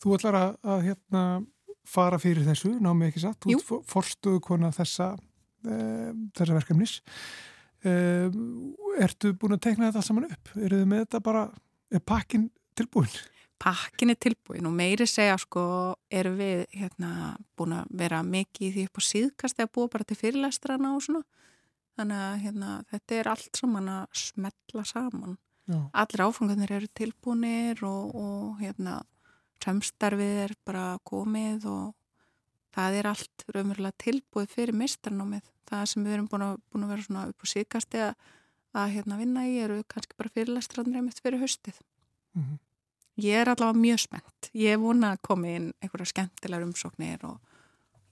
Þú 0.00 0.14
ætlar 0.16 0.34
að, 0.34 0.52
að 0.64 0.84
hérna 0.88 1.24
fara 1.90 2.18
fyrir 2.18 2.46
þessu, 2.46 2.72
námi 2.80 3.08
ekki 3.08 3.24
satt, 3.24 3.40
þú 3.44 3.56
ert 3.58 3.90
forstuðu 3.90 4.40
kona 4.44 4.70
þessa, 4.72 5.12
e, 5.64 5.76
þessa 6.36 6.56
verkefnis. 6.56 7.00
E, 7.84 7.92
ertu 9.00 9.34
búin 9.36 9.56
að 9.56 9.64
tekna 9.66 9.90
þetta 9.90 10.04
saman 10.06 10.28
upp? 10.30 10.54
Eru 10.56 10.80
þið 10.80 10.88
með 10.92 11.04
þetta 11.04 11.22
bara, 11.26 11.44
er 11.90 12.04
pakkin 12.06 12.48
tilbúin? 12.78 13.10
Pakkin 13.60 14.14
er 14.14 14.16
tilbúin 14.16 14.64
og 14.64 14.72
meiri 14.72 15.04
segja 15.08 15.36
sko, 15.40 15.62
eru 16.08 16.32
við 16.38 16.62
hérna 16.72 17.34
búin 17.58 17.74
að 17.76 17.90
vera 18.00 18.22
mikið 18.24 18.66
í 18.66 18.70
því 18.72 18.84
upp 18.88 19.00
á 19.00 19.02
síðkast 19.04 19.60
eða 19.60 19.72
búa 19.74 19.90
bara 19.92 20.06
til 20.08 20.16
fyrirlestrana 20.16 20.94
og 20.96 21.04
svona. 21.04 21.22
Þannig 21.98 22.22
að 22.24 22.36
hérna, 22.46 22.70
þetta 22.88 23.18
er 23.18 23.28
allt 23.34 23.60
saman 23.60 23.90
að 23.92 24.04
smetla 24.16 24.84
saman. 24.88 25.36
Já. 25.68 25.78
Allir 26.02 26.22
áfangarnir 26.24 26.72
eru 26.78 26.88
tilbúinir 26.96 27.82
og, 27.84 28.14
og 28.16 28.62
hérna 28.62 29.02
samstarfið 29.60 30.40
er 30.46 30.56
bara 30.64 30.86
komið 31.04 31.68
og 31.68 31.92
það 32.74 32.98
er 33.02 33.10
allt 33.10 33.44
raunverulega 33.52 34.00
tilbúið 34.06 34.54
fyrir 34.54 34.80
mistarnámið. 34.80 35.44
Það 35.68 35.84
sem 35.92 36.06
við 36.06 36.16
erum 36.16 36.30
búin 36.32 36.46
að, 36.46 36.56
búin 36.72 36.86
að 36.86 36.94
vera 36.94 37.06
svona 37.06 37.28
upp 37.28 37.44
á 37.44 37.46
síkast 37.52 37.98
eða 37.98 38.10
að 38.80 38.96
hérna 38.96 39.20
vinna 39.20 39.46
í 39.50 39.60
eru 39.60 39.82
kannski 39.90 40.16
bara 40.16 40.32
fyrirlestrandir 40.32 41.02
einmitt 41.02 41.20
fyrir 41.20 41.42
höstið. 41.42 41.76
Mm 42.38 42.42
-hmm. 42.42 42.58
Ég 43.20 43.36
er 43.36 43.50
allavega 43.52 43.76
mjög 43.76 44.00
spennt. 44.06 44.50
Ég 44.56 44.80
vona 44.80 45.14
að 45.14 45.22
koma 45.28 45.48
inn 45.50 45.70
einhverja 45.82 46.08
skemmtilegar 46.08 46.64
umsóknir 46.64 47.24
og 47.28 47.38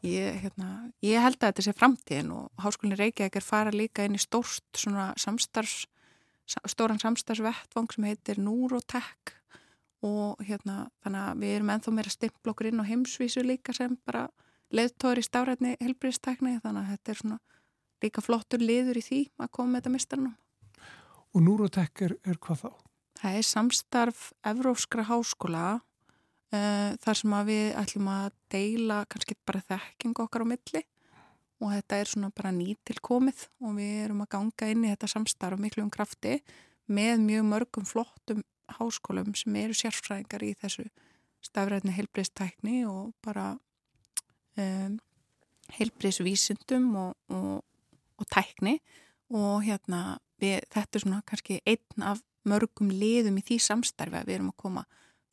ég, 0.04 0.40
hérna, 0.42 0.90
ég 1.04 1.22
held 1.22 1.38
að 1.38 1.46
þetta 1.46 1.64
sé 1.64 1.74
framtíðin 1.76 2.32
og 2.34 2.62
Háskólinni 2.62 2.98
Reykjavík 2.98 3.38
er 3.40 3.46
fara 3.46 3.72
líka 3.74 4.04
inn 4.04 4.18
í 4.18 4.22
stórst 4.22 4.66
svona 4.76 5.10
samstarfs, 5.18 5.86
stóran 6.68 7.00
samstarfsvettvang 7.00 7.94
sem 7.94 8.08
heitir 8.08 8.42
Núrotek 8.42 9.34
og 10.04 10.42
hérna 10.46 10.86
þannig 11.02 11.24
að 11.24 11.40
við 11.42 11.54
erum 11.56 11.72
enþá 11.74 11.94
meira 11.94 12.12
stimpl 12.12 12.52
okkur 12.52 12.70
inn 12.70 12.82
á 12.84 12.90
heimsvísu 12.90 13.42
líka 13.46 13.74
sem 13.74 13.96
bara 14.06 14.28
leðtóður 14.74 15.22
í 15.22 15.26
stafrætni 15.26 15.76
helbriðstekni 15.80 16.58
þannig 16.62 16.84
að 16.84 16.92
þetta 16.92 17.14
er 17.14 17.20
svona 17.22 17.40
líka 18.04 18.22
flottur 18.22 18.62
liður 18.62 19.00
í 19.00 19.06
því 19.08 19.22
að 19.40 19.50
koma 19.56 19.72
með 19.72 19.80
þetta 19.80 19.94
mistarnum. 19.96 20.36
Og 21.34 21.42
Núrotek 21.44 22.04
er, 22.06 22.14
er 22.24 22.38
hvað 22.40 22.62
þá? 22.62 22.87
Það 23.18 23.38
er 23.38 23.46
samstarf 23.46 24.28
Evróskra 24.46 25.04
háskóla 25.08 25.78
uh, 25.78 26.90
þar 27.02 27.18
sem 27.20 27.34
við 27.48 27.66
ætlum 27.80 28.12
að 28.12 28.30
deila 28.52 29.02
kannski 29.10 29.38
bara 29.48 29.64
þekking 29.72 30.22
okkar 30.24 30.46
á 30.46 30.50
milli 30.52 30.84
og 31.58 31.72
þetta 31.74 31.98
er 31.98 32.12
svona 32.12 32.30
bara 32.34 32.54
nýtilkomið 32.54 33.48
og 33.64 33.74
við 33.80 33.96
erum 34.04 34.22
að 34.22 34.32
ganga 34.36 34.70
inn 34.70 34.84
í 34.86 34.92
þetta 34.92 35.10
samstarf 35.10 35.58
miklu 35.58 35.82
um 35.82 35.90
krafti 35.90 36.38
með 36.86 37.24
mjög 37.24 37.48
mörgum 37.50 37.88
flottum 37.88 38.44
háskólum 38.78 39.34
sem 39.36 39.56
eru 39.58 39.74
sérfræðingar 39.76 40.44
í 40.46 40.54
þessu 40.60 40.86
stafræðni 41.44 41.94
heilbreyðstækni 41.96 42.82
og 42.88 43.12
bara 43.24 43.52
um, 44.58 44.98
heilbreyðsvísundum 45.78 46.88
og, 46.98 47.12
og, 47.34 47.62
og 48.18 48.30
tækni. 48.32 48.78
Og 49.28 49.64
hérna 49.66 50.18
við, 50.40 50.62
þetta 50.72 50.98
er 50.98 51.04
svona 51.04 51.22
kannski 51.28 51.60
einn 51.68 52.06
af 52.06 52.22
mörgum 52.48 52.90
liðum 52.92 53.38
í 53.40 53.44
því 53.46 53.58
samstarfi 53.64 54.20
að 54.20 54.28
við 54.30 54.38
erum 54.38 54.52
að 54.52 54.60
koma 54.64 54.84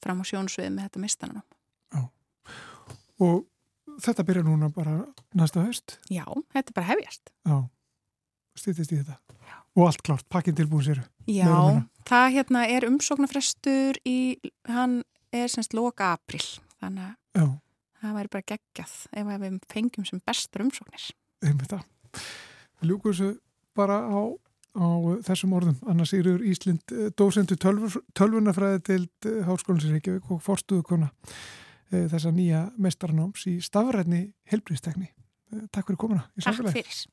fram 0.03 0.21
á 0.21 0.23
sjónsvið 0.29 0.71
með 0.73 0.87
þetta 0.87 1.03
mistanum. 1.03 1.43
Já, 1.95 2.01
og 3.25 3.45
þetta 4.05 4.25
byrjar 4.27 4.47
núna 4.47 4.69
bara 4.73 4.97
næsta 5.37 5.63
höst? 5.65 5.97
Já, 6.11 6.25
þetta 6.53 6.71
er 6.71 6.77
bara 6.77 6.89
hefjast. 6.91 7.33
Já, 7.47 7.57
stýttist 8.59 8.93
í 8.93 9.01
þetta. 9.01 9.19
Já. 9.45 9.57
Og 9.75 9.89
allt 9.89 10.03
klárt, 10.07 10.27
pakkin 10.31 10.55
tilbúin 10.57 10.85
sér. 10.85 11.03
Já, 11.27 11.83
það 12.07 12.27
hérna 12.37 12.65
er 12.71 12.87
umsóknarfrestur 12.87 13.99
í, 14.07 14.37
hann 14.69 15.01
er 15.35 15.51
semst 15.51 15.75
loka 15.75 16.13
april, 16.15 16.43
þannig 16.79 17.09
að 17.09 17.41
Já. 17.41 17.47
það 18.01 18.17
væri 18.19 18.33
bara 18.35 18.49
geggjað 18.53 18.95
ef 19.11 19.31
við 19.43 19.59
fengjum 19.73 20.07
sem 20.07 20.23
bestur 20.27 20.65
umsóknir. 20.67 21.09
Einmitt 21.45 21.71
það. 21.73 21.85
Við 22.79 22.91
ljúkum 22.91 23.11
þessu 23.11 23.31
bara 23.75 23.99
á 24.07 24.19
á 24.75 24.87
þessum 25.25 25.55
orðum. 25.57 25.77
Anna 25.87 26.05
Sýrur 26.07 26.43
Íslind, 26.45 26.91
dósendu 27.17 27.57
tölvunafræði 27.57 28.81
til 28.85 29.01
Háskólinsir 29.47 29.95
Reykjavík 29.95 30.31
og 30.35 30.43
forstuðu 30.43 30.85
kona 30.85 31.11
þessa 31.89 32.33
nýja 32.35 32.67
mestarnáms 32.81 33.47
í 33.51 33.57
stafræðni 33.63 34.27
helbriðstekni. 34.51 35.11
Takk 35.71 35.91
fyrir 35.91 36.01
komuna. 36.01 36.25
Takk 36.41 36.65
fyrir. 36.73 37.05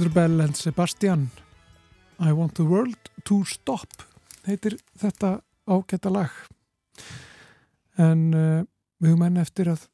Þetta 0.00 0.08
er 0.08 0.14
Bell 0.16 0.40
and 0.40 0.56
Sebastian 0.56 1.24
I 2.24 2.30
want 2.32 2.54
the 2.56 2.64
world 2.64 3.10
to 3.28 3.42
stop 3.44 4.00
heitir 4.46 4.78
þetta 4.96 5.42
ágæta 5.68 6.08
lag. 6.08 6.38
En 8.00 8.22
uh, 8.32 8.62
við 8.96 9.12
höfum 9.12 9.26
enn 9.26 9.36
eftir 9.42 9.68
að 9.68 9.84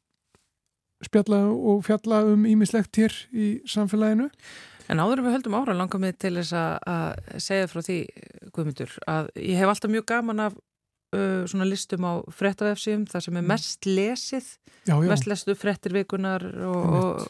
spjalla 1.03 1.41
og 1.51 1.83
fjalla 1.89 2.21
um 2.23 2.47
ímislegt 2.47 2.95
hér 3.01 3.17
í 3.35 3.49
samfélaginu. 3.67 4.29
En 4.87 5.03
áður 5.03 5.25
en 5.25 5.27
við 5.27 5.35
höldum 5.41 5.59
ára 5.59 5.75
langar 5.75 5.99
mig 5.99 6.15
til 6.23 6.37
þess 6.37 6.55
að, 6.55 7.19
segja 7.43 7.67
frá 7.67 7.83
því, 7.83 7.99
Guðmundur, 8.55 8.95
að 9.11 9.27
ég 9.43 9.59
hef 9.59 9.73
alltaf 9.73 9.91
mjög 9.91 10.07
gaman 10.13 10.45
af 10.45 10.55
uh, 10.55 11.43
svona 11.51 11.67
listum 11.67 12.07
á 12.07 12.23
frettavefsíum, 12.31 13.03
það 13.11 13.27
sem 13.27 13.41
er 13.41 13.51
mest 13.51 13.91
lesið, 13.91 14.53
já, 14.87 14.95
já, 14.95 15.09
mest 15.11 15.27
lestu 15.27 15.59
frettir 15.59 15.99
vikunar 15.99 16.47
og, 16.63 16.95
og 16.95 17.27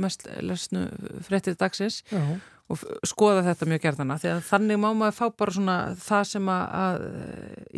mest 0.00 0.28
lesnu 0.44 0.86
frettir 1.26 1.56
dagsins 1.58 2.02
já, 2.12 2.22
og 2.68 2.80
skoða 3.08 3.40
þetta 3.46 3.66
mjög 3.70 3.80
gerðana 3.86 4.16
því 4.20 4.28
að 4.34 4.40
þannig 4.44 4.80
má 4.82 4.88
maður 4.92 5.14
fá 5.16 5.26
bara 5.40 5.52
svona 5.56 5.76
það 6.04 6.24
sem 6.28 6.48
að, 6.52 6.64
að 6.82 6.98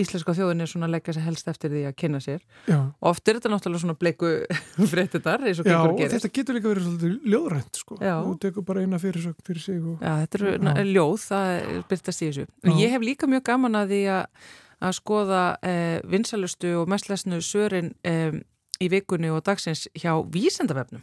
íslenska 0.03 0.35
þjóðin 0.35 0.65
er 0.65 0.71
svona 0.73 0.89
að 0.89 0.95
leggja 0.97 1.15
sér 1.15 1.27
helst 1.29 1.51
eftir 1.53 1.71
því 1.71 1.83
að 1.87 1.95
kynna 2.03 2.21
sér 2.25 2.41
já. 2.67 2.79
og 2.81 3.11
oft 3.13 3.31
er 3.31 3.39
þetta 3.39 3.53
náttúrulega 3.53 3.85
svona 3.85 3.99
bleiku 4.01 4.33
frettitar 4.95 5.47
eins 5.47 5.63
og 5.63 5.71
Já, 5.71 5.77
gengur 5.77 5.95
og 5.95 6.01
gerist 6.03 6.17
þetta 6.19 6.33
getur 6.41 6.59
líka 6.59 6.73
verið 6.73 6.89
svolítið 6.89 7.31
ljóðrænt 7.35 7.81
sko. 7.85 8.01
Já. 8.03 8.17
Þú 8.27 8.35
tekur 8.43 8.67
bara 8.67 8.83
eina 8.83 8.99
fyrirsögn 9.03 9.47
fyrir 9.47 9.65
sig 9.69 9.79
og... 9.79 10.03
Já, 10.03 10.13
þetta 10.25 10.43
Já. 10.43 10.59
na- 10.67 10.77
ljóð, 10.91 11.17
það 11.29 11.55
er 11.55 11.83
byrtast 11.95 12.25
í 12.27 12.31
þessu. 12.33 12.47
Já. 12.51 12.75
Ég 12.83 12.95
hef 12.97 13.07
líka 13.07 13.31
mjög 13.31 13.47
gaman 13.47 13.79
að 13.79 13.95
því 13.95 14.03
að, 14.17 14.47
að 14.91 14.97
skoða 14.99 15.43
eh, 15.71 15.99
vinsalustu 16.11 16.75
og 16.83 16.91
mestlesnu 16.91 17.39
sörin 17.47 17.95
eh, 18.03 18.41
í 18.81 18.89
vikunni 18.93 19.31
og 19.33 19.45
dagsins 19.47 19.87
hjá 19.99 20.13
vísendavefnum. 20.33 21.03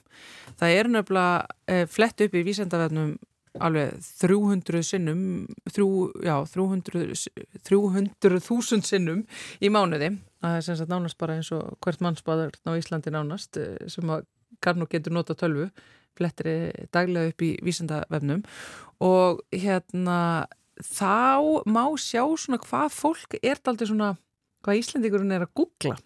Það 0.60 0.78
er 0.78 0.92
nefnilega 0.92 1.58
eh, 1.70 1.86
flett 1.90 2.24
upp 2.26 2.38
í 2.38 2.46
vísendavefnum 2.48 3.18
alveg 3.64 3.98
300 4.22 4.84
sinnum, 4.86 5.22
þrjú, 5.74 5.90
já, 6.26 6.36
300 6.54 7.16
300.000 7.66 8.86
sinnum 8.86 9.24
í 9.62 9.72
mánuði. 9.74 10.14
Það 10.44 10.58
er 10.58 10.66
sem 10.66 10.78
sagt 10.80 10.92
nánast 10.92 11.18
bara 11.22 11.38
eins 11.40 11.50
og 11.56 11.78
hvert 11.82 12.04
mannspaður 12.06 12.58
á 12.66 12.72
Íslandi 12.78 13.14
nánast 13.14 13.58
eh, 13.62 13.78
sem 13.90 14.10
að 14.14 14.28
kann 14.64 14.82
og 14.82 14.90
getur 14.90 15.14
nota 15.14 15.36
tölvu 15.38 15.70
flettri 16.18 16.72
daglega 16.94 17.32
upp 17.32 17.44
í 17.46 17.52
vísendavefnum 17.66 18.42
og 19.06 19.44
hérna 19.54 20.48
þá 20.82 21.66
má 21.70 21.84
sjá 22.02 22.24
svona 22.38 22.62
hvað 22.62 22.94
fólk 22.94 23.38
er 23.42 23.62
aldrei 23.66 23.90
svona, 23.90 24.16
hvað 24.66 24.82
Íslendingurinn 24.82 25.36
er 25.36 25.46
að 25.46 25.54
googla 25.58 25.98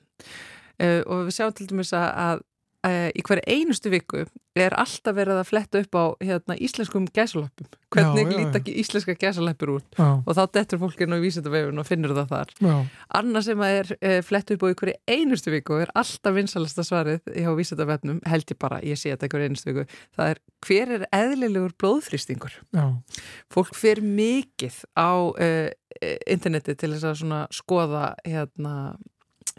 uh, 0.81 1.01
og 1.05 1.27
við 1.29 1.37
sjáum 1.37 1.53
til 1.57 1.69
dæmis 1.71 1.93
að, 1.97 2.09
að 2.27 2.47
uh, 2.87 3.09
í 3.13 3.23
hverju 3.25 3.43
einustu 3.47 3.91
viku 3.93 4.25
er 4.59 4.73
alltaf 4.75 5.15
verið 5.15 5.37
að 5.39 5.47
fletta 5.47 5.79
upp 5.79 5.95
á 5.95 6.05
hérna, 6.19 6.55
íslenskum 6.59 7.05
gæsalöppum. 7.15 7.69
Hvernig 7.91 8.33
líta 8.35 8.59
ekki 8.59 8.73
íslenska 8.81 9.13
gæsalöppur 9.19 9.77
út? 9.77 9.85
Já, 9.95 10.19
og 10.19 10.35
þá 10.35 10.41
dettur 10.57 10.81
fólk 10.81 11.03
inn 11.03 11.15
á 11.15 11.23
vísendavefun 11.23 11.79
og 11.79 11.87
finnur 11.87 12.11
það 12.17 12.33
þar. 12.33 12.51
Já, 12.59 12.73
Annað 13.19 13.45
sem 13.47 13.63
að 13.63 13.75
er 13.77 13.91
uh, 13.95 14.17
flett 14.27 14.51
upp 14.55 14.65
á 14.67 14.71
ykkur 14.73 14.91
einustu 15.13 15.53
viku 15.55 15.79
er 15.79 15.93
alltaf 16.01 16.35
vinsalasta 16.35 16.83
svarið 16.87 17.31
hjá 17.31 17.51
vísendavefnum, 17.55 18.19
held 18.27 18.51
ég 18.51 18.59
bara, 18.59 18.81
ég 18.83 18.99
sé 18.99 19.13
þetta 19.13 19.29
ykkur 19.29 19.45
einustu 19.47 19.71
viku, 19.71 19.99
það 20.19 20.33
er 20.33 20.43
hver 20.67 20.95
er 20.97 21.07
eðlilegur 21.15 21.77
blóðþrýstingur? 21.79 22.59
já, 22.75 22.85
Fólk 23.55 23.71
fer 23.79 24.03
mikið 24.03 24.83
á 24.99 25.11
uh, 25.31 25.69
interneti 26.27 26.75
til 26.75 26.91
þess 26.97 27.23
að 27.23 27.47
skoða 27.55 28.13
hérna 28.25 28.75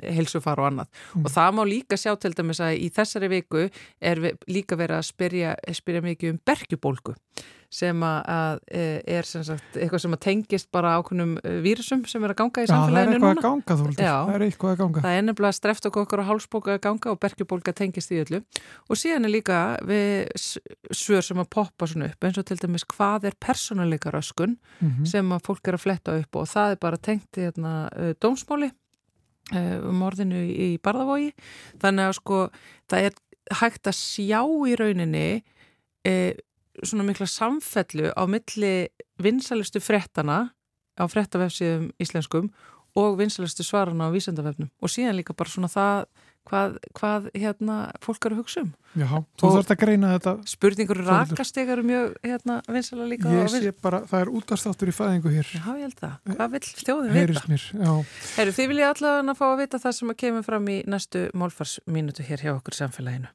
heilsufar 0.02 0.58
og 0.62 0.70
annað 0.72 0.86
Mm. 1.14 1.24
og 1.26 1.30
það 1.32 1.54
má 1.58 1.62
líka 1.68 1.96
sjá 2.00 2.14
til 2.18 2.32
dæmis 2.34 2.60
að 2.60 2.78
í 2.80 2.90
þessari 2.92 3.28
viku 3.28 3.70
er 4.00 4.16
líka 4.48 4.76
verið 4.76 4.98
að 5.00 5.08
spyrja, 5.12 5.56
spyrja 5.72 6.00
mikið 6.02 6.30
um 6.32 6.38
bergjubólgu 6.46 7.14
sem 7.72 7.96
að, 8.04 8.58
eh, 8.68 9.00
er 9.06 9.22
sem 9.24 9.42
sagt 9.44 9.76
eitthvað 9.80 10.00
sem 10.00 10.12
að 10.12 10.20
tengist 10.20 10.68
bara 10.72 10.98
ákveðnum 11.00 11.38
eh, 11.42 11.60
vírusum 11.64 12.02
sem 12.06 12.22
er 12.24 12.34
að 12.34 12.36
ganga 12.36 12.60
í 12.60 12.66
já 12.66 12.68
það 12.68 12.76
er 12.76 12.82
samfélaginu 12.82 13.12
eitthvað 13.12 13.32
núna 13.32 13.40
að 13.40 13.46
ganga 13.48 14.02
Já. 14.02 14.16
það 14.26 14.34
er 14.34 14.44
eitthvað 14.46 14.72
að 14.72 14.76
ganga 14.82 15.00
Það 15.02 15.16
er 15.18 15.22
nefnilega 15.22 15.56
streftakokkur 15.56 16.18
og 16.20 16.26
hálsbólga 16.28 16.74
að 16.76 16.80
ganga 16.82 17.10
og 17.14 17.20
bergjubólga 17.20 17.72
tengist 17.74 18.12
í 18.12 18.20
öllu 18.24 18.42
og 18.90 18.96
síðan 19.00 19.24
er 19.24 19.32
líka 19.32 19.60
við 19.88 20.28
svör 20.92 21.22
sem 21.24 21.36
að 21.40 21.48
poppa 21.50 21.86
svona 21.88 22.10
upp 22.12 22.20
eins 22.28 22.38
og 22.38 22.44
til 22.44 22.56
dæmis 22.60 22.84
hvað 22.84 23.24
er 23.24 23.32
persónuleika 23.40 24.12
röskun 24.12 24.56
Mhm. 24.82 25.06
sem 25.06 25.28
að 25.32 25.42
fólk 25.42 25.68
er 25.68 25.74
að 25.74 25.80
fletta 25.86 26.18
upp 26.20 26.36
og 26.36 26.44
það 26.48 26.72
er 26.72 26.76
bara 26.76 26.96
tengt 26.98 27.32
í 27.40 27.48
hérna, 27.48 27.88
dómsmáli 28.20 28.70
uh, 29.52 29.76
um 29.88 30.02
orðinu 30.06 30.42
í 30.48 30.70
barðavogi. 30.82 31.32
Þannig 31.82 32.08
að 32.08 32.16
sko 32.18 32.40
það 32.90 33.08
er 33.08 33.20
hægt 33.60 33.90
að 33.90 33.98
sjá 33.98 34.40
í 34.42 34.76
rauninni 34.78 35.26
uh, 36.08 36.32
svona 36.82 37.06
mikla 37.06 37.28
samfellu 37.28 38.12
á 38.16 38.22
milli 38.30 38.74
vinsalustu 39.22 39.82
frettana 39.82 40.52
á 40.96 41.04
frettavefsíðum 41.08 41.90
íslenskum 42.02 42.50
og 42.98 43.16
vinsalustu 43.20 43.64
svarana 43.64 44.08
á 44.08 44.14
vísendavefnum 44.14 44.68
og 44.80 44.92
síðan 44.92 45.16
líka 45.16 45.36
bara 45.36 45.52
svona 45.52 45.70
það 45.72 46.06
hvað, 46.48 46.78
hvað 46.98 47.28
hérna 47.34 47.76
fólk 48.02 48.26
er 48.26 48.34
að 48.34 48.40
hugsa 48.42 48.62
um 48.64 48.72
Já, 48.92 49.08
þú 49.40 49.46
Og- 49.48 49.54
þarfst 49.56 49.72
að 49.72 49.78
greina 49.80 50.08
þetta 50.18 50.32
spurningur 50.52 50.98
rakastegar 51.06 51.78
eru 51.78 51.86
mjög 51.88 52.16
hérna 52.28 52.58
vinsala 52.68 53.06
líka 53.08 53.32
Ég 53.32 53.48
sé 53.54 53.72
bara, 53.82 54.02
það 54.10 54.20
er 54.26 54.32
útastáttur 54.36 54.92
í 54.92 54.96
fæðingu 54.96 55.32
hér 55.32 55.48
Já, 55.48 55.64
ég 55.72 55.84
held 55.86 55.98
það. 56.02 56.16
Hvað 56.36 56.50
vill 56.56 56.66
þjóðin 56.82 57.12
vita? 57.12 57.20
Heyrist 57.20 57.48
mér, 57.48 57.68
já 57.72 57.92
Herru, 58.36 58.56
þið 58.58 58.72
viljið 58.74 58.88
allavega 58.90 59.30
að 59.32 59.38
fá 59.40 59.46
að 59.48 59.60
vita 59.62 59.82
það 59.86 59.96
sem 60.00 60.12
að 60.12 60.20
kemur 60.24 60.44
fram 60.50 60.68
í 60.68 60.78
næstu 60.86 61.22
málfarsmínutu 61.32 62.26
hér 62.28 62.44
hjá 62.44 62.52
okkur 62.58 62.76
samfélaginu. 62.82 63.32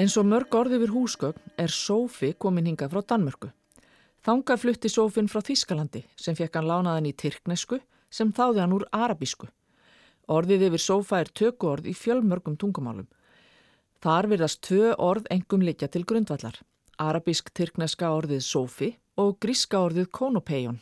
Eins 0.00 0.14
og 0.16 0.24
mörg 0.24 0.54
orð 0.56 0.78
yfir 0.78 0.92
húsgögn 0.94 1.50
er 1.60 1.68
Sofi 1.68 2.30
komin 2.40 2.64
hingað 2.70 2.94
frá 2.94 3.02
Danmörku. 3.10 3.50
Þangað 4.24 4.60
flutti 4.62 4.88
Sofin 4.88 5.26
frá 5.28 5.42
Þískalandi 5.44 6.00
sem 6.16 6.36
fekk 6.38 6.54
hann 6.56 6.68
lánaðan 6.70 7.08
í 7.10 7.12
tyrknesku 7.20 7.76
sem 8.08 8.30
þáði 8.32 8.62
hann 8.62 8.72
úr 8.78 8.86
arabísku. 8.96 9.50
Orðið 10.32 10.62
yfir 10.70 10.82
Sofa 10.84 11.18
er 11.20 11.28
tökuorð 11.36 11.90
í 11.90 11.92
fjölmörgum 11.92 12.54
tungumálum. 12.56 13.10
Þar 14.00 14.28
virðast 14.30 14.62
tvö 14.64 14.94
orð 14.96 15.28
engum 15.36 15.66
liggja 15.68 15.90
til 15.92 16.06
grundvallar. 16.08 16.56
Arabísk-tyrkneska 16.96 18.08
orðið 18.08 18.40
Sofi 18.46 18.88
og 19.20 19.36
gríska 19.44 19.82
orðið 19.84 20.08
Konopeion. 20.16 20.78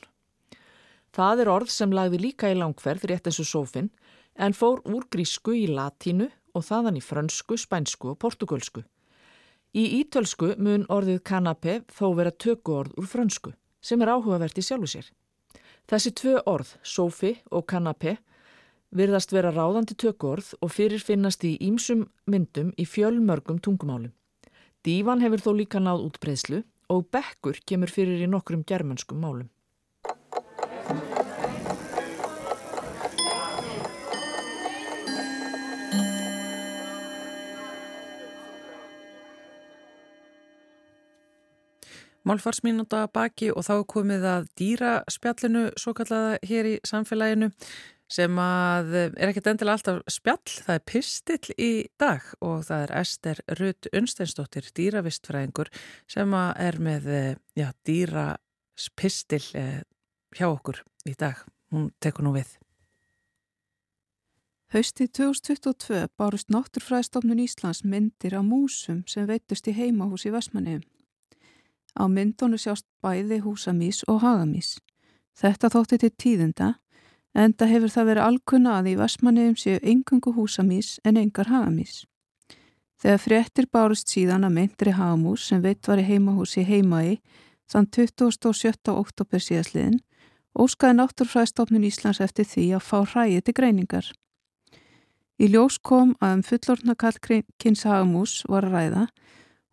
Það 1.10 1.42
er 1.42 1.50
orð 1.56 1.72
sem 1.74 1.90
lagði 1.90 2.20
líka 2.22 2.52
í 2.52 2.60
langferð 2.60 3.08
rétt 3.10 3.26
eins 3.26 3.42
og 3.42 3.50
Sofin 3.50 3.90
en 4.36 4.54
fór 4.54 4.84
úr 4.86 5.08
grísku 5.10 5.56
í 5.58 5.66
latínu 5.66 6.30
og 6.54 6.68
þaðan 6.70 7.00
í 7.00 7.02
frönsku, 7.02 7.58
spænsku 7.58 8.12
og 8.14 8.20
portugalsku. 8.22 8.84
Í 9.76 9.84
ítölsku 10.00 10.54
mun 10.56 10.86
orðið 10.88 11.20
kanapé 11.28 11.80
þó 11.92 12.06
vera 12.16 12.32
tökuorð 12.32 12.94
úr 12.96 13.08
frönsku, 13.08 13.52
sem 13.80 14.00
er 14.02 14.14
áhugavert 14.14 14.56
í 14.56 14.64
sjálfu 14.64 14.88
sér. 14.88 15.10
Þessi 15.88 16.12
tvö 16.16 16.38
orð, 16.48 16.70
sofi 16.82 17.34
og 17.52 17.66
kanapé, 17.68 18.16
virðast 18.88 19.32
vera 19.32 19.52
ráðandi 19.52 19.96
tökuorð 20.00 20.54
og 20.62 20.72
fyrir 20.72 21.04
finnast 21.04 21.44
í 21.44 21.56
ímsum 21.60 22.06
myndum 22.26 22.72
í 22.80 22.88
fjölmörgum 22.88 23.60
tungumálum. 23.60 24.12
Dívan 24.84 25.20
hefur 25.20 25.44
þó 25.44 25.52
líka 25.58 25.80
náð 25.82 26.06
útbreyslu 26.08 26.62
og 26.88 27.08
bekkur 27.12 27.60
kemur 27.68 27.92
fyrir 27.92 28.24
í 28.24 28.28
nokkrum 28.30 28.64
germanskum 28.64 29.20
málum. 29.20 29.48
Málfarsmínúta 42.28 43.06
baki 43.14 43.52
og 43.54 43.64
þá 43.66 43.74
komið 43.88 44.26
að 44.28 44.50
dýraspjallinu 44.60 45.68
svo 45.80 45.94
kallaða 45.96 46.36
hér 46.48 46.68
í 46.72 46.74
samfélaginu 46.86 47.50
sem 48.08 48.38
að 48.40 48.94
er 49.00 49.28
ekkert 49.28 49.50
endilega 49.52 49.76
alltaf 49.76 49.98
spjall, 50.12 50.54
það 50.64 50.78
er 50.78 50.84
pistill 50.88 51.56
í 51.60 51.72
dag 52.00 52.24
og 52.44 52.62
það 52.68 52.84
er 52.86 52.94
Ester 53.02 53.42
Rutt 53.58 53.88
Unsteinsdóttir, 53.92 54.70
dýravistfræðingur 54.78 55.68
sem 56.08 56.38
er 56.38 56.80
með 56.80 57.10
já, 57.58 57.68
dýraspistill 57.88 59.44
eh, 59.60 59.82
hjá 60.36 60.48
okkur 60.48 60.80
í 61.08 61.14
dag. 61.18 61.44
Hún 61.68 61.90
tekur 62.00 62.24
nú 62.24 62.32
við. 62.38 62.56
Haustið 64.72 65.12
2022 65.16 66.08
bárust 66.20 66.50
Náttúrfræðstofnun 66.52 67.40
Íslands 67.40 67.84
myndir 67.88 68.36
á 68.36 68.44
músum 68.44 69.00
sem 69.08 69.24
veitust 69.28 69.68
í 69.68 69.72
heimahús 69.76 70.26
í 70.28 70.32
Vestmanniðum. 70.32 70.84
Á 71.98 72.06
myndonu 72.06 72.58
sjást 72.58 72.86
bæði 73.02 73.40
húsamís 73.42 74.04
og 74.06 74.22
hagamís. 74.22 74.76
Þetta 75.34 75.70
þótti 75.74 75.98
til 75.98 76.12
tíðenda, 76.14 76.68
en 77.34 77.54
það 77.54 77.72
hefur 77.72 77.92
það 77.94 78.08
verið 78.10 78.26
alkunna 78.26 78.76
að 78.78 78.90
í 78.92 78.94
Vestmanniðum 78.98 79.58
séu 79.58 79.80
engungu 79.82 80.32
húsamís 80.34 80.98
en 81.04 81.18
engar 81.18 81.50
hagamís. 81.50 82.04
Þegar 82.98 83.20
fréttir 83.22 83.68
bárust 83.70 84.10
síðan 84.10 84.46
að 84.46 84.56
myndri 84.56 84.94
hagamús 84.94 85.44
sem 85.46 85.62
veitt 85.62 85.86
var 85.86 86.00
í 86.02 86.06
heimahús 86.06 86.56
í 86.58 86.64
heimaði 86.66 87.18
þann 87.70 87.86
27. 87.94 88.94
oktober 88.94 89.42
síðasliðin, 89.42 90.00
óskaði 90.58 90.98
Náttúrfræðstofnun 90.98 91.86
Íslands 91.86 92.22
eftir 92.24 92.48
því 92.48 92.64
að 92.78 92.86
fá 92.88 92.98
hræði 93.12 93.44
til 93.44 93.54
greiningar. 93.54 94.08
Í 95.38 95.46
ljós 95.52 95.78
kom 95.78 96.16
að 96.18 96.40
um 96.40 96.42
fullorna 96.42 96.96
kallkynns 96.98 97.84
hagamús 97.86 98.40
var 98.50 98.66
að 98.66 98.74
ræða 98.74 99.04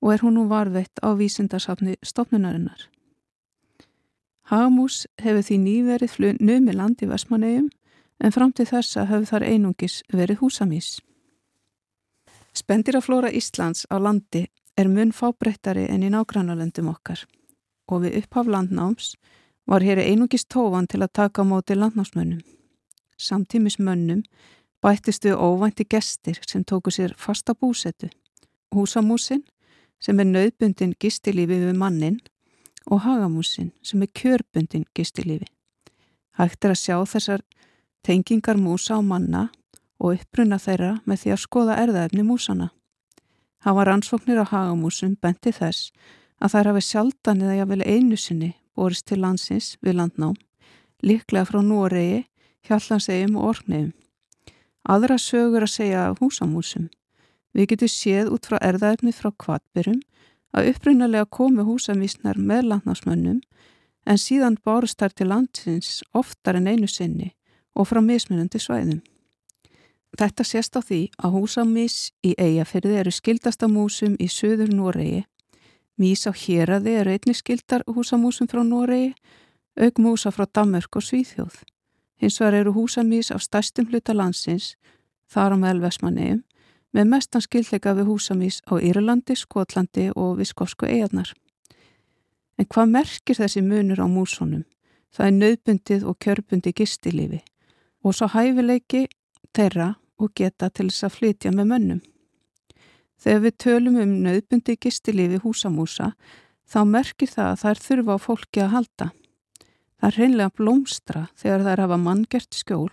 og 0.02 0.14
er 0.14 0.24
hún 0.24 0.36
nú 0.38 0.48
varveitt 0.50 1.00
á 1.02 1.14
vísindarsafni 1.18 1.96
stopnunarinnar. 2.04 2.90
Hagamús 4.46 5.06
hefur 5.18 5.42
því 5.42 5.58
nýverið 5.62 6.38
numi 6.40 6.74
land 6.74 7.02
í 7.02 7.10
Vestmannegjum 7.10 7.70
en 8.24 8.32
fram 8.32 8.52
til 8.54 8.68
þessa 8.70 9.08
hefur 9.10 9.26
þar 9.26 9.48
einungis 9.50 10.02
verið 10.14 10.42
húsamís. 10.44 11.00
Spendiraflóra 12.54 13.32
Íslands 13.34 13.86
á 13.92 13.98
landi 14.00 14.46
er 14.78 14.88
mun 14.88 15.12
fábreyttari 15.12 15.88
en 15.90 16.04
í 16.04 16.12
nágrannalöndum 16.14 16.92
okkar 16.92 17.26
og 17.90 18.06
við 18.06 18.20
upphaf 18.22 18.48
landnáms 18.48 19.16
var 19.68 19.82
hér 19.82 20.04
einungis 20.04 20.46
tófan 20.46 20.88
til 20.88 21.02
að 21.02 21.14
taka 21.14 21.42
á 21.42 21.46
móti 21.46 21.76
landnámsmönnum. 21.76 22.42
Samtímis 23.18 23.80
mönnum 23.80 24.24
bættist 24.84 25.26
við 25.26 25.40
óvænti 25.40 25.86
gestir 25.90 26.40
sem 26.48 26.64
tóku 26.64 26.92
sér 26.94 27.16
fasta 27.18 27.56
búsetu, 27.56 28.10
húsamúsin 28.72 29.44
sem 30.00 30.20
er 30.20 30.30
nöðbundin 30.30 30.96
gistilífi 31.00 31.60
við 31.64 31.76
mannin 31.78 32.20
og 32.86 33.04
hagamúsin 33.06 33.72
sem 33.84 34.02
er 34.02 34.12
kjörbundin 34.14 34.86
gistilífi. 34.96 35.48
Hægt 36.38 36.66
er 36.66 36.76
að 36.76 36.82
sjá 36.82 36.98
þessar 37.08 37.46
tengingar 38.04 38.60
músa 38.60 39.00
á 39.00 39.02
manna 39.02 39.50
og 40.00 40.18
uppbrunna 40.18 40.60
þeirra 40.60 40.98
með 41.06 41.22
því 41.22 41.34
að 41.34 41.44
skoða 41.46 41.80
erðaefni 41.84 42.26
músana. 42.28 42.70
Hafa 43.66 43.86
rannsóknir 43.88 44.44
á 44.44 44.46
hagamúsum 44.46 45.16
benti 45.22 45.54
þess 45.56 45.92
að 46.40 46.52
þær 46.54 46.70
hafi 46.72 46.84
sjaldan 46.86 47.42
eða 47.42 47.60
jáfnvel 47.62 47.86
einu 47.88 48.18
sinni 48.20 48.52
borist 48.76 49.08
til 49.08 49.22
landsins 49.24 49.76
við 49.82 49.98
landnám, 50.02 50.36
líklega 51.02 51.48
frá 51.48 51.62
Noregi, 51.64 52.26
Hjallansegjum 52.68 53.38
og 53.40 53.54
Orknegjum. 53.54 53.94
Aðra 54.86 55.18
sögur 55.22 55.66
að 55.66 55.74
segja 55.74 56.04
húsamúsum. 56.20 56.90
Við 57.56 57.72
getum 57.72 57.92
séð 57.92 58.34
út 58.36 58.50
frá 58.50 58.60
erðaefni 58.60 59.14
frá 59.16 59.32
kvartbyrjum 59.32 60.02
að 60.56 60.70
upprunalega 60.74 61.28
komi 61.32 61.64
húsamísnar 61.64 62.38
með 62.40 62.70
landnámsmönnum 62.72 63.42
en 64.06 64.22
síðan 64.22 64.58
bárust 64.64 65.00
þær 65.00 65.16
til 65.16 65.30
landsins 65.32 65.92
oftar 66.14 66.60
en 66.60 66.68
einu 66.68 66.88
sinni 66.92 67.32
og 67.76 67.88
frá 67.90 68.02
mismunandi 68.04 68.60
svæðum. 68.60 69.02
Þetta 70.16 70.44
sést 70.48 70.76
á 70.80 70.82
því 70.84 71.00
að 71.20 71.34
húsamís 71.36 71.96
í 72.24 72.36
eigafyrði 72.40 73.00
eru 73.02 73.12
skildasta 73.12 73.68
músum 73.68 74.16
í 74.20 74.30
söður 74.32 74.72
Noregi. 74.72 75.26
Mís 76.00 76.24
á 76.28 76.32
héræði 76.32 76.94
eru 77.02 77.16
einni 77.16 77.36
skildar 77.36 77.84
húsamúsum 77.88 78.48
frá 78.52 78.64
Noregi, 78.64 79.12
auk 79.76 80.00
músa 80.00 80.32
frá 80.32 80.48
Damörk 80.48 80.96
og 80.96 81.04
Svíþjóð. 81.04 81.64
Hins 82.16 82.40
vegar 82.40 82.62
eru 82.62 82.72
húsamís 82.76 83.32
á 83.32 83.38
stærstum 83.40 83.90
hluta 83.92 84.16
landsins, 84.16 84.76
þar 85.28 85.56
á 85.56 85.58
meðal 85.60 85.84
Vesmanegum, 85.84 86.46
með 86.96 87.10
mestan 87.12 87.44
skildleika 87.44 87.92
við 87.98 88.08
húsamís 88.08 88.62
á 88.72 88.80
Írlandi, 88.80 89.36
Skotlandi 89.36 90.08
og 90.16 90.38
Viskósku 90.40 90.88
eigarnar. 90.88 91.34
En 92.56 92.68
hvað 92.72 92.94
merkir 92.94 93.36
þessi 93.36 93.64
munur 93.66 94.00
á 94.00 94.08
músónum? 94.08 94.64
Það 95.12 95.28
er 95.28 95.36
nöðbundið 95.36 96.06
og 96.08 96.18
kjörbundi 96.24 96.72
gistilífi 96.76 97.42
og 98.06 98.16
svo 98.16 98.30
hæfileiki 98.32 99.08
þeirra 99.56 99.96
og 100.22 100.32
geta 100.38 100.70
til 100.70 100.88
þess 100.88 101.08
að 101.08 101.16
flytja 101.18 101.52
með 101.52 101.70
mönnum. 101.72 102.02
Þegar 103.20 103.44
við 103.44 103.56
tölum 103.64 104.00
um 104.00 104.16
nöðbundi 104.24 104.78
gistilífi 104.80 105.42
húsamúsa 105.44 106.14
þá 106.64 106.80
merkir 106.88 107.32
það 107.32 107.52
að 107.52 107.68
er 107.72 107.84
þurfa 107.88 108.16
á 108.16 108.20
fólki 108.24 108.64
að 108.64 108.74
halda. 108.76 109.10
Það 110.00 110.08
er 110.08 110.18
hreinlega 110.20 110.56
blómstra 110.56 111.28
þegar 111.36 111.68
þær 111.68 111.84
hafa 111.86 112.00
manngert 112.08 112.56
skjól 112.56 112.92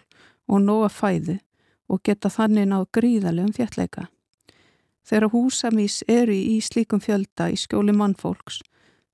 og 0.48 0.62
nóga 0.62 0.90
fæðu 0.90 1.38
og 1.92 2.00
geta 2.06 2.30
þannig 2.32 2.68
náð 2.70 2.88
gríðalegum 2.96 3.54
þjallega. 3.56 4.08
Þegar 5.02 5.32
húsamís 5.34 6.00
eru 6.08 6.34
í 6.34 6.58
slíkum 6.62 7.02
fjölda 7.02 7.50
í 7.52 7.58
skjóli 7.58 7.94
mannfólks 7.96 8.62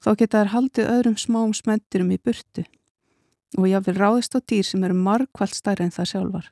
þá 0.05 0.11
geta 0.21 0.43
þær 0.43 0.53
haldið 0.55 0.91
öðrum 0.93 1.17
smám 1.19 1.55
smendurum 1.57 2.13
í 2.15 2.21
burtu 2.23 2.65
og 3.57 3.67
jáfnvel 3.71 3.97
ráðist 3.97 4.37
á 4.37 4.41
dýr 4.45 4.67
sem 4.69 4.85
eru 4.85 4.95
margkvælt 4.95 5.57
stærri 5.57 5.87
en 5.87 5.95
það 5.95 6.11
sjálfar. 6.13 6.49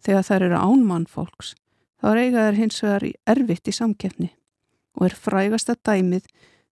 Þegar 0.00 0.26
þær 0.26 0.46
eru 0.48 0.60
án 0.64 0.84
mannfólks 0.88 1.54
þá 2.00 2.06
er 2.10 2.22
eigaðar 2.24 2.58
hins 2.58 2.80
vegar 2.82 3.06
í 3.06 3.12
erfitt 3.28 3.68
í 3.68 3.76
samkeppni 3.76 4.30
og 4.96 5.06
er 5.06 5.16
frægasta 5.16 5.76
dæmið 5.76 6.26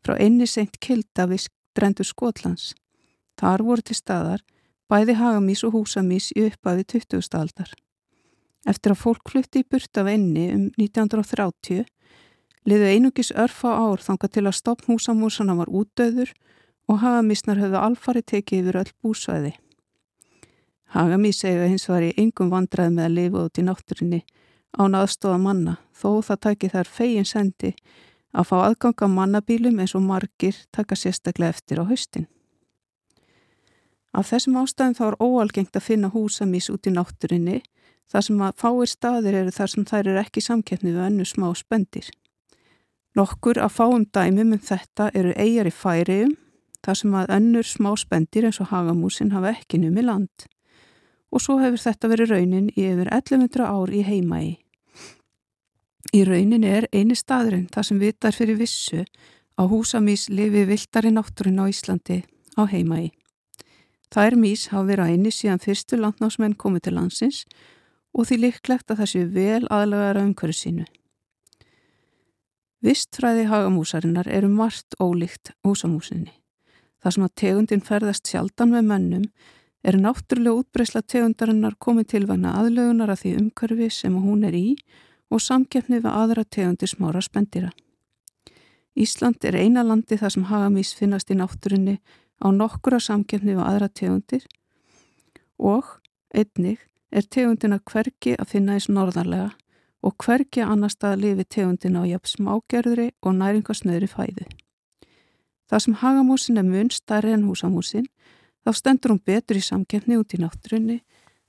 frá 0.06 0.16
einni 0.16 0.48
seint 0.48 0.80
kilda 0.80 1.28
við 1.28 1.50
drendur 1.78 2.08
Skotlands. 2.08 2.72
Þar 3.38 3.66
voru 3.68 3.84
til 3.86 3.98
staðar 4.00 4.46
bæði 4.90 5.18
hagamís 5.20 5.66
og 5.68 5.76
húsamís 5.76 6.32
í 6.34 6.48
uppafi 6.48 6.88
20. 6.96 7.28
aldar. 7.38 7.76
Eftir 8.66 8.96
að 8.96 9.04
fólk 9.04 9.30
flutti 9.32 9.62
í 9.62 9.68
burt 9.68 10.00
af 10.00 10.10
enni 10.12 10.48
um 10.54 10.66
1930 10.80 11.86
liðu 12.68 12.90
einugis 12.92 13.32
örfa 13.32 13.76
ár 13.78 14.04
þanga 14.04 14.28
til 14.32 14.46
að 14.48 14.58
stopp 14.58 14.88
húsamúsana 14.88 15.56
var 15.56 15.72
útdöður 15.72 16.34
og 16.88 17.00
hagamísnar 17.04 17.60
höfðu 17.62 17.80
alfari 17.80 18.24
tekið 18.24 18.64
yfir 18.64 18.80
öll 18.82 18.92
búsvæði. 19.04 19.54
Hagamís 20.96 21.44
eiga 21.44 21.68
hins 21.68 21.88
var 21.92 22.04
í 22.04 22.14
engum 22.20 22.52
vandrað 22.52 22.94
með 22.96 23.06
að 23.06 23.16
lifa 23.20 23.46
út 23.48 23.60
í 23.60 23.66
náttúrinni 23.68 24.22
án 24.78 24.96
aðstofa 24.96 25.40
manna 25.42 25.78
þó 25.96 26.22
það 26.24 26.42
tæki 26.46 26.72
þar 26.72 26.92
fegin 26.98 27.28
sendi 27.28 27.74
að 28.32 28.50
fá 28.50 28.58
aðganga 28.62 29.10
mannabílum 29.12 29.80
eins 29.82 29.96
og 29.98 30.06
margir 30.08 30.56
taka 30.72 30.96
sérstaklega 30.96 31.56
eftir 31.56 31.82
á 31.82 31.84
haustin. 31.88 32.28
Af 34.14 34.32
þessum 34.32 34.60
ástæðum 34.62 34.96
þá 34.98 35.04
er 35.08 35.20
óalgengt 35.24 35.76
að 35.76 35.88
finna 35.88 36.12
húsamís 36.14 36.70
út 36.74 36.88
í 36.88 36.94
náttúrinni 36.94 37.62
þar 38.12 38.26
sem 38.28 38.42
að 38.42 38.58
fáir 38.62 38.92
staðir 38.92 39.38
eru 39.42 39.54
þar 39.54 39.74
sem 39.74 39.86
þær 39.88 40.12
eru 40.12 40.22
ekki 40.22 40.44
samkeppni 40.44 40.94
við 40.94 41.06
önnu 41.10 41.28
smá 41.28 41.48
spendir. 41.56 42.10
Nokkur 43.18 43.60
að 43.60 43.74
fáum 43.74 44.06
dæmum 44.14 44.54
um 44.56 44.62
þetta 44.62 45.10
eru 45.18 45.34
eigjar 45.36 45.70
í 45.70 45.74
færiðum 45.74 46.36
þar 46.86 47.00
sem 47.00 47.16
að 47.18 47.34
önnur 47.38 47.68
smá 47.68 47.90
spendir 47.98 48.48
eins 48.48 48.62
og 48.64 48.70
hagamúsin 48.72 49.34
hafa 49.34 49.56
ekki 49.56 49.82
numi 49.82 50.06
land 50.06 50.48
og 51.34 51.44
svo 51.44 51.58
hefur 51.60 51.82
þetta 51.82 52.12
verið 52.12 52.32
raunin 52.32 52.70
í 52.72 52.86
yfir 52.88 53.10
1100 53.12 53.66
ár 53.68 53.92
í 53.92 54.04
heimægi. 54.08 54.54
Í 56.16 56.22
raunin 56.24 56.64
er 56.64 56.88
eini 56.96 57.18
staðurinn 57.20 57.68
þar 57.74 57.88
sem 57.90 58.00
vitar 58.00 58.36
fyrir 58.36 58.56
vissu 58.62 59.04
á 59.60 59.64
húsamís 59.68 60.30
lifi 60.32 60.64
viltar 60.70 61.10
í 61.10 61.12
náttúrin 61.12 61.60
á 61.60 61.68
Íslandi 61.68 62.22
á 62.56 62.64
heimægi. 62.64 63.12
Þær 64.08 64.38
mís 64.40 64.70
hafa 64.72 64.88
verið 64.88 65.04
að 65.04 65.14
einni 65.18 65.34
síðan 65.36 65.60
fyrstu 65.60 66.00
landnámsmenn 66.00 66.56
komið 66.56 66.86
til 66.88 66.96
landsins 66.96 67.42
og 67.44 67.66
því 68.26 68.40
líklegt 68.42 68.90
að 68.92 69.02
það 69.02 69.12
séu 69.12 69.28
vel 69.34 69.64
aðlagaðara 69.70 70.24
umhverju 70.26 70.58
sínu. 70.58 70.86
Vistfræði 72.86 73.48
hagamúsarinnar 73.50 74.30
eru 74.30 74.50
margt 74.54 74.98
ólíkt 75.02 75.52
húsamúsinni. 75.66 76.34
Það 77.02 77.14
sem 77.14 77.26
að 77.26 77.36
tegundin 77.42 77.86
ferðast 77.86 78.30
sjaldan 78.30 78.74
með 78.74 78.90
mönnum 78.92 79.26
er 79.88 79.98
náttúrulega 80.02 80.62
útbreysla 80.62 81.02
tegundarinnar 81.06 81.78
komið 81.80 82.10
til 82.14 82.24
vegna 82.30 82.56
aðlögunar 82.60 83.14
að 83.14 83.22
því 83.24 83.34
umhverfi 83.42 83.90
sem 83.94 84.16
hún 84.22 84.46
er 84.48 84.58
í 84.58 84.68
og 85.34 85.44
samkeppni 85.44 86.02
við 86.02 86.10
aðra 86.12 86.44
tegundir 86.46 86.92
smára 86.92 87.22
spendira. 87.22 87.72
Ísland 88.98 89.46
er 89.46 89.58
eina 89.62 89.84
landi 89.86 90.18
þar 90.18 90.34
sem 90.34 90.48
hagamís 90.50 90.94
finnast 90.98 91.30
í 91.30 91.38
náttúrinni 91.38 92.00
á 92.42 92.48
nokkura 92.54 93.00
samkjöfni 93.02 93.54
við 93.54 93.66
aðra 93.66 93.90
tegundir 93.90 94.46
og 95.58 95.98
einnig 96.34 96.82
er 97.12 97.26
tegundina 97.26 97.80
hverki 97.80 98.36
að 98.38 98.52
finna 98.54 98.76
eins 98.78 98.90
norðarlega 98.90 99.52
og 100.06 100.16
hverki 100.24 100.64
annar 100.64 100.94
stað 100.94 101.22
lifi 101.24 101.46
tegundina 101.46 102.04
á 102.04 102.06
jafn 102.08 102.34
smágerðri 102.34 103.12
og 103.22 103.38
næringasnöðri 103.40 104.10
fæðu. 104.12 104.46
Það 105.68 105.84
sem 105.84 105.98
hagamúsin 106.02 106.60
er 106.62 106.68
mun 106.68 106.92
starri 106.94 107.34
en 107.36 107.48
húsamúsin, 107.48 108.08
þá 108.64 108.72
stendur 108.76 109.14
hún 109.14 109.24
betur 109.26 109.60
í 109.60 109.64
samkeppni 109.64 110.20
út 110.20 110.36
í 110.36 110.42
náttúrunni 110.42 111.02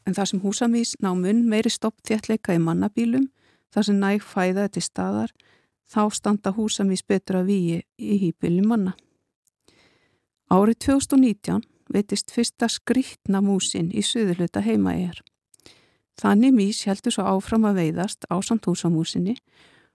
en 0.06 0.16
það 0.16 0.30
sem 0.30 0.42
húsamís 0.42 0.94
ná 1.04 1.12
mun 1.14 1.44
meiri 1.50 1.70
stoppþjallega 1.70 2.56
í 2.56 2.62
mannabílum, 2.62 3.28
það 3.74 3.86
sem 3.88 4.00
næg 4.00 4.24
fæða 4.24 4.68
til 4.72 4.82
staðar, 4.82 5.34
þá 5.88 6.02
standa 6.16 6.54
húsamís 6.56 7.04
betur 7.06 7.42
að 7.42 7.50
výi 7.52 7.82
í 7.98 8.18
hýpili 8.22 8.64
manna. 8.64 8.96
Árið 10.48 10.80
2019 10.88 11.60
veitist 11.92 12.32
fyrsta 12.32 12.68
skrítna 12.72 13.42
músin 13.44 13.90
í 13.92 14.02
suðurluta 14.04 14.62
heima 14.64 14.96
er. 14.96 15.20
Þannig 16.18 16.54
mís 16.54 16.82
heldur 16.88 17.14
svo 17.14 17.24
áfram 17.30 17.66
að 17.68 17.82
veiðast 17.82 18.26
á 18.26 18.36
samt 18.42 18.66
húsamúsinni 18.66 19.36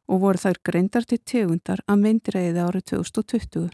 og 0.07 0.21
voru 0.23 0.39
þær 0.39 0.59
greindar 0.63 1.07
til 1.07 1.19
tegundar 1.19 1.83
að 1.87 2.03
myndreiði 2.05 2.63
árið 2.63 2.85
2020. 2.93 3.69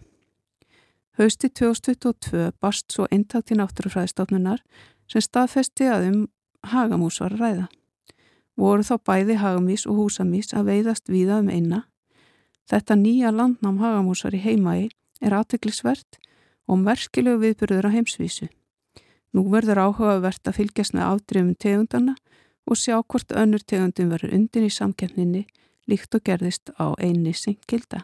Hausti 1.19 1.49
2022 1.49 2.51
barst 2.63 2.93
svo 2.95 3.05
eintak 3.11 3.45
til 3.49 3.59
náttúrufræðistofnunar 3.59 4.63
sem 5.09 5.21
staðfesti 5.25 5.89
að 5.91 6.07
um 6.09 6.19
hagamús 6.63 7.19
var 7.21 7.35
að 7.35 7.43
ræða. 7.43 7.67
Voru 8.59 8.83
þá 8.83 8.95
bæði 9.07 9.39
hagamís 9.39 9.85
og 9.87 9.99
húsamís 9.99 10.53
að 10.53 10.71
veiðast 10.73 11.11
víða 11.11 11.39
um 11.43 11.49
einna. 11.53 11.83
Þetta 12.69 12.97
nýja 12.99 13.33
landnám 13.33 13.79
hagamúsar 13.81 14.35
í 14.35 14.41
heimægi 14.43 14.89
er 15.21 15.35
aðteglisvert 15.37 16.19
og 16.69 16.81
merkilegu 16.81 17.41
viðbyrður 17.43 17.89
á 17.89 17.95
heimsvísu. 17.95 18.49
Nú 19.33 19.45
verður 19.53 19.83
áhugavert 19.85 20.47
að 20.49 20.57
fylgjast 20.57 20.95
með 20.97 21.07
afdrifum 21.07 21.55
tegundana 21.55 22.15
og 22.69 22.77
sjá 22.77 22.97
hvort 23.01 23.33
önnur 23.33 23.61
tegundum 23.65 24.09
verður 24.13 24.35
undin 24.37 24.65
í 24.65 24.73
samkeppninni 24.73 25.45
líkt 25.89 26.15
og 26.17 26.25
gerðist 26.25 26.71
á 26.77 26.93
einni 26.97 27.33
sengilda. 27.33 28.01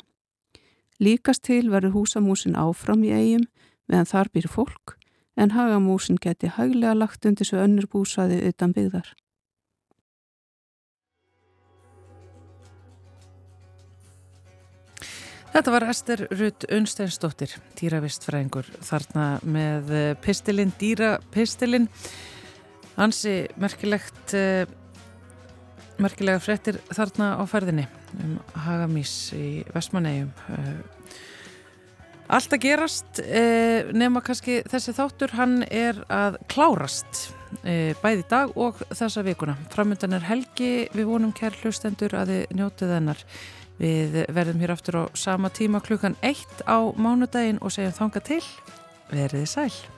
Líkast 1.01 1.43
til 1.45 1.67
verður 1.73 1.97
húsamúsin 1.99 2.57
áfram 2.57 3.03
í 3.03 3.11
eigum 3.13 3.49
meðan 3.89 4.09
þar 4.09 4.31
býr 4.33 4.47
fólk 4.49 4.95
en 5.35 5.51
hagamúsin 5.51 6.21
geti 6.21 6.49
hæglega 6.55 6.95
lagt 6.95 7.25
undir 7.27 7.47
svo 7.47 7.59
önnur 7.65 7.89
búsvæði 7.91 8.39
utan 8.49 8.73
byggðar. 8.73 9.09
Þetta 15.55 15.71
var 15.71 15.85
Ester 15.87 16.21
Rutt 16.35 16.65
Unsteinsdóttir, 16.67 17.53
dýravistfræðingur, 17.79 18.67
þarna 18.83 19.27
með 19.47 19.93
pistilinn, 20.19 20.73
dýrapistilinn. 20.75 21.85
Hansi 22.97 23.37
merkilegt, 23.55 24.33
eh, 24.35 24.65
merkilega 25.95 26.43
frettir 26.43 26.81
þarna 26.91 27.39
á 27.39 27.43
ferðinni 27.47 27.87
um 28.19 28.35
Hagamís 28.65 29.31
í 29.31 29.63
Vestmannegjum. 29.71 30.35
Eh, 30.51 31.15
allt 32.27 32.51
að 32.51 32.59
gerast, 32.59 33.19
eh, 33.23 33.93
nema 33.93 34.19
kannski 34.19 34.61
þessi 34.67 34.91
þáttur, 34.91 35.29
hann 35.39 35.63
er 35.71 36.03
að 36.09 36.35
klárast 36.49 37.31
bæði 37.63 38.27
dag 38.27 38.51
og 38.57 38.75
þessa 38.91 39.23
vikuna. 39.23 39.55
Framöndan 39.69 40.15
er 40.15 40.19
helgi, 40.19 40.89
við 40.91 41.05
vonum 41.05 41.31
kær 41.31 41.55
hlustendur 41.63 42.11
að 42.11 42.27
þið 42.27 42.47
njótið 42.51 42.99
hennar. 42.99 43.23
Við 43.79 44.21
verðum 44.31 44.61
hér 44.63 44.75
aftur 44.75 45.01
á 45.01 45.03
sama 45.17 45.51
tíma 45.51 45.81
klukkan 45.83 46.15
eitt 46.23 46.63
á 46.63 46.79
mánudaginn 46.95 47.59
og 47.61 47.75
segjum 47.75 47.97
þanga 47.97 48.23
til. 48.23 48.43
Verðið 49.11 49.51
sæl. 49.51 49.94